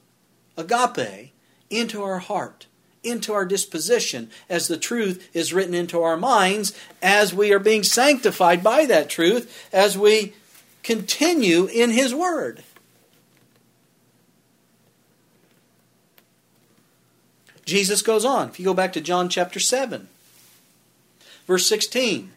agape, 0.56 1.32
into 1.70 2.02
our 2.02 2.18
heart, 2.18 2.66
into 3.02 3.32
our 3.32 3.44
disposition, 3.44 4.30
as 4.48 4.68
the 4.68 4.76
truth 4.76 5.28
is 5.32 5.52
written 5.52 5.74
into 5.74 6.00
our 6.02 6.16
minds, 6.16 6.76
as 7.00 7.34
we 7.34 7.52
are 7.52 7.58
being 7.58 7.82
sanctified 7.82 8.62
by 8.62 8.86
that 8.86 9.08
truth, 9.08 9.68
as 9.72 9.98
we 9.98 10.34
continue 10.82 11.66
in 11.66 11.90
his 11.90 12.14
word. 12.14 12.62
Jesus 17.64 18.02
goes 18.02 18.24
on. 18.24 18.48
If 18.48 18.58
you 18.58 18.64
go 18.64 18.74
back 18.74 18.92
to 18.92 19.00
John 19.00 19.28
chapter 19.28 19.60
7, 19.60 20.08
verse 21.46 21.66
16. 21.66 22.32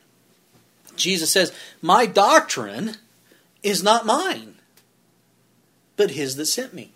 Jesus 0.96 1.32
says, 1.32 1.52
My 1.82 2.06
doctrine 2.06 2.98
is 3.64 3.84
not 3.84 4.06
mine, 4.06 4.56
but 5.96 6.12
his 6.12 6.36
that 6.36 6.46
sent 6.46 6.74
me. 6.74 6.92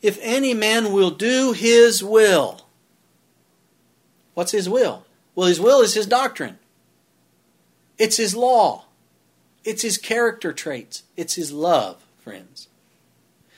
If 0.00 0.18
any 0.20 0.54
man 0.54 0.92
will 0.92 1.10
do 1.10 1.52
his 1.52 2.02
will, 2.02 2.62
what's 4.34 4.52
his 4.52 4.68
will? 4.68 5.04
Well, 5.34 5.48
his 5.48 5.60
will 5.60 5.80
is 5.80 5.94
his 5.94 6.06
doctrine, 6.06 6.58
it's 7.98 8.16
his 8.16 8.34
law, 8.34 8.84
it's 9.64 9.82
his 9.82 9.98
character 9.98 10.52
traits, 10.52 11.04
it's 11.16 11.34
his 11.34 11.52
love, 11.52 12.04
friends. 12.22 12.68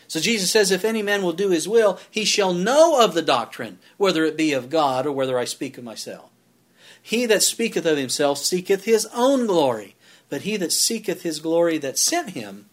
So 0.07 0.21
Jesus 0.21 0.51
says, 0.51 0.71
If 0.71 0.85
any 0.85 1.03
man 1.03 1.23
will 1.23 1.33
do 1.33 1.51
his 1.51 1.67
will, 1.67 1.99
he 2.11 2.25
shall 2.25 2.53
know 2.53 3.03
of 3.03 3.15
the 3.15 3.23
doctrine, 3.23 3.79
whether 3.97 4.25
it 4.25 4.37
be 4.37 4.53
of 4.53 4.71
God 4.71 5.07
or 5.07 5.13
whether 5.13 5.39
I 5.39 5.45
speak 5.45 5.79
of 5.79 5.85
myself. 5.85 6.31
He 7.07 7.27
that 7.27 7.43
speaketh 7.43 7.85
of 7.85 7.99
himself 7.99 8.39
seeketh 8.39 8.87
his 8.87 9.05
own 9.13 9.47
glory, 9.47 9.95
but 10.31 10.41
he 10.41 10.57
that 10.57 10.73
seeketh 10.73 11.21
his 11.21 11.39
glory 11.39 11.77
that 11.77 11.99
sent 11.99 12.31
him, 12.31 12.71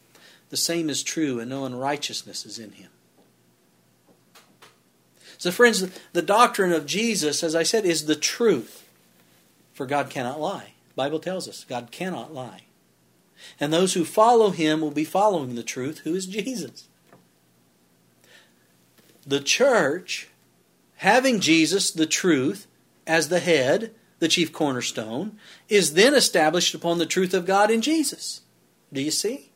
the 0.49 0.55
same 0.55 0.89
is 0.89 1.03
true, 1.03 1.41
and 1.41 1.49
no 1.49 1.65
unrighteousness 1.65 2.45
is 2.45 2.57
in 2.57 2.71
him. 2.71 2.91
So, 5.37 5.51
friends, 5.51 5.85
the 6.13 6.21
doctrine 6.21 6.71
of 6.71 6.85
Jesus, 6.85 7.43
as 7.43 7.55
I 7.55 7.63
said, 7.63 7.83
is 7.83 8.05
the 8.05 8.15
truth. 8.15 8.87
For 9.73 9.85
God 9.85 10.09
cannot 10.09 10.39
lie. 10.39 10.75
The 10.87 10.95
Bible 10.95 11.19
tells 11.19 11.49
us 11.49 11.65
God 11.65 11.91
cannot 11.91 12.33
lie. 12.33 12.61
And 13.59 13.73
those 13.73 13.95
who 13.95 14.05
follow 14.05 14.51
him 14.51 14.79
will 14.79 14.91
be 14.91 15.03
following 15.03 15.55
the 15.55 15.61
truth, 15.61 15.99
who 16.05 16.15
is 16.15 16.25
Jesus. 16.25 16.87
The 19.27 19.41
church, 19.41 20.29
having 20.97 21.41
Jesus, 21.41 21.91
the 21.91 22.05
truth, 22.05 22.67
as 23.05 23.27
the 23.27 23.41
head, 23.41 23.93
the 24.21 24.27
chief 24.27 24.53
cornerstone, 24.53 25.35
is 25.67 25.95
then 25.95 26.13
established 26.13 26.75
upon 26.75 26.99
the 26.99 27.07
truth 27.07 27.33
of 27.33 27.47
God 27.47 27.71
in 27.71 27.81
Jesus. 27.81 28.41
Do 28.93 29.01
you 29.01 29.09
see? 29.09 29.49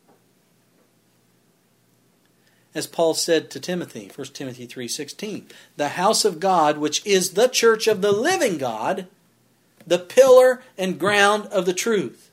As 2.74 2.88
Paul 2.88 3.14
said 3.14 3.48
to 3.52 3.60
Timothy, 3.60 4.10
1 4.12 4.34
Timothy 4.34 4.66
3:16, 4.66 5.46
the 5.76 5.90
house 5.90 6.24
of 6.24 6.40
God 6.40 6.78
which 6.78 7.06
is 7.06 7.30
the 7.30 7.46
church 7.46 7.86
of 7.86 8.02
the 8.02 8.10
living 8.10 8.58
God, 8.58 9.06
the 9.86 10.00
pillar 10.00 10.60
and 10.76 10.98
ground 10.98 11.46
of 11.46 11.64
the 11.64 11.72
truth. 11.72 12.32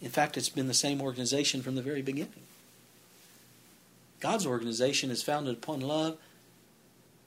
In 0.00 0.10
fact, 0.10 0.38
it's 0.38 0.48
been 0.48 0.66
the 0.66 0.72
same 0.72 1.02
organization 1.02 1.60
from 1.60 1.74
the 1.74 1.82
very 1.82 2.00
beginning. 2.00 2.45
God's 4.20 4.46
organization 4.46 5.10
is 5.10 5.22
founded 5.22 5.54
upon 5.54 5.80
love 5.80 6.18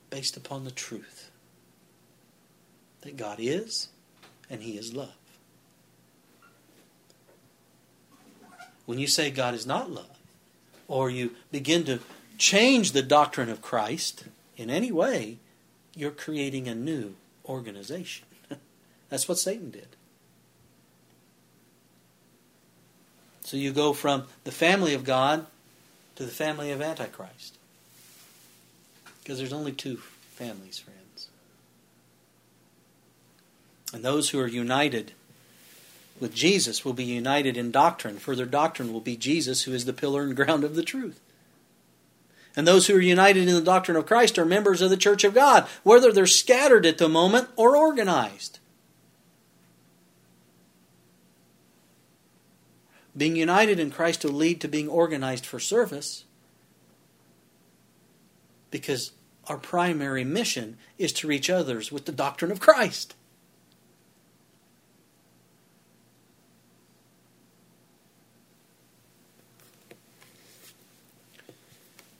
based 0.10 0.38
upon 0.38 0.64
the 0.64 0.72
truth 0.72 1.30
that 3.02 3.18
God 3.18 3.38
is 3.40 3.90
and 4.50 4.62
He 4.62 4.78
is 4.78 4.94
love. 4.94 5.16
When 8.86 8.98
you 8.98 9.08
say 9.08 9.30
God 9.30 9.54
is 9.54 9.68
not 9.68 9.92
love, 9.92 10.18
or 10.88 11.12
you 11.12 11.36
begin 11.52 11.84
to 11.84 12.00
change 12.40 12.92
the 12.92 13.04
doctrine 13.04 13.50
of 13.50 13.62
Christ 13.62 14.24
in 14.58 14.72
any 14.72 14.92
way, 14.92 15.38
you're 15.96 16.10
creating 16.10 16.68
a 16.68 16.74
new 16.74 17.14
organization. 17.46 18.26
That's 19.10 19.30
what 19.30 19.38
Satan 19.38 19.70
did. 19.70 19.88
So 23.42 23.58
you 23.58 23.72
go 23.72 23.94
from 23.94 24.26
the 24.44 24.52
family 24.52 24.96
of 24.96 25.04
God 25.04 25.46
to 26.20 26.26
the 26.26 26.32
family 26.32 26.70
of 26.70 26.82
Antichrist. 26.82 27.58
Because 29.24 29.38
there's 29.38 29.54
only 29.54 29.72
two 29.72 30.02
families, 30.32 30.78
friends. 30.78 31.30
And 33.94 34.04
those 34.04 34.30
who 34.30 34.40
are 34.42 34.48
united 34.48 35.14
with 36.20 36.34
Jesus 36.34 36.84
will 36.84 36.92
be 36.92 37.06
united 37.06 37.56
in 37.56 37.72
doctrine, 37.72 38.18
for 38.18 38.36
their 38.36 38.46
doctrine 38.46 38.92
will 38.92 39.00
be 39.00 39.16
Jesus, 39.16 39.62
who 39.62 39.72
is 39.72 39.86
the 39.86 39.94
pillar 39.94 40.24
and 40.24 40.36
ground 40.36 40.66
of 40.66 40.76
the 40.76 40.84
truth. 40.84 41.22
And 42.54 42.68
those 42.68 42.88
who 42.88 42.98
are 42.98 43.02
united 43.02 43.48
in 43.48 43.56
the 43.56 43.62
doctrine 43.62 43.96
of 43.96 44.06
Christ 44.06 44.38
are 44.38 44.44
members 44.44 44.82
of 44.82 44.90
the 44.90 44.98
church 44.98 45.24
of 45.24 45.34
God, 45.34 45.70
whether 45.84 46.12
they're 46.12 46.28
scattered 46.28 46.86
at 46.86 46.98
the 46.98 47.08
moment 47.08 47.48
or 47.56 47.78
organized. 47.78 48.59
Being 53.20 53.36
united 53.36 53.82
in 53.82 53.92
Christ 53.92 54.24
will 54.24 54.32
lead 54.32 54.62
to 54.62 54.70
being 54.70 54.88
organized 54.88 55.46
for 55.46 55.60
service 55.60 56.24
because 58.72 59.12
our 59.48 59.58
primary 59.58 60.24
mission 60.24 60.78
is 60.98 61.12
to 61.14 61.28
reach 61.28 61.50
others 61.50 61.92
with 61.92 62.06
the 62.06 62.14
doctrine 62.14 62.50
of 62.50 62.62
Christ. 62.62 63.16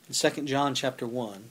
In 0.06 0.12
2 0.14 0.42
John 0.42 0.74
chapter 0.74 1.06
1, 1.06 1.44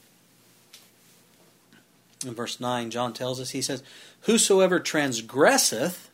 In 2.28 2.36
verse 2.36 2.60
9, 2.60 2.92
John 2.92 3.14
tells 3.14 3.40
us, 3.40 3.50
he 3.50 3.64
says, 3.64 3.82
Whosoever 4.22 4.80
transgresseth 4.80 6.09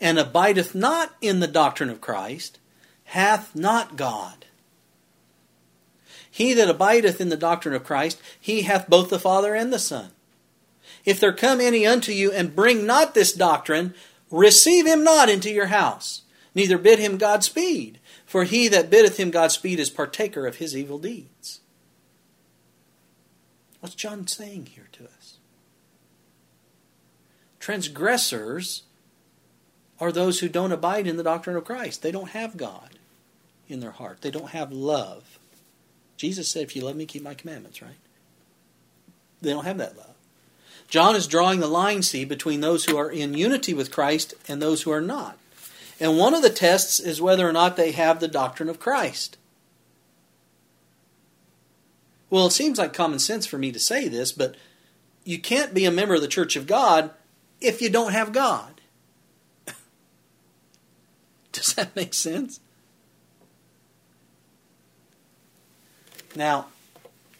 and 0.00 0.18
abideth 0.18 0.74
not 0.74 1.14
in 1.20 1.40
the 1.40 1.46
doctrine 1.46 1.90
of 1.90 2.00
Christ 2.00 2.58
hath 3.04 3.54
not 3.54 3.96
God. 3.96 4.46
He 6.30 6.54
that 6.54 6.70
abideth 6.70 7.20
in 7.20 7.28
the 7.28 7.36
doctrine 7.36 7.74
of 7.74 7.84
Christ, 7.84 8.20
he 8.40 8.62
hath 8.62 8.88
both 8.88 9.10
the 9.10 9.18
Father 9.18 9.54
and 9.54 9.70
the 9.72 9.78
Son. 9.78 10.12
If 11.04 11.20
there 11.20 11.32
come 11.32 11.60
any 11.60 11.86
unto 11.86 12.12
you 12.12 12.32
and 12.32 12.56
bring 12.56 12.86
not 12.86 13.14
this 13.14 13.32
doctrine, 13.32 13.94
receive 14.30 14.86
him 14.86 15.04
not 15.04 15.28
into 15.28 15.50
your 15.50 15.66
house, 15.66 16.22
neither 16.54 16.78
bid 16.78 16.98
him 16.98 17.18
Godspeed, 17.18 17.98
for 18.24 18.44
he 18.44 18.68
that 18.68 18.88
biddeth 18.88 19.18
him 19.18 19.30
Godspeed 19.30 19.78
is 19.78 19.90
partaker 19.90 20.46
of 20.46 20.56
his 20.56 20.74
evil 20.74 20.98
deeds. 20.98 21.60
What's 23.80 23.94
John 23.94 24.26
saying 24.26 24.66
here 24.66 24.88
to 24.92 25.04
us? 25.04 25.38
Transgressors 27.60 28.84
are 30.02 30.10
those 30.10 30.40
who 30.40 30.48
don't 30.48 30.72
abide 30.72 31.06
in 31.06 31.16
the 31.16 31.22
doctrine 31.22 31.54
of 31.54 31.64
Christ. 31.64 32.02
They 32.02 32.10
don't 32.10 32.30
have 32.30 32.56
God 32.56 32.98
in 33.68 33.78
their 33.78 33.92
heart, 33.92 34.20
they 34.20 34.32
don't 34.32 34.50
have 34.50 34.72
love. 34.72 35.38
Jesus 36.16 36.48
said, 36.48 36.64
If 36.64 36.74
you 36.74 36.82
love 36.82 36.96
me, 36.96 37.06
keep 37.06 37.22
my 37.22 37.34
commandments, 37.34 37.80
right? 37.80 37.94
They 39.40 39.50
don't 39.50 39.64
have 39.64 39.78
that 39.78 39.96
love. 39.96 40.14
John 40.88 41.14
is 41.14 41.28
drawing 41.28 41.60
the 41.60 41.68
line, 41.68 42.02
see, 42.02 42.24
between 42.24 42.60
those 42.60 42.84
who 42.84 42.96
are 42.96 43.10
in 43.10 43.34
unity 43.34 43.72
with 43.72 43.92
Christ 43.92 44.34
and 44.48 44.60
those 44.60 44.82
who 44.82 44.90
are 44.90 45.00
not. 45.00 45.38
And 46.00 46.18
one 46.18 46.34
of 46.34 46.42
the 46.42 46.50
tests 46.50 46.98
is 46.98 47.22
whether 47.22 47.48
or 47.48 47.52
not 47.52 47.76
they 47.76 47.92
have 47.92 48.18
the 48.18 48.28
doctrine 48.28 48.68
of 48.68 48.80
Christ. 48.80 49.38
Well, 52.28 52.48
it 52.48 52.52
seems 52.52 52.78
like 52.78 52.92
common 52.92 53.20
sense 53.20 53.46
for 53.46 53.56
me 53.56 53.70
to 53.70 53.78
say 53.78 54.08
this, 54.08 54.32
but 54.32 54.56
you 55.24 55.38
can't 55.38 55.72
be 55.72 55.84
a 55.84 55.92
member 55.92 56.14
of 56.14 56.22
the 56.22 56.28
Church 56.28 56.56
of 56.56 56.66
God 56.66 57.10
if 57.60 57.80
you 57.80 57.88
don't 57.88 58.12
have 58.12 58.32
God. 58.32 58.71
Does 61.52 61.74
that 61.74 61.94
make 61.94 62.14
sense? 62.14 62.60
Now, 66.34 66.66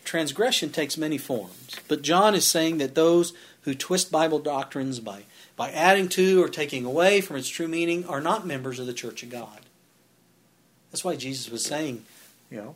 transgression 0.04 0.70
takes 0.70 0.98
many 0.98 1.16
forms, 1.16 1.76
but 1.88 2.02
John 2.02 2.34
is 2.34 2.46
saying 2.46 2.78
that 2.78 2.94
those 2.94 3.32
who 3.62 3.74
twist 3.74 4.12
Bible 4.12 4.38
doctrines 4.38 5.00
by, 5.00 5.22
by 5.56 5.70
adding 5.70 6.08
to 6.10 6.42
or 6.42 6.48
taking 6.48 6.84
away 6.84 7.20
from 7.20 7.36
its 7.36 7.48
true 7.48 7.68
meaning 7.68 8.04
are 8.06 8.20
not 8.20 8.46
members 8.46 8.78
of 8.78 8.86
the 8.86 8.92
Church 8.92 9.22
of 9.22 9.30
God. 9.30 9.60
That's 10.90 11.04
why 11.04 11.16
Jesus 11.16 11.50
was 11.50 11.64
saying, 11.64 12.04
you 12.50 12.58
know, 12.58 12.74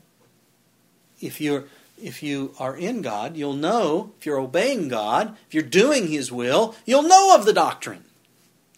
if 1.21 1.41
you're 1.41 1.65
if 2.03 2.23
you 2.23 2.55
are 2.59 2.77
in 2.77 3.01
God, 3.01 3.37
you'll 3.37 3.55
know, 3.55 4.13
if 4.19 4.27
you're 4.27 4.39
obeying 4.39 4.89
God, 4.89 5.35
if 5.49 5.55
you're 5.55 5.63
doing 5.63 6.09
His 6.09 6.31
will, 6.31 6.75
you'll 6.85 7.03
know 7.03 7.35
of 7.35 7.47
the 7.47 7.55
doctrine. 7.55 8.05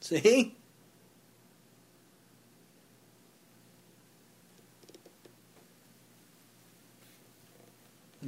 See? 0.01 0.55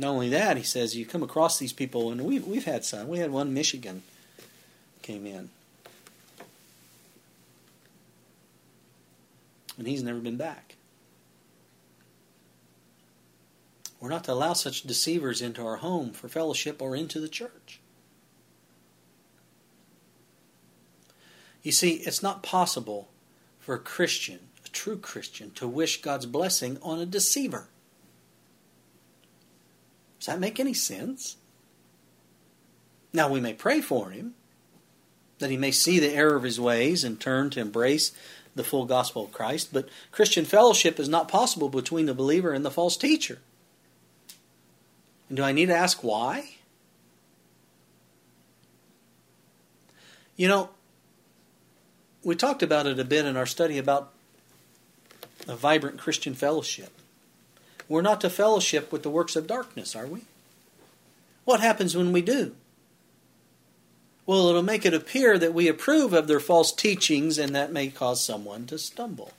Not 0.00 0.12
only 0.12 0.30
that, 0.30 0.56
he 0.56 0.62
says, 0.62 0.96
you 0.96 1.04
come 1.04 1.22
across 1.22 1.58
these 1.58 1.74
people, 1.74 2.10
and 2.10 2.22
we've, 2.22 2.46
we've 2.46 2.64
had 2.64 2.86
some. 2.86 3.06
We 3.06 3.18
had 3.18 3.30
one 3.30 3.52
Michigan 3.52 4.02
came 5.02 5.26
in. 5.26 5.50
And 9.76 9.86
he's 9.86 10.02
never 10.02 10.18
been 10.18 10.38
back. 10.38 10.76
We're 14.00 14.08
not 14.08 14.24
to 14.24 14.32
allow 14.32 14.54
such 14.54 14.84
deceivers 14.84 15.42
into 15.42 15.66
our 15.66 15.76
home 15.76 16.12
for 16.12 16.30
fellowship 16.30 16.80
or 16.80 16.96
into 16.96 17.20
the 17.20 17.28
church. 17.28 17.78
You 21.62 21.72
see, 21.72 21.96
it's 21.96 22.22
not 22.22 22.42
possible 22.42 23.10
for 23.58 23.74
a 23.74 23.78
Christian, 23.78 24.38
a 24.64 24.70
true 24.70 24.96
Christian, 24.96 25.50
to 25.56 25.68
wish 25.68 26.00
God's 26.00 26.24
blessing 26.24 26.78
on 26.80 26.98
a 27.00 27.04
deceiver. 27.04 27.68
Does 30.20 30.26
that 30.26 30.38
make 30.38 30.60
any 30.60 30.74
sense? 30.74 31.36
Now, 33.12 33.28
we 33.28 33.40
may 33.40 33.54
pray 33.54 33.80
for 33.80 34.10
him, 34.10 34.34
that 35.38 35.50
he 35.50 35.56
may 35.56 35.72
see 35.72 35.98
the 35.98 36.14
error 36.14 36.36
of 36.36 36.44
his 36.44 36.60
ways 36.60 37.02
and 37.02 37.18
turn 37.18 37.50
to 37.50 37.60
embrace 37.60 38.12
the 38.54 38.62
full 38.62 38.84
gospel 38.84 39.24
of 39.24 39.32
Christ, 39.32 39.70
but 39.72 39.88
Christian 40.12 40.44
fellowship 40.44 41.00
is 41.00 41.08
not 41.08 41.28
possible 41.28 41.68
between 41.68 42.06
the 42.06 42.14
believer 42.14 42.52
and 42.52 42.64
the 42.64 42.70
false 42.70 42.96
teacher. 42.96 43.38
And 45.28 45.36
do 45.36 45.42
I 45.42 45.52
need 45.52 45.66
to 45.66 45.76
ask 45.76 46.04
why? 46.04 46.56
You 50.36 50.48
know, 50.48 50.70
we 52.22 52.34
talked 52.34 52.62
about 52.62 52.86
it 52.86 52.98
a 52.98 53.04
bit 53.04 53.24
in 53.24 53.36
our 53.36 53.46
study 53.46 53.78
about 53.78 54.12
a 55.48 55.56
vibrant 55.56 55.98
Christian 55.98 56.34
fellowship. 56.34 56.92
We're 57.90 58.02
not 58.02 58.20
to 58.20 58.30
fellowship 58.30 58.92
with 58.92 59.02
the 59.02 59.10
works 59.10 59.34
of 59.34 59.48
darkness, 59.48 59.96
are 59.96 60.06
we? 60.06 60.20
What 61.44 61.58
happens 61.58 61.96
when 61.96 62.12
we 62.12 62.22
do? 62.22 62.54
Well, 64.26 64.46
it'll 64.46 64.62
make 64.62 64.86
it 64.86 64.94
appear 64.94 65.36
that 65.38 65.52
we 65.52 65.66
approve 65.66 66.12
of 66.12 66.28
their 66.28 66.38
false 66.38 66.72
teachings, 66.72 67.36
and 67.36 67.52
that 67.56 67.72
may 67.72 67.88
cause 67.88 68.24
someone 68.24 68.64
to 68.66 68.78
stumble. 68.78 69.32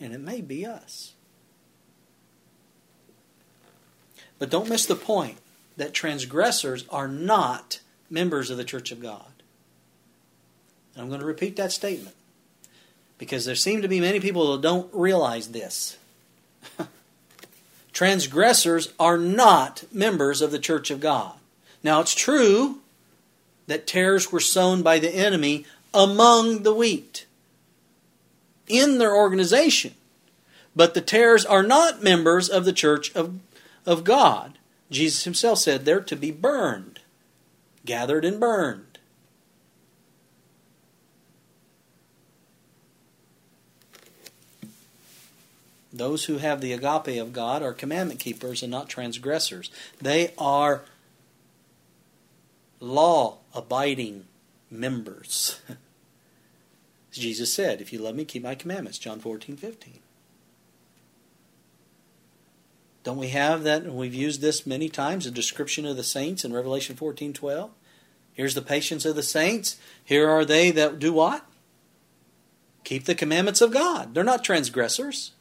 And 0.00 0.14
it 0.14 0.22
may 0.22 0.40
be 0.40 0.64
us. 0.64 1.12
But 4.38 4.48
don't 4.48 4.70
miss 4.70 4.86
the 4.86 4.96
point 4.96 5.36
that 5.76 5.92
transgressors 5.92 6.86
are 6.88 7.08
not 7.08 7.80
members 8.08 8.48
of 8.48 8.56
the 8.56 8.64
church 8.64 8.90
of 8.90 9.02
God. 9.02 9.34
And 10.94 11.02
I'm 11.02 11.08
going 11.08 11.20
to 11.20 11.26
repeat 11.26 11.56
that 11.56 11.72
statement 11.72 12.16
because 13.18 13.44
there 13.44 13.54
seem 13.54 13.82
to 13.82 13.88
be 13.88 14.00
many 14.00 14.18
people 14.18 14.52
that 14.52 14.62
don't 14.62 14.88
realize 14.94 15.48
this. 15.48 15.98
transgressors 17.92 18.92
are 18.98 19.18
not 19.18 19.84
members 19.92 20.40
of 20.40 20.50
the 20.50 20.58
church 20.58 20.90
of 20.90 21.00
God. 21.00 21.34
Now, 21.82 22.00
it's 22.00 22.14
true 22.14 22.78
that 23.66 23.86
tares 23.86 24.30
were 24.32 24.40
sown 24.40 24.82
by 24.82 24.98
the 24.98 25.14
enemy 25.14 25.66
among 25.92 26.62
the 26.62 26.74
wheat 26.74 27.26
in 28.66 28.98
their 28.98 29.14
organization, 29.14 29.94
but 30.74 30.94
the 30.94 31.00
tares 31.00 31.44
are 31.44 31.62
not 31.62 32.02
members 32.02 32.48
of 32.48 32.64
the 32.64 32.72
church 32.72 33.14
of 33.14 33.38
of 33.86 34.04
God. 34.04 34.58
Jesus 34.90 35.24
himself 35.24 35.58
said 35.58 35.84
they're 35.84 36.00
to 36.00 36.16
be 36.16 36.30
burned, 36.30 37.00
gathered 37.84 38.24
and 38.24 38.38
burned. 38.38 38.91
Those 45.92 46.24
who 46.24 46.38
have 46.38 46.60
the 46.60 46.72
agape 46.72 47.20
of 47.20 47.32
God 47.32 47.62
are 47.62 47.72
commandment 47.72 48.18
keepers 48.18 48.62
and 48.62 48.70
not 48.70 48.88
transgressors. 48.88 49.70
They 50.00 50.32
are 50.38 50.84
law 52.80 53.38
abiding 53.54 54.24
members. 54.70 55.60
Jesus 57.12 57.52
said, 57.52 57.80
If 57.80 57.92
you 57.92 57.98
love 57.98 58.14
me, 58.14 58.24
keep 58.24 58.42
my 58.42 58.54
commandments. 58.54 58.98
John 58.98 59.20
14, 59.20 59.56
15. 59.56 59.98
Don't 63.04 63.18
we 63.18 63.28
have 63.28 63.64
that? 63.64 63.82
And 63.82 63.96
we've 63.96 64.14
used 64.14 64.40
this 64.40 64.66
many 64.66 64.88
times, 64.88 65.26
a 65.26 65.30
description 65.30 65.84
of 65.84 65.96
the 65.96 66.04
saints 66.04 66.44
in 66.44 66.52
Revelation 66.52 66.96
14 66.96 67.32
12. 67.32 67.70
Here's 68.34 68.54
the 68.54 68.62
patience 68.62 69.04
of 69.04 69.16
the 69.16 69.22
saints. 69.22 69.76
Here 70.02 70.28
are 70.28 70.44
they 70.44 70.70
that 70.70 70.98
do 70.98 71.12
what? 71.12 71.44
Keep 72.84 73.04
the 73.04 73.14
commandments 73.14 73.60
of 73.60 73.72
God. 73.72 74.14
They're 74.14 74.24
not 74.24 74.42
transgressors. 74.42 75.32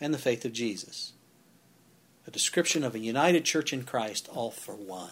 And 0.00 0.14
the 0.14 0.18
faith 0.18 0.44
of 0.44 0.52
Jesus. 0.52 1.12
A 2.26 2.30
description 2.30 2.84
of 2.84 2.94
a 2.94 2.98
united 2.98 3.44
church 3.44 3.72
in 3.72 3.84
Christ, 3.84 4.28
all 4.32 4.50
for 4.50 4.74
one. 4.74 5.10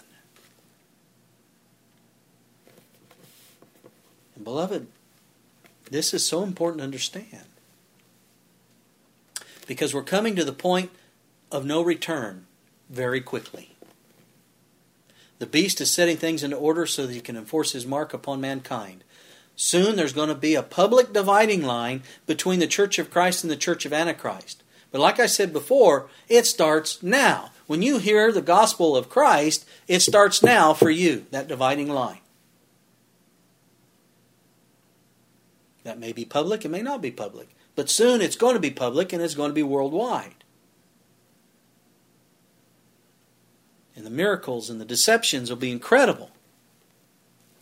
And 4.35 4.45
beloved, 4.45 4.87
this 5.91 6.15
is 6.15 6.25
so 6.25 6.43
important 6.43 6.79
to 6.79 6.85
understand 6.85 7.45
because 9.67 9.95
we're 9.95 10.03
coming 10.03 10.35
to 10.35 10.45
the 10.45 10.53
point 10.53 10.91
of 11.53 11.65
no 11.65 11.83
return 11.83 12.47
very 12.89 13.21
quickly. 13.21 13.75
The 15.39 15.47
beast 15.47 15.81
is 15.81 15.91
setting 15.91 16.17
things 16.17 16.43
into 16.43 16.57
order 16.57 16.87
so 16.87 17.07
that 17.07 17.13
he 17.13 17.21
can 17.21 17.37
enforce 17.37 17.73
his 17.73 17.87
mark 17.87 18.13
upon 18.13 18.41
mankind. 18.41 19.05
Soon 19.55 19.97
there's 19.97 20.13
going 20.13 20.29
to 20.29 20.35
be 20.35 20.55
a 20.55 20.63
public 20.63 21.13
dividing 21.13 21.63
line 21.63 22.03
between 22.27 22.61
the 22.61 22.67
Church 22.67 22.99
of 22.99 23.11
Christ 23.11 23.45
and 23.45 23.51
the 23.51 23.57
Church 23.57 23.85
of 23.85 23.93
Antichrist. 23.93 24.63
But 24.91 25.01
like 25.01 25.21
I 25.21 25.27
said 25.27 25.53
before, 25.53 26.09
it 26.29 26.47
starts 26.47 27.03
now. 27.03 27.51
When 27.67 27.83
you 27.83 27.99
hear 27.99 28.33
the 28.33 28.41
gospel 28.41 28.97
of 28.97 29.11
Christ, 29.11 29.67
it 29.87 30.01
starts 30.01 30.43
now 30.43 30.73
for 30.73 30.89
you, 30.89 31.27
that 31.31 31.49
dividing 31.49 31.89
line. 31.89 32.21
That 35.85 35.99
may 35.99 36.13
be 36.13 36.25
public, 36.25 36.65
it 36.65 36.71
may 36.71 36.83
not 36.83 37.03
be 37.03 37.11
public. 37.11 37.51
But 37.75 37.91
soon 37.91 38.21
it's 38.21 38.37
going 38.37 38.55
to 38.55 38.61
be 38.61 38.71
public 38.71 39.13
and 39.13 39.23
it's 39.23 39.35
going 39.35 39.51
to 39.51 39.55
be 39.55 39.63
worldwide. 39.63 40.35
And 43.95 44.07
the 44.07 44.11
miracles 44.11 44.71
and 44.71 44.81
the 44.81 44.85
deceptions 44.85 45.51
will 45.51 45.57
be 45.57 45.71
incredible. 45.71 46.31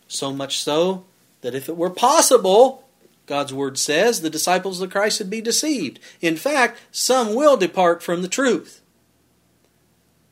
So 0.07 0.31
much 0.31 0.59
so 0.59 1.05
that 1.41 1.55
if 1.55 1.67
it 1.67 1.75
were 1.75 1.89
possible, 1.89 2.86
God's 3.27 3.53
word 3.53 3.77
says, 3.77 4.21
the 4.21 4.29
disciples 4.29 4.81
of 4.81 4.89
Christ 4.89 5.19
would 5.19 5.29
be 5.29 5.41
deceived. 5.41 5.99
In 6.21 6.37
fact, 6.37 6.79
some 6.91 7.35
will 7.35 7.57
depart 7.57 8.01
from 8.01 8.21
the 8.21 8.27
truth. 8.27 8.81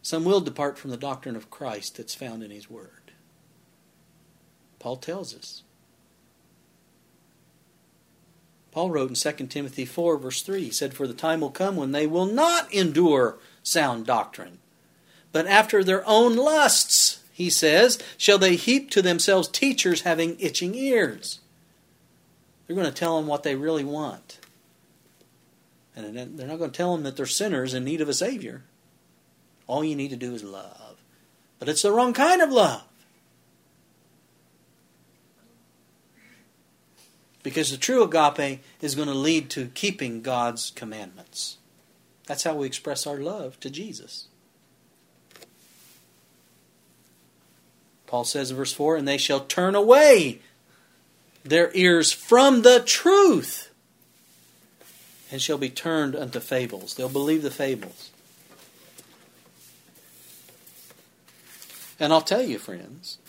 Some 0.01 0.23
will 0.23 0.41
depart 0.41 0.77
from 0.77 0.91
the 0.91 0.97
doctrine 0.97 1.35
of 1.35 1.51
Christ 1.51 1.97
that's 1.97 2.15
found 2.15 2.41
in 2.41 2.51
His 2.51 2.69
Word. 2.69 3.11
Paul 4.79 4.97
tells 4.97 5.35
us. 5.35 5.63
Paul 8.71 8.91
wrote 8.91 9.09
in 9.09 9.15
2 9.15 9.47
Timothy 9.47 9.85
4, 9.85 10.17
verse 10.17 10.41
3, 10.41 10.65
he 10.65 10.69
said, 10.69 10.93
For 10.93 11.07
the 11.07 11.13
time 11.13 11.41
will 11.41 11.49
come 11.49 11.75
when 11.75 11.91
they 11.91 12.07
will 12.07 12.25
not 12.25 12.73
endure 12.73 13.39
sound 13.63 14.05
doctrine, 14.05 14.59
but 15.31 15.47
after 15.47 15.83
their 15.83 16.07
own 16.07 16.35
lusts, 16.35 17.23
he 17.31 17.49
says, 17.49 17.97
shall 18.17 18.37
they 18.37 18.55
heap 18.55 18.91
to 18.91 19.01
themselves 19.01 19.47
teachers 19.47 20.01
having 20.01 20.37
itching 20.39 20.75
ears. 20.75 21.39
They're 22.67 22.75
going 22.75 22.87
to 22.87 22.93
tell 22.93 23.17
them 23.17 23.27
what 23.27 23.43
they 23.43 23.55
really 23.55 23.83
want. 23.83 24.39
And 25.95 26.37
they're 26.37 26.47
not 26.47 26.59
going 26.59 26.71
to 26.71 26.77
tell 26.77 26.93
them 26.93 27.03
that 27.03 27.15
they're 27.15 27.25
sinners 27.25 27.73
in 27.73 27.83
need 27.83 28.01
of 28.01 28.09
a 28.09 28.13
Savior. 28.13 28.63
All 29.67 29.83
you 29.83 29.95
need 29.95 30.09
to 30.09 30.15
do 30.15 30.33
is 30.33 30.43
love. 30.43 30.97
But 31.59 31.69
it's 31.69 31.83
the 31.83 31.91
wrong 31.91 32.13
kind 32.13 32.41
of 32.41 32.51
love. 32.51 32.83
Because 37.43 37.71
the 37.71 37.77
true 37.77 38.03
agape 38.03 38.61
is 38.81 38.95
going 38.95 39.07
to 39.07 39.13
lead 39.13 39.49
to 39.51 39.67
keeping 39.67 40.21
God's 40.21 40.71
commandments. 40.71 41.57
That's 42.25 42.43
how 42.43 42.55
we 42.55 42.65
express 42.65 43.05
our 43.05 43.17
love 43.17 43.59
to 43.59 43.69
Jesus. 43.69 44.27
Paul 48.07 48.23
says 48.23 48.51
in 48.51 48.57
verse 48.57 48.73
4 48.73 48.97
And 48.97 49.07
they 49.07 49.17
shall 49.17 49.41
turn 49.41 49.75
away 49.75 50.41
their 51.45 51.69
ears 51.73 52.11
from 52.11 52.63
the 52.63 52.79
truth 52.79 53.69
and 55.31 55.41
shall 55.41 55.59
be 55.59 55.69
turned 55.69 56.15
unto 56.15 56.39
fables. 56.39 56.95
They'll 56.95 57.07
believe 57.07 57.43
the 57.43 57.51
fables. 57.51 58.09
And 61.99 62.11
I'll 62.11 62.21
tell 62.21 62.41
you, 62.41 62.57
friends, 62.57 63.19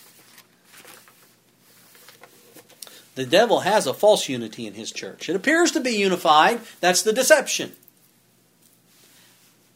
the 3.15 3.25
devil 3.25 3.61
has 3.61 3.87
a 3.87 3.93
false 3.93 4.27
unity 4.27 4.67
in 4.67 4.73
his 4.73 4.91
church. 4.91 5.29
It 5.29 5.35
appears 5.35 5.71
to 5.71 5.79
be 5.79 5.91
unified. 5.91 6.61
That's 6.81 7.03
the 7.03 7.13
deception. 7.13 7.73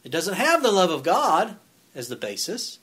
It 0.03 0.11
doesn't 0.11 0.33
have 0.33 0.63
the 0.63 0.71
love 0.71 0.89
of 0.89 1.03
God 1.03 1.57
as 1.95 2.07
the 2.07 2.15
basis. 2.15 2.79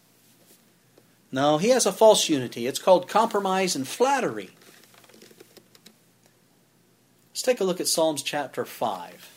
No, 1.30 1.58
he 1.58 1.70
has 1.70 1.84
a 1.84 1.92
false 1.92 2.28
unity. 2.28 2.66
It's 2.66 2.78
called 2.78 3.08
compromise 3.08 3.76
and 3.76 3.86
flattery. 3.86 4.50
Let's 7.38 7.44
take 7.44 7.60
a 7.60 7.64
look 7.64 7.78
at 7.78 7.86
Psalms 7.86 8.24
chapter 8.24 8.64
5 8.64 9.30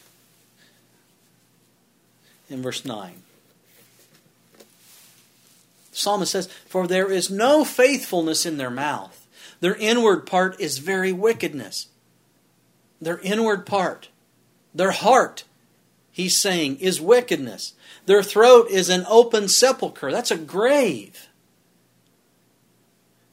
in 2.49 2.63
verse 2.63 2.83
9. 2.83 3.13
The 4.57 4.65
psalmist 5.95 6.31
says, 6.31 6.47
For 6.65 6.87
there 6.87 7.11
is 7.11 7.29
no 7.29 7.63
faithfulness 7.63 8.43
in 8.43 8.57
their 8.57 8.71
mouth. 8.71 9.27
Their 9.59 9.75
inward 9.75 10.25
part 10.25 10.59
is 10.59 10.79
very 10.79 11.11
wickedness. 11.11 11.89
Their 12.99 13.19
inward 13.19 13.67
part, 13.67 14.09
their 14.73 14.93
heart, 14.93 15.43
he's 16.11 16.35
saying, 16.35 16.79
is 16.79 16.99
wickedness. 16.99 17.75
Their 18.07 18.23
throat 18.23 18.67
is 18.71 18.89
an 18.89 19.05
open 19.07 19.47
sepulchre. 19.47 20.11
That's 20.11 20.31
a 20.31 20.37
grave. 20.37 21.27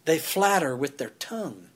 They 0.04 0.18
flatter 0.18 0.76
with 0.76 0.98
their 0.98 1.12
tongue. 1.18 1.67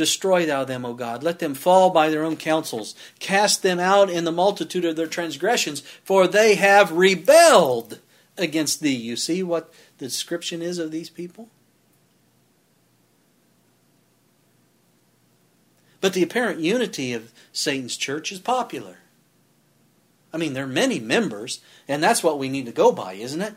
Destroy 0.00 0.46
thou 0.46 0.64
them, 0.64 0.86
O 0.86 0.94
God. 0.94 1.22
Let 1.22 1.40
them 1.40 1.52
fall 1.52 1.90
by 1.90 2.08
their 2.08 2.24
own 2.24 2.38
counsels. 2.38 2.94
Cast 3.18 3.62
them 3.62 3.78
out 3.78 4.08
in 4.08 4.24
the 4.24 4.32
multitude 4.32 4.86
of 4.86 4.96
their 4.96 5.06
transgressions, 5.06 5.82
for 6.02 6.26
they 6.26 6.54
have 6.54 6.92
rebelled 6.92 8.00
against 8.38 8.80
thee. 8.80 8.96
You 8.96 9.14
see 9.14 9.42
what 9.42 9.74
the 9.98 10.06
description 10.06 10.62
is 10.62 10.78
of 10.78 10.90
these 10.90 11.10
people? 11.10 11.50
But 16.00 16.14
the 16.14 16.22
apparent 16.22 16.60
unity 16.60 17.12
of 17.12 17.30
Satan's 17.52 17.98
church 17.98 18.32
is 18.32 18.40
popular. 18.40 19.00
I 20.32 20.38
mean, 20.38 20.54
there 20.54 20.64
are 20.64 20.66
many 20.66 20.98
members, 20.98 21.60
and 21.86 22.02
that's 22.02 22.22
what 22.22 22.38
we 22.38 22.48
need 22.48 22.64
to 22.64 22.72
go 22.72 22.90
by, 22.90 23.12
isn't 23.12 23.42
it? 23.42 23.52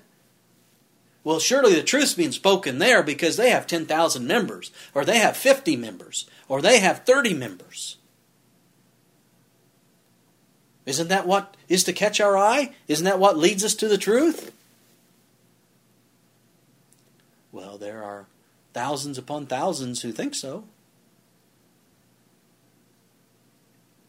Well, 1.23 1.39
surely 1.39 1.73
the 1.73 1.83
truth's 1.83 2.13
being 2.13 2.33
spoken 2.33 2.79
there 2.79 3.01
because 3.01 3.37
they 3.37 3.49
have 3.49 3.65
10,000 3.65 4.27
members, 4.27 4.71
or 4.93 5.05
they 5.05 5.19
have 5.19 5.37
50 5.37 5.77
members, 5.77 6.29
or 6.49 6.61
they 6.61 6.79
have 6.79 7.05
30 7.05 7.33
members. 7.33 7.97
Isn't 10.85 11.07
that 11.07 11.25
what 11.25 11.55
is 11.69 11.85
to 11.85 11.93
catch 11.93 12.19
our 12.19 12.37
eye? 12.37 12.73
Isn't 12.89 13.05
that 13.05 13.19
what 13.19 13.37
leads 13.37 13.63
us 13.63 13.73
to 13.75 13.87
the 13.87 13.97
truth? 13.97 14.51
Well, 17.53 17.77
there 17.77 18.03
are 18.03 18.25
thousands 18.73 19.17
upon 19.17 19.45
thousands 19.45 20.01
who 20.01 20.11
think 20.11 20.35
so. 20.35 20.65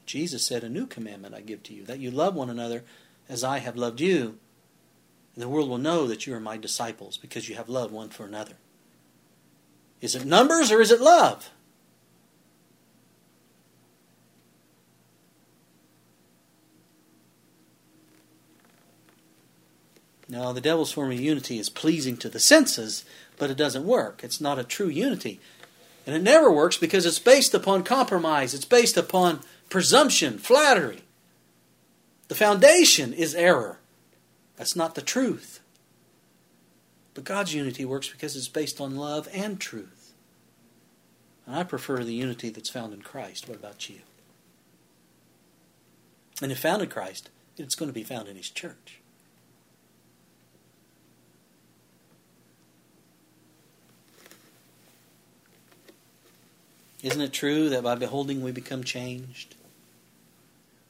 Jesus 0.07 0.45
said, 0.45 0.65
A 0.65 0.69
new 0.69 0.87
commandment 0.87 1.35
I 1.35 1.41
give 1.43 1.63
to 1.65 1.75
you, 1.75 1.85
that 1.85 2.01
you 2.01 2.11
love 2.11 2.35
one 2.35 2.51
another 2.51 2.83
as 3.29 3.45
I 3.45 3.59
have 3.59 3.77
loved 3.77 4.01
you. 4.01 4.39
And 5.35 5.43
the 5.43 5.49
world 5.49 5.69
will 5.69 5.79
know 5.79 6.07
that 6.07 6.27
you 6.27 6.35
are 6.35 6.41
my 6.41 6.57
disciples 6.57 7.17
because 7.17 7.49
you 7.49 7.57
have 7.57 7.69
love 7.69 7.93
one 7.93 8.11
for 8.11 8.25
another. 8.25 8.55
Is 10.01 10.15
it 10.15 10.25
numbers 10.25 10.71
or 10.71 10.81
is 10.81 10.91
it 10.91 11.01
love? 11.01 11.51
Now, 20.29 20.53
the 20.53 20.61
devil's 20.61 20.93
form 20.93 21.13
of 21.13 21.21
unity 21.21 21.59
is 21.59 21.69
pleasing 21.69 22.17
to 22.19 22.29
the 22.29 22.41
senses, 22.41 23.05
but 23.37 23.51
it 23.51 23.57
doesn't 23.57 23.87
work. 23.87 24.23
It's 24.25 24.41
not 24.41 24.59
a 24.59 24.65
true 24.65 24.89
unity. 24.89 25.39
And 26.07 26.17
it 26.17 26.23
never 26.23 26.51
works 26.51 26.77
because 26.77 27.07
it's 27.07 27.19
based 27.19 27.55
upon 27.55 27.83
compromise, 27.83 28.55
it's 28.55 28.65
based 28.65 28.97
upon 28.97 29.41
presumption, 29.69 30.39
flattery. 30.39 31.03
The 32.29 32.35
foundation 32.35 33.13
is 33.13 33.35
error. 33.35 33.79
That's 34.57 34.77
not 34.77 34.95
the 34.95 35.03
truth. 35.03 35.61
But 37.15 37.25
God's 37.25 37.55
unity 37.55 37.85
works 37.85 38.09
because 38.09 38.37
it's 38.37 38.49
based 38.49 38.81
on 38.81 38.97
love 38.97 39.29
and 39.33 39.61
truth. 39.61 40.13
And 41.47 41.57
I 41.57 41.63
prefer 41.63 42.03
the 42.03 42.15
unity 42.15 42.51
that's 42.51 42.71
found 42.71 42.93
in 42.93 43.03
Christ. 43.03 43.49
What 43.49 43.59
about 43.59 43.89
you? 43.89 44.01
And 46.43 46.51
if 46.51 46.59
found 46.59 46.83
in 46.83 46.89
Christ, 46.89 47.31
it's 47.57 47.75
going 47.75 47.89
to 47.89 47.95
be 47.95 48.03
found 48.03 48.29
in 48.29 48.37
His 48.37 48.51
church. 48.51 49.01
Isn't 57.03 57.21
it 57.21 57.35
true 57.35 57.69
that 57.69 57.83
by 57.83 57.95
beholding 57.97 58.43
we 58.43 58.51
become 58.51 58.83
changed? 58.83 59.55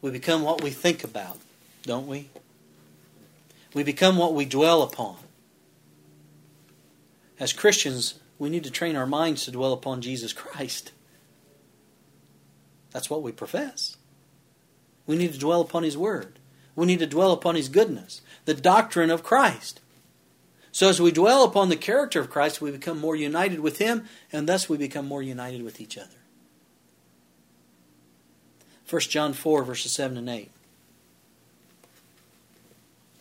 We 0.01 0.13
become 0.13 0.43
what 0.43 0.63
we 0.63 0.71
think 0.71 1.03
about, 1.03 1.39
don't 1.83 2.07
we? 2.07 2.29
We 3.75 3.83
become 3.83 4.17
what 4.17 4.35
we 4.35 4.45
dwell 4.45 4.83
upon. 4.83 5.17
As 7.41 7.53
Christians, 7.53 8.15
we 8.39 8.49
need 8.49 8.65
to 8.65 8.71
train 8.71 8.95
our 8.97 9.07
minds 9.07 9.45
to 9.45 9.51
dwell 9.51 9.73
upon 9.73 10.01
Jesus 10.01 10.33
Christ. 10.33 10.93
That's 12.93 13.11
what 13.11 13.23
we 13.23 13.33
profess. 13.33 13.97
We 15.07 15.17
need 15.17 15.33
to 15.33 15.39
dwell 15.39 15.61
upon 15.61 15.83
His 15.83 15.99
Word. 15.99 16.39
We 16.77 16.87
need 16.87 17.01
to 17.01 17.07
dwell 17.07 17.33
upon 17.33 17.57
His 17.57 17.69
goodness, 17.69 18.23
the 18.45 18.55
doctrine 18.55 19.11
of 19.11 19.25
Christ. 19.25 19.81
So 20.71 20.89
as 20.89 21.01
we 21.01 21.13
dwell 21.13 21.45
upon 21.45 21.69
the 21.69 21.77
character 21.77 22.21
of 22.21 22.31
Christ, 22.31 22.61
we 22.61 22.71
become 22.71 22.99
more 22.99 23.17
united 23.17 23.61
with 23.61 23.79
Him, 23.79 24.05
and 24.33 24.49
thus 24.49 24.69
we 24.69 24.77
become 24.77 25.07
more 25.07 25.23
united 25.23 25.63
with 25.63 25.81
each 25.81 25.99
other. 25.99 26.09
1 28.89 29.03
John 29.03 29.33
4, 29.33 29.65
verses 29.65 29.93
7 29.93 30.17
and 30.17 30.29
8. 30.29 30.51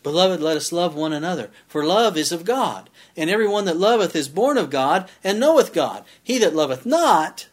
Beloved, 0.04 0.40
let 0.40 0.58
us 0.58 0.70
love 0.70 0.94
one 0.94 1.14
another, 1.14 1.50
for 1.66 1.84
love 1.84 2.16
is 2.16 2.30
of 2.30 2.44
God. 2.44 2.90
And 3.16 3.30
every 3.30 3.48
one 3.48 3.64
that 3.64 3.78
loveth 3.78 4.14
is 4.14 4.28
born 4.28 4.58
of 4.58 4.68
God, 4.70 5.08
and 5.24 5.40
knoweth 5.40 5.72
God. 5.72 6.04
He 6.22 6.38
that 6.38 6.54
loveth 6.54 6.84
not, 6.84 7.48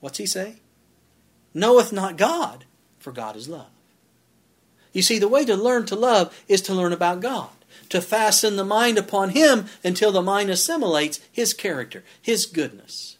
what's 0.00 0.18
he 0.18 0.26
say? 0.26 0.56
Knoweth 1.54 1.92
not 1.92 2.16
God, 2.16 2.64
for 2.98 3.12
God 3.12 3.36
is 3.36 3.48
love. 3.48 3.70
You 4.92 5.00
see, 5.00 5.20
the 5.20 5.28
way 5.28 5.44
to 5.44 5.54
learn 5.54 5.86
to 5.86 5.94
love 5.94 6.36
is 6.48 6.60
to 6.62 6.74
learn 6.74 6.92
about 6.92 7.20
God, 7.20 7.50
to 7.90 8.02
fasten 8.02 8.56
the 8.56 8.64
mind 8.64 8.98
upon 8.98 9.30
Him 9.30 9.66
until 9.84 10.10
the 10.10 10.22
mind 10.22 10.50
assimilates 10.50 11.20
His 11.30 11.54
character, 11.54 12.02
His 12.20 12.46
goodness. 12.46 13.16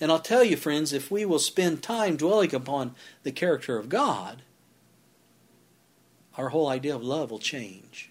And 0.00 0.10
I'll 0.10 0.20
tell 0.20 0.42
you, 0.42 0.56
friends, 0.56 0.94
if 0.94 1.10
we 1.10 1.26
will 1.26 1.38
spend 1.38 1.82
time 1.82 2.16
dwelling 2.16 2.54
upon 2.54 2.94
the 3.24 3.30
character 3.30 3.76
of 3.76 3.90
God, 3.90 4.40
our 6.36 6.50
whole 6.50 6.68
idea 6.68 6.94
of 6.94 7.02
love 7.02 7.30
will 7.30 7.38
change. 7.38 8.10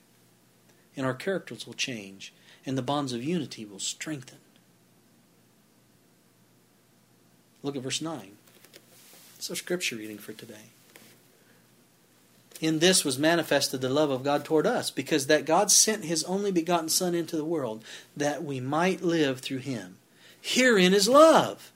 And 0.95 1.05
our 1.05 1.13
characters 1.13 1.65
will 1.65 1.73
change. 1.73 2.33
and 2.65 2.77
the 2.77 2.81
bonds 2.81 3.13
of 3.13 3.23
unity 3.23 3.65
will 3.65 3.79
strengthen. 3.79 4.39
Look 7.61 7.75
at 7.75 7.81
verse 7.81 8.01
9. 8.01 8.31
It's 9.37 9.59
scripture 9.59 9.97
reading 9.97 10.17
for 10.17 10.33
today. 10.33 10.71
In 12.61 12.79
this 12.79 13.03
was 13.03 13.19
manifested 13.19 13.81
the 13.81 13.89
love 13.89 14.09
of 14.09 14.23
God 14.23 14.45
toward 14.45 14.65
us, 14.65 14.89
because 14.89 15.27
that 15.27 15.45
God 15.45 15.69
sent 15.69 16.05
his 16.05 16.23
only 16.23 16.51
begotten 16.51 16.87
Son 16.87 17.13
into 17.13 17.35
the 17.35 17.43
world, 17.43 17.83
that 18.15 18.43
we 18.43 18.61
might 18.61 19.01
live 19.01 19.41
through 19.41 19.57
him. 19.57 19.97
Herein 20.41 20.93
is 20.93 21.09
love. 21.09 21.71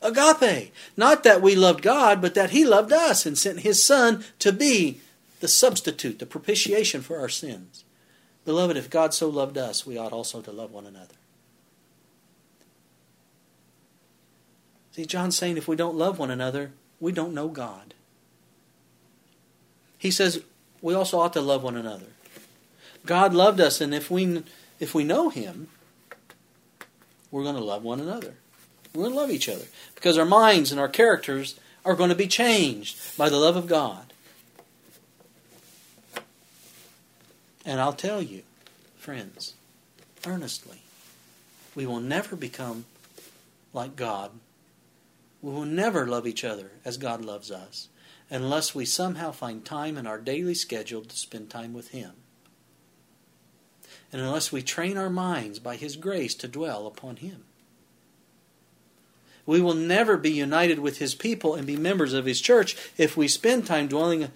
Agape. 0.00 0.72
Not 0.96 1.24
that 1.24 1.42
we 1.42 1.54
loved 1.54 1.82
God, 1.82 2.22
but 2.22 2.34
that 2.34 2.50
he 2.50 2.64
loved 2.64 2.92
us 2.92 3.26
and 3.26 3.36
sent 3.36 3.60
his 3.60 3.84
Son 3.84 4.24
to 4.38 4.52
be 4.52 5.00
the 5.44 5.48
substitute, 5.48 6.20
the 6.20 6.24
propitiation 6.24 7.02
for 7.02 7.20
our 7.20 7.28
sins. 7.28 7.84
Beloved, 8.46 8.78
if 8.78 8.88
God 8.88 9.12
so 9.12 9.28
loved 9.28 9.58
us, 9.58 9.84
we 9.84 9.98
ought 9.98 10.10
also 10.10 10.40
to 10.40 10.50
love 10.50 10.72
one 10.72 10.86
another. 10.86 11.16
See, 14.92 15.04
John's 15.04 15.36
saying 15.36 15.58
if 15.58 15.68
we 15.68 15.76
don't 15.76 15.96
love 15.96 16.18
one 16.18 16.30
another, 16.30 16.70
we 16.98 17.12
don't 17.12 17.34
know 17.34 17.48
God. 17.48 17.92
He 19.98 20.10
says 20.10 20.42
we 20.80 20.94
also 20.94 21.20
ought 21.20 21.34
to 21.34 21.42
love 21.42 21.62
one 21.62 21.76
another. 21.76 22.06
God 23.04 23.34
loved 23.34 23.60
us, 23.60 23.82
and 23.82 23.94
if 23.94 24.10
we 24.10 24.44
if 24.80 24.94
we 24.94 25.04
know 25.04 25.28
Him, 25.28 25.68
we're 27.30 27.42
going 27.42 27.56
to 27.56 27.62
love 27.62 27.82
one 27.82 28.00
another. 28.00 28.32
We're 28.94 29.02
going 29.02 29.12
to 29.12 29.20
love 29.20 29.30
each 29.30 29.50
other 29.50 29.66
because 29.94 30.16
our 30.16 30.24
minds 30.24 30.72
and 30.72 30.80
our 30.80 30.88
characters 30.88 31.60
are 31.84 31.94
going 31.94 32.08
to 32.08 32.16
be 32.16 32.28
changed 32.28 33.18
by 33.18 33.28
the 33.28 33.36
love 33.36 33.56
of 33.56 33.66
God. 33.66 34.13
And 37.64 37.80
I'll 37.80 37.92
tell 37.92 38.22
you, 38.22 38.42
friends, 38.96 39.54
earnestly, 40.26 40.82
we 41.74 41.86
will 41.86 42.00
never 42.00 42.36
become 42.36 42.84
like 43.72 43.96
God 43.96 44.30
we 45.44 45.52
will 45.52 45.66
never 45.66 46.06
love 46.06 46.26
each 46.26 46.42
other 46.42 46.70
as 46.86 46.96
God 46.96 47.22
loves 47.22 47.50
us 47.50 47.88
unless 48.30 48.74
we 48.74 48.86
somehow 48.86 49.30
find 49.30 49.62
time 49.62 49.98
in 49.98 50.06
our 50.06 50.18
daily 50.18 50.54
schedule 50.54 51.02
to 51.02 51.14
spend 51.14 51.50
time 51.50 51.74
with 51.74 51.90
Him. 51.90 52.12
And 54.10 54.22
unless 54.22 54.50
we 54.50 54.62
train 54.62 54.96
our 54.96 55.10
minds 55.10 55.58
by 55.58 55.76
His 55.76 55.96
grace 55.96 56.34
to 56.36 56.48
dwell 56.48 56.86
upon 56.86 57.16
Him. 57.16 57.44
We 59.44 59.60
will 59.60 59.74
never 59.74 60.16
be 60.16 60.30
united 60.30 60.78
with 60.78 60.96
His 60.96 61.14
people 61.14 61.54
and 61.54 61.66
be 61.66 61.76
members 61.76 62.14
of 62.14 62.24
His 62.24 62.40
church 62.40 62.74
if 62.96 63.14
we 63.14 63.28
spend 63.28 63.66
time 63.66 63.86
dwelling, 63.86 64.30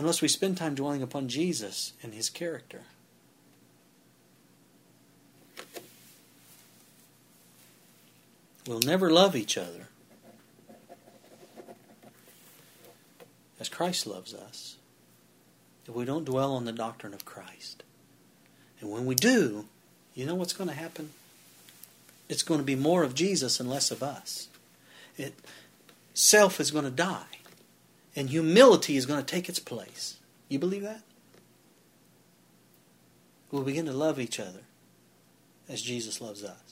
unless 0.00 0.22
we 0.22 0.28
spend 0.28 0.56
time 0.56 0.74
dwelling 0.74 1.02
upon 1.02 1.28
Jesus 1.28 1.92
and 2.02 2.14
His 2.14 2.30
character. 2.30 2.80
We'll 8.66 8.80
never 8.80 9.10
love 9.10 9.36
each 9.36 9.58
other 9.58 9.88
as 13.58 13.68
Christ 13.68 14.06
loves 14.06 14.32
us 14.32 14.76
if 15.86 15.94
we 15.94 16.06
don't 16.06 16.24
dwell 16.24 16.54
on 16.54 16.64
the 16.64 16.72
doctrine 16.72 17.12
of 17.12 17.26
Christ. 17.26 17.82
And 18.80 18.90
when 18.90 19.04
we 19.04 19.14
do, 19.14 19.66
you 20.14 20.24
know 20.24 20.34
what's 20.34 20.54
going 20.54 20.70
to 20.70 20.74
happen? 20.74 21.10
It's 22.26 22.42
going 22.42 22.60
to 22.60 22.64
be 22.64 22.74
more 22.74 23.02
of 23.02 23.14
Jesus 23.14 23.60
and 23.60 23.68
less 23.68 23.90
of 23.90 24.02
us. 24.02 24.48
It, 25.18 25.34
self 26.14 26.58
is 26.58 26.70
going 26.70 26.86
to 26.86 26.90
die, 26.90 27.39
and 28.20 28.30
humility 28.30 28.96
is 28.96 29.06
going 29.06 29.18
to 29.18 29.26
take 29.26 29.48
its 29.48 29.58
place. 29.58 30.18
You 30.48 30.58
believe 30.58 30.82
that? 30.82 31.02
We'll 33.50 33.62
begin 33.62 33.86
to 33.86 33.92
love 33.92 34.20
each 34.20 34.38
other 34.38 34.60
as 35.68 35.82
Jesus 35.82 36.20
loves 36.20 36.44
us 36.44 36.70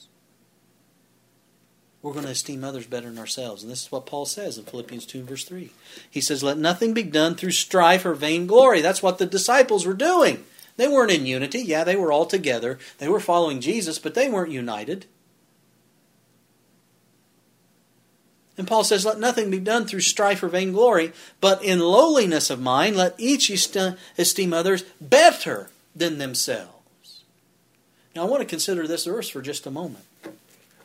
we're 2.02 2.12
going 2.12 2.24
to 2.24 2.30
esteem 2.30 2.62
others 2.62 2.86
better 2.86 3.08
than 3.08 3.18
ourselves. 3.18 3.62
And 3.62 3.70
this 3.70 3.82
is 3.82 3.92
what 3.92 4.06
Paul 4.06 4.24
says 4.24 4.56
in 4.56 4.64
Philippians 4.64 5.04
2, 5.06 5.24
verse 5.24 5.44
3. 5.44 5.70
He 6.08 6.20
says, 6.20 6.42
Let 6.42 6.56
nothing 6.56 6.94
be 6.94 7.02
done 7.02 7.34
through 7.34 7.50
strife 7.50 8.06
or 8.06 8.14
vainglory. 8.14 8.80
That's 8.80 9.02
what 9.02 9.18
the 9.18 9.26
disciples 9.26 9.84
were 9.84 9.94
doing. 9.94 10.44
They 10.76 10.86
weren't 10.86 11.10
in 11.10 11.26
unity. 11.26 11.60
Yeah, 11.60 11.82
they 11.82 11.96
were 11.96 12.12
all 12.12 12.26
together. 12.26 12.78
They 12.98 13.08
were 13.08 13.20
following 13.20 13.60
Jesus, 13.60 13.98
but 13.98 14.14
they 14.14 14.28
weren't 14.28 14.52
united. 14.52 15.06
And 18.58 18.66
Paul 18.66 18.82
says, 18.82 19.06
Let 19.06 19.20
nothing 19.20 19.50
be 19.50 19.60
done 19.60 19.86
through 19.86 20.00
strife 20.00 20.42
or 20.42 20.48
vainglory, 20.48 21.12
but 21.40 21.62
in 21.62 21.78
lowliness 21.78 22.50
of 22.50 22.60
mind, 22.60 22.96
let 22.96 23.14
each 23.16 23.48
esteem 23.48 24.52
others 24.52 24.82
better 25.00 25.70
than 25.94 26.18
themselves. 26.18 27.22
Now, 28.14 28.26
I 28.26 28.28
want 28.28 28.42
to 28.42 28.46
consider 28.46 28.86
this 28.86 29.04
verse 29.04 29.28
for 29.28 29.40
just 29.40 29.66
a 29.66 29.70
moment. 29.70 30.04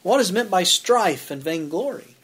What 0.04 0.20
is 0.20 0.32
meant 0.32 0.52
by 0.52 0.64
strife 0.64 1.32
and 1.32 1.42
vainglory? 1.42 2.16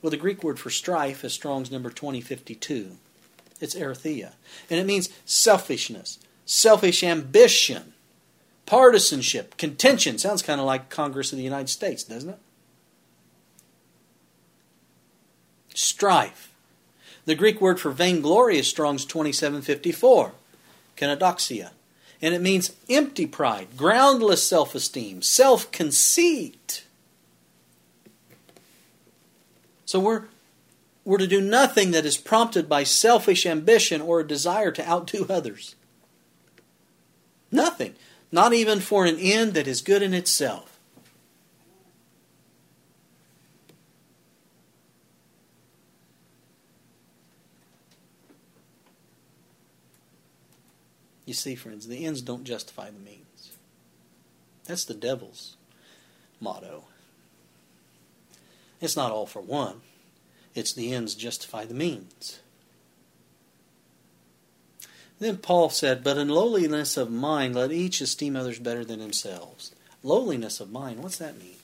Well, 0.00 0.10
the 0.10 0.16
Greek 0.16 0.44
word 0.44 0.60
for 0.60 0.70
strife 0.70 1.24
is 1.24 1.32
Strong's 1.32 1.72
number 1.72 1.90
2052. 1.90 2.92
It's 3.60 3.74
eritheia. 3.74 4.34
And 4.70 4.78
it 4.78 4.86
means 4.86 5.08
selfishness, 5.24 6.20
selfish 6.46 7.02
ambition, 7.02 7.94
partisanship, 8.66 9.56
contention. 9.56 10.18
Sounds 10.18 10.42
kind 10.42 10.60
of 10.60 10.66
like 10.66 10.90
Congress 10.90 11.32
of 11.32 11.38
the 11.38 11.44
United 11.44 11.70
States, 11.70 12.04
doesn't 12.04 12.30
it? 12.30 12.38
Strife. 15.78 16.52
The 17.24 17.34
Greek 17.34 17.60
word 17.60 17.78
for 17.78 17.90
vainglory 17.90 18.58
is 18.58 18.66
Strong's 18.66 19.04
2754, 19.04 20.32
kenodoxia 20.96 21.70
and 22.20 22.34
it 22.34 22.40
means 22.40 22.72
empty 22.88 23.26
pride, 23.26 23.68
groundless 23.76 24.46
self 24.46 24.74
esteem, 24.74 25.22
self 25.22 25.70
conceit. 25.70 26.84
So 29.84 30.00
we're, 30.00 30.24
we're 31.04 31.18
to 31.18 31.26
do 31.26 31.40
nothing 31.40 31.92
that 31.92 32.04
is 32.04 32.18
prompted 32.18 32.68
by 32.68 32.84
selfish 32.84 33.46
ambition 33.46 34.02
or 34.02 34.20
a 34.20 34.26
desire 34.26 34.70
to 34.72 34.86
outdo 34.86 35.26
others. 35.30 35.76
Nothing. 37.50 37.94
Not 38.30 38.52
even 38.52 38.80
for 38.80 39.06
an 39.06 39.18
end 39.18 39.54
that 39.54 39.66
is 39.66 39.80
good 39.80 40.02
in 40.02 40.12
itself. 40.12 40.67
You 51.28 51.34
see, 51.34 51.56
friends, 51.56 51.86
the 51.86 52.06
ends 52.06 52.22
don't 52.22 52.44
justify 52.44 52.88
the 52.88 52.98
means. 52.98 53.52
That's 54.64 54.86
the 54.86 54.94
devil's 54.94 55.58
motto. 56.40 56.84
It's 58.80 58.96
not 58.96 59.12
all 59.12 59.26
for 59.26 59.42
one, 59.42 59.82
it's 60.54 60.72
the 60.72 60.94
ends 60.94 61.14
justify 61.14 61.66
the 61.66 61.74
means. 61.74 62.38
Then 65.18 65.36
Paul 65.36 65.68
said, 65.68 66.02
But 66.02 66.16
in 66.16 66.30
lowliness 66.30 66.96
of 66.96 67.10
mind, 67.10 67.54
let 67.54 67.72
each 67.72 68.00
esteem 68.00 68.34
others 68.34 68.58
better 68.58 68.82
than 68.82 69.00
themselves. 69.00 69.74
Lowliness 70.02 70.60
of 70.60 70.72
mind, 70.72 71.02
what's 71.02 71.18
that 71.18 71.38
mean? 71.38 71.56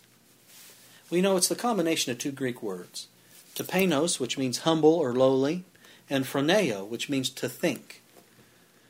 We 1.09 1.23
know, 1.23 1.39
it's 1.39 1.49
the 1.49 1.55
combination 1.55 2.13
of 2.13 2.19
two 2.19 2.33
Greek 2.33 2.63
words. 2.63 3.09
Tapenos, 3.55 4.21
which 4.21 4.37
means 4.37 4.59
humble 4.59 4.93
or 4.93 5.15
lowly, 5.15 5.65
and 6.11 6.27
phroneo, 6.27 6.87
which 6.87 7.09
means 7.09 7.31
to 7.31 7.49
think. 7.49 8.03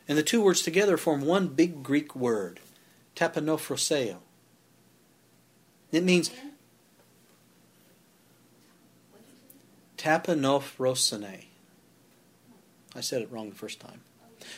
And 0.06 0.18
the 0.18 0.22
two 0.22 0.42
words 0.42 0.62
together 0.62 0.96
form 0.96 1.22
one 1.22 1.48
big 1.48 1.82
Greek 1.82 2.14
word, 2.14 2.60
tapinophroseo. 3.16 4.16
It 5.92 6.04
means 6.04 6.30
tapinophrosene. 9.96 11.44
I 12.94 13.00
said 13.00 13.22
it 13.22 13.32
wrong 13.32 13.50
the 13.50 13.56
first 13.56 13.80
time. 13.80 14.00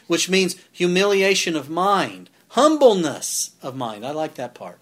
Which 0.08 0.28
means 0.28 0.56
humiliation 0.72 1.56
of 1.56 1.70
mind, 1.70 2.28
humbleness 2.48 3.52
of 3.62 3.76
mind. 3.76 4.04
I 4.04 4.10
like 4.10 4.34
that 4.34 4.54
part. 4.54 4.78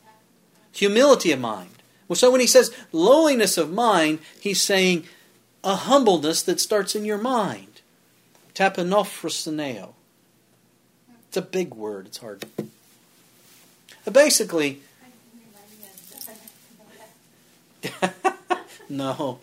Humility 0.72 1.30
of 1.32 1.40
mind. 1.40 1.70
Well, 2.08 2.16
so 2.16 2.30
when 2.30 2.40
he 2.40 2.46
says 2.46 2.74
lowliness 2.92 3.58
of 3.58 3.72
mind, 3.72 4.18
he's 4.40 4.60
saying 4.60 5.04
a 5.62 5.74
humbleness 5.76 6.42
that 6.42 6.60
starts 6.60 6.94
in 6.94 7.04
your 7.04 7.18
mind. 7.18 7.82
Tapinophrosneo. 8.54 9.94
It's 11.34 11.44
a 11.44 11.50
big 11.50 11.74
word. 11.74 12.06
It's 12.06 12.18
hard. 12.18 12.44
Basically, 14.12 14.82
no. 18.88 19.40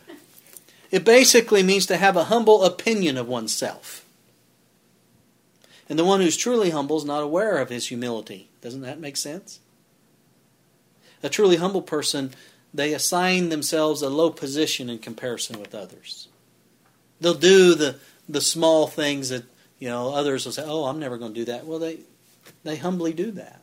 It 0.90 1.04
basically 1.04 1.64
means 1.64 1.86
to 1.88 1.98
have 1.98 2.16
a 2.16 2.24
humble 2.24 2.64
opinion 2.64 3.18
of 3.18 3.28
oneself. 3.28 4.06
And 5.90 6.00
the 6.00 6.06
one 6.06 6.22
who's 6.22 6.38
truly 6.38 6.70
humble 6.70 6.96
is 6.96 7.04
not 7.04 7.24
aware 7.24 7.58
of 7.58 7.68
his 7.68 7.88
humility. 7.88 8.48
Doesn't 8.62 8.84
that 8.84 9.02
make 9.02 9.18
sense? 9.18 9.60
A 11.22 11.28
truly 11.28 11.58
humble 11.58 11.82
person, 11.82 12.32
they 12.74 12.94
assign 12.94 13.50
themselves 13.50 14.02
a 14.02 14.10
low 14.10 14.30
position 14.30 14.90
in 14.90 15.00
comparison 15.00 15.60
with 15.60 15.76
others. 15.76 16.30
They'll 17.20 17.34
do 17.34 17.76
the, 17.76 17.98
the 18.30 18.40
small 18.40 18.88
things 18.88 19.28
that 19.28 19.44
you 19.82 19.90
know, 19.90 20.14
others 20.14 20.46
will 20.46 20.54
say, 20.54 20.64
"Oh, 20.66 20.86
I'm 20.86 21.00
never 21.00 21.18
going 21.18 21.34
to 21.34 21.40
do 21.42 21.46
that." 21.52 21.66
Well, 21.66 21.80
they 21.80 22.00
They 22.64 22.78
humbly 22.78 23.14
do 23.14 23.32
that, 23.32 23.62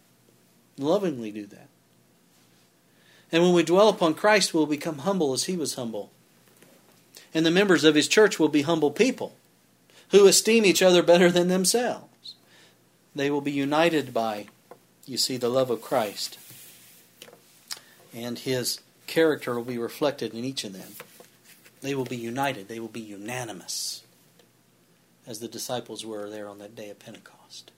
lovingly 0.77 1.31
do 1.31 1.47
that. 1.47 1.69
And 3.31 3.43
when 3.43 3.53
we 3.53 3.63
dwell 3.63 3.89
upon 3.89 4.15
Christ, 4.15 4.55
we'll 4.55 4.67
become 4.67 4.99
humble 4.99 5.33
as 5.33 5.45
he 5.45 5.57
was 5.57 5.75
humble. 5.75 6.11
And 7.35 7.45
the 7.45 7.51
members 7.51 7.85
of 7.85 7.95
his 7.95 8.09
church 8.09 8.39
will 8.39 8.49
be 8.49 8.63
humble 8.63 8.91
people 8.91 9.37
who 10.11 10.27
esteem 10.27 10.65
each 10.65 10.81
other 10.83 11.03
better 11.03 11.31
than 11.31 11.49
themselves. 11.49 12.35
They 13.15 13.31
will 13.31 13.43
be 13.43 13.53
united 13.53 14.15
by, 14.15 14.47
you 15.07 15.19
see, 15.19 15.37
the 15.37 15.51
love 15.51 15.71
of 15.71 15.83
Christ. 15.83 16.39
And 18.15 18.39
his 18.39 18.81
character 19.07 19.55
will 19.55 19.65
be 19.65 19.79
reflected 19.79 20.33
in 20.33 20.45
each 20.45 20.65
of 20.65 20.73
them. 20.73 20.93
They 21.83 21.95
will 21.95 22.07
be 22.07 22.17
united, 22.17 22.69
they 22.69 22.81
will 22.81 22.89
be 22.89 23.01
unanimous, 23.01 24.03
as 25.29 25.41
the 25.41 25.47
disciples 25.47 26.07
were 26.07 26.31
there 26.31 26.49
on 26.49 26.59
that 26.59 26.75
day 26.75 26.89
of 26.89 26.99
Pentecost. 26.99 27.71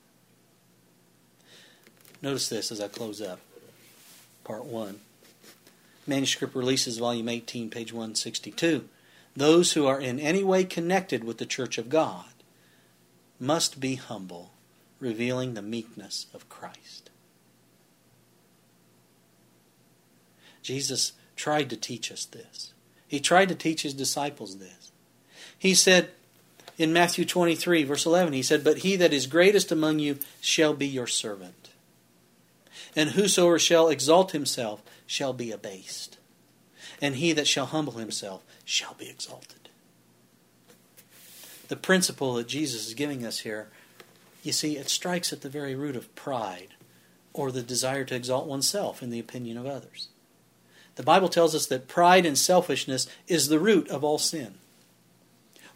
Notice 2.22 2.48
this 2.48 2.70
as 2.70 2.80
I 2.80 2.86
close 2.86 3.20
up. 3.20 3.40
Part 4.44 4.64
1. 4.64 5.00
Manuscript 6.06 6.54
Releases, 6.54 6.98
Volume 6.98 7.28
18, 7.28 7.68
page 7.68 7.92
162. 7.92 8.88
Those 9.36 9.72
who 9.72 9.86
are 9.86 10.00
in 10.00 10.20
any 10.20 10.44
way 10.44 10.62
connected 10.62 11.24
with 11.24 11.38
the 11.38 11.46
Church 11.46 11.76
of 11.76 11.88
God 11.88 12.26
must 13.40 13.80
be 13.80 13.96
humble, 13.96 14.52
revealing 15.00 15.54
the 15.54 15.62
meekness 15.62 16.26
of 16.32 16.48
Christ. 16.48 17.10
Jesus 20.62 21.14
tried 21.34 21.68
to 21.70 21.76
teach 21.76 22.12
us 22.12 22.24
this. 22.26 22.74
He 23.08 23.18
tried 23.18 23.48
to 23.48 23.54
teach 23.56 23.82
his 23.82 23.94
disciples 23.94 24.58
this. 24.58 24.92
He 25.58 25.74
said 25.74 26.10
in 26.80 26.94
Matthew 26.94 27.26
23, 27.26 27.84
verse 27.84 28.06
11, 28.06 28.32
he 28.32 28.42
said, 28.42 28.64
But 28.64 28.78
he 28.78 28.96
that 28.96 29.12
is 29.12 29.26
greatest 29.26 29.70
among 29.70 29.98
you 29.98 30.18
shall 30.40 30.72
be 30.72 30.86
your 30.86 31.06
servant. 31.06 31.68
And 32.96 33.10
whosoever 33.10 33.58
shall 33.58 33.90
exalt 33.90 34.32
himself 34.32 34.80
shall 35.06 35.34
be 35.34 35.52
abased. 35.52 36.16
And 36.98 37.16
he 37.16 37.34
that 37.34 37.46
shall 37.46 37.66
humble 37.66 37.94
himself 37.94 38.42
shall 38.64 38.94
be 38.94 39.10
exalted. 39.10 39.68
The 41.68 41.76
principle 41.76 42.32
that 42.34 42.48
Jesus 42.48 42.88
is 42.88 42.94
giving 42.94 43.26
us 43.26 43.40
here, 43.40 43.68
you 44.42 44.52
see, 44.52 44.78
it 44.78 44.88
strikes 44.88 45.34
at 45.34 45.42
the 45.42 45.50
very 45.50 45.74
root 45.74 45.96
of 45.96 46.14
pride 46.14 46.68
or 47.34 47.52
the 47.52 47.62
desire 47.62 48.04
to 48.04 48.14
exalt 48.14 48.46
oneself 48.46 49.02
in 49.02 49.10
the 49.10 49.20
opinion 49.20 49.58
of 49.58 49.66
others. 49.66 50.08
The 50.94 51.02
Bible 51.02 51.28
tells 51.28 51.54
us 51.54 51.66
that 51.66 51.88
pride 51.88 52.24
and 52.24 52.38
selfishness 52.38 53.06
is 53.28 53.48
the 53.48 53.58
root 53.58 53.86
of 53.90 54.02
all 54.02 54.16
sin. 54.16 54.54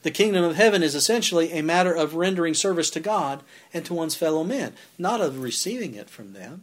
The 0.04 0.10
kingdom 0.10 0.44
of 0.44 0.56
heaven 0.56 0.82
is 0.82 0.94
essentially 0.94 1.50
a 1.52 1.62
matter 1.62 1.94
of 1.94 2.14
rendering 2.14 2.52
service 2.52 2.90
to 2.90 3.00
God 3.00 3.42
and 3.72 3.86
to 3.86 3.94
one's 3.94 4.14
fellow 4.14 4.44
men, 4.44 4.74
not 4.98 5.22
of 5.22 5.40
receiving 5.40 5.94
it 5.94 6.10
from 6.10 6.34
them. 6.34 6.62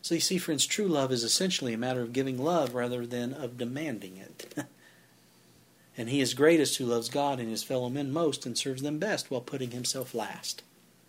So 0.00 0.14
you 0.14 0.20
see, 0.20 0.38
friends, 0.38 0.64
true 0.64 0.86
love 0.86 1.10
is 1.10 1.24
essentially 1.24 1.72
a 1.72 1.78
matter 1.78 2.02
of 2.02 2.12
giving 2.12 2.38
love 2.38 2.72
rather 2.72 3.04
than 3.04 3.34
of 3.34 3.58
demanding 3.58 4.16
it. 4.16 4.54
and 5.96 6.08
he 6.08 6.20
is 6.20 6.34
greatest 6.34 6.76
who 6.76 6.86
loves 6.86 7.08
God 7.08 7.40
and 7.40 7.50
his 7.50 7.64
fellow 7.64 7.88
men 7.88 8.12
most 8.12 8.46
and 8.46 8.56
serves 8.56 8.82
them 8.82 9.00
best 9.00 9.28
while 9.28 9.40
putting 9.40 9.72
himself 9.72 10.14
last. 10.14 10.62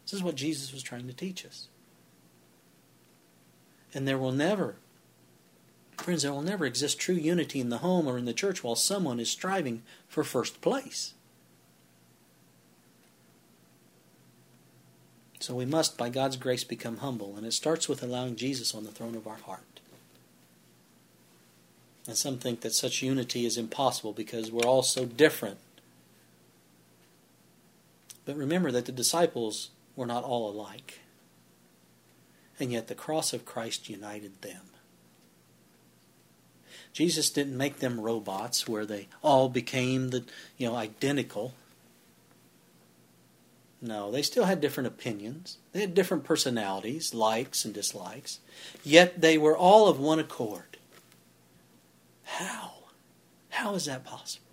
This 0.05 0.13
is 0.13 0.23
what 0.23 0.33
Jesus 0.33 0.73
was 0.73 0.81
trying 0.81 1.05
to 1.05 1.13
teach 1.13 1.45
us. 1.45 1.67
And 3.93 4.07
there 4.07 4.17
will 4.17 4.31
never, 4.31 4.77
friends, 6.01 6.23
there 6.23 6.31
will 6.31 6.41
never 6.41 6.65
exist 6.65 6.99
true 6.99 7.15
unity 7.15 7.59
in 7.59 7.69
the 7.69 7.79
home 7.79 8.07
or 8.07 8.17
in 8.17 8.25
the 8.25 8.33
church 8.33 8.63
while 8.63 8.75
someone 8.75 9.19
is 9.19 9.29
striving 9.29 9.83
for 10.07 10.23
first 10.23 10.61
place. 10.61 11.13
So 15.39 15.53
we 15.53 15.65
must, 15.65 15.97
by 15.97 16.09
God's 16.09 16.37
grace, 16.37 16.63
become 16.63 16.97
humble, 16.97 17.35
and 17.37 17.45
it 17.45 17.53
starts 17.53 17.87
with 17.87 18.01
allowing 18.01 18.35
Jesus 18.35 18.73
on 18.73 18.83
the 18.83 18.91
throne 18.91 19.15
of 19.15 19.27
our 19.27 19.37
heart. 19.37 19.79
And 22.07 22.17
some 22.17 22.37
think 22.37 22.61
that 22.61 22.73
such 22.73 23.01
unity 23.01 23.45
is 23.45 23.57
impossible 23.57 24.13
because 24.13 24.51
we're 24.51 24.65
all 24.65 24.83
so 24.83 25.05
different. 25.05 25.57
But 28.25 28.37
remember 28.37 28.71
that 28.71 28.85
the 28.85 28.91
disciples 28.91 29.69
were 29.95 30.05
not 30.05 30.23
all 30.23 30.49
alike 30.49 30.99
and 32.59 32.71
yet 32.71 32.87
the 32.87 32.95
cross 32.95 33.33
of 33.33 33.45
Christ 33.45 33.89
united 33.89 34.41
them. 34.41 34.61
Jesus 36.95 37.29
didn't 37.29 37.57
make 37.57 37.79
them 37.79 37.99
robots 37.99 38.69
where 38.69 38.85
they 38.85 39.09
all 39.21 39.49
became 39.49 40.11
the 40.11 40.23
you 40.57 40.65
know 40.65 40.77
identical. 40.77 41.53
No, 43.81 44.09
they 44.11 44.21
still 44.21 44.45
had 44.45 44.61
different 44.61 44.87
opinions. 44.87 45.57
They 45.73 45.81
had 45.81 45.93
different 45.93 46.23
personalities, 46.23 47.13
likes 47.13 47.65
and 47.65 47.73
dislikes. 47.73 48.39
Yet 48.81 49.19
they 49.19 49.37
were 49.37 49.57
all 49.57 49.89
of 49.89 49.99
one 49.99 50.19
accord. 50.19 50.77
How? 52.23 52.71
How 53.49 53.75
is 53.75 53.85
that 53.85 54.05
possible? 54.05 54.45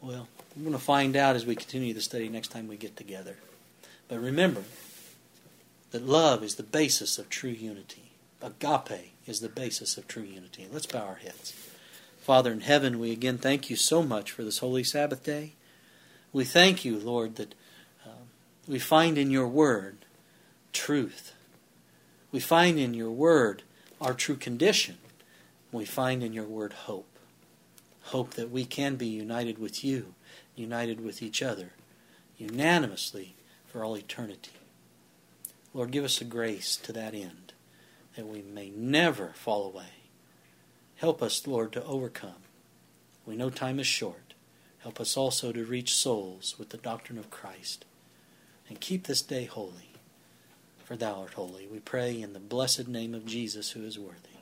Well, 0.00 0.26
we're 0.56 0.62
going 0.62 0.72
to 0.72 0.78
find 0.78 1.16
out 1.16 1.36
as 1.36 1.44
we 1.44 1.54
continue 1.54 1.92
the 1.92 2.00
study 2.00 2.30
next 2.30 2.48
time 2.48 2.66
we 2.66 2.78
get 2.78 2.96
together. 2.96 3.36
But 4.08 4.20
remember, 4.20 4.64
that 5.90 6.06
love 6.06 6.42
is 6.42 6.54
the 6.54 6.62
basis 6.62 7.18
of 7.18 7.28
true 7.28 7.50
unity. 7.50 8.12
Agape 8.42 9.12
is 9.30 9.40
the 9.40 9.48
basis 9.48 9.96
of 9.96 10.06
true 10.06 10.24
unity. 10.24 10.66
Let's 10.70 10.86
bow 10.86 11.06
our 11.06 11.14
heads. 11.14 11.54
Father 12.18 12.52
in 12.52 12.60
heaven, 12.60 12.98
we 12.98 13.12
again 13.12 13.38
thank 13.38 13.70
you 13.70 13.76
so 13.76 14.02
much 14.02 14.30
for 14.30 14.44
this 14.44 14.58
holy 14.58 14.84
Sabbath 14.84 15.24
day. 15.24 15.54
We 16.32 16.44
thank 16.44 16.84
you, 16.84 16.98
Lord, 16.98 17.36
that 17.36 17.54
uh, 18.04 18.24
we 18.68 18.78
find 18.78 19.16
in 19.16 19.30
your 19.30 19.48
word 19.48 20.04
truth. 20.72 21.32
We 22.30 22.40
find 22.40 22.78
in 22.78 22.94
your 22.94 23.10
word 23.10 23.62
our 24.00 24.14
true 24.14 24.36
condition. 24.36 24.98
We 25.72 25.84
find 25.84 26.22
in 26.22 26.32
your 26.32 26.44
word 26.44 26.72
hope. 26.72 27.06
Hope 28.04 28.34
that 28.34 28.50
we 28.50 28.64
can 28.64 28.96
be 28.96 29.06
united 29.06 29.58
with 29.58 29.84
you, 29.84 30.14
united 30.56 31.04
with 31.04 31.22
each 31.22 31.42
other, 31.42 31.72
unanimously 32.38 33.34
for 33.66 33.84
all 33.84 33.96
eternity. 33.96 34.52
Lord, 35.72 35.92
give 35.92 36.04
us 36.04 36.20
a 36.20 36.24
grace 36.24 36.76
to 36.76 36.92
that 36.92 37.14
end, 37.14 37.49
that 38.20 38.26
we 38.26 38.42
may 38.42 38.68
never 38.68 39.28
fall 39.28 39.64
away. 39.64 39.94
Help 40.96 41.22
us, 41.22 41.46
Lord, 41.46 41.72
to 41.72 41.82
overcome. 41.86 42.42
We 43.24 43.34
know 43.34 43.48
time 43.48 43.80
is 43.80 43.86
short. 43.86 44.34
Help 44.80 45.00
us 45.00 45.16
also 45.16 45.52
to 45.52 45.64
reach 45.64 45.94
souls 45.94 46.54
with 46.58 46.68
the 46.68 46.76
doctrine 46.76 47.16
of 47.16 47.30
Christ. 47.30 47.86
And 48.68 48.78
keep 48.78 49.06
this 49.06 49.22
day 49.22 49.46
holy, 49.46 49.94
for 50.84 50.96
thou 50.96 51.22
art 51.22 51.32
holy. 51.32 51.66
We 51.66 51.78
pray 51.78 52.20
in 52.20 52.34
the 52.34 52.40
blessed 52.40 52.88
name 52.88 53.14
of 53.14 53.24
Jesus, 53.24 53.70
who 53.70 53.84
is 53.84 53.98
worthy. 53.98 54.36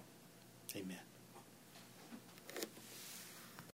Amen. 0.74 1.07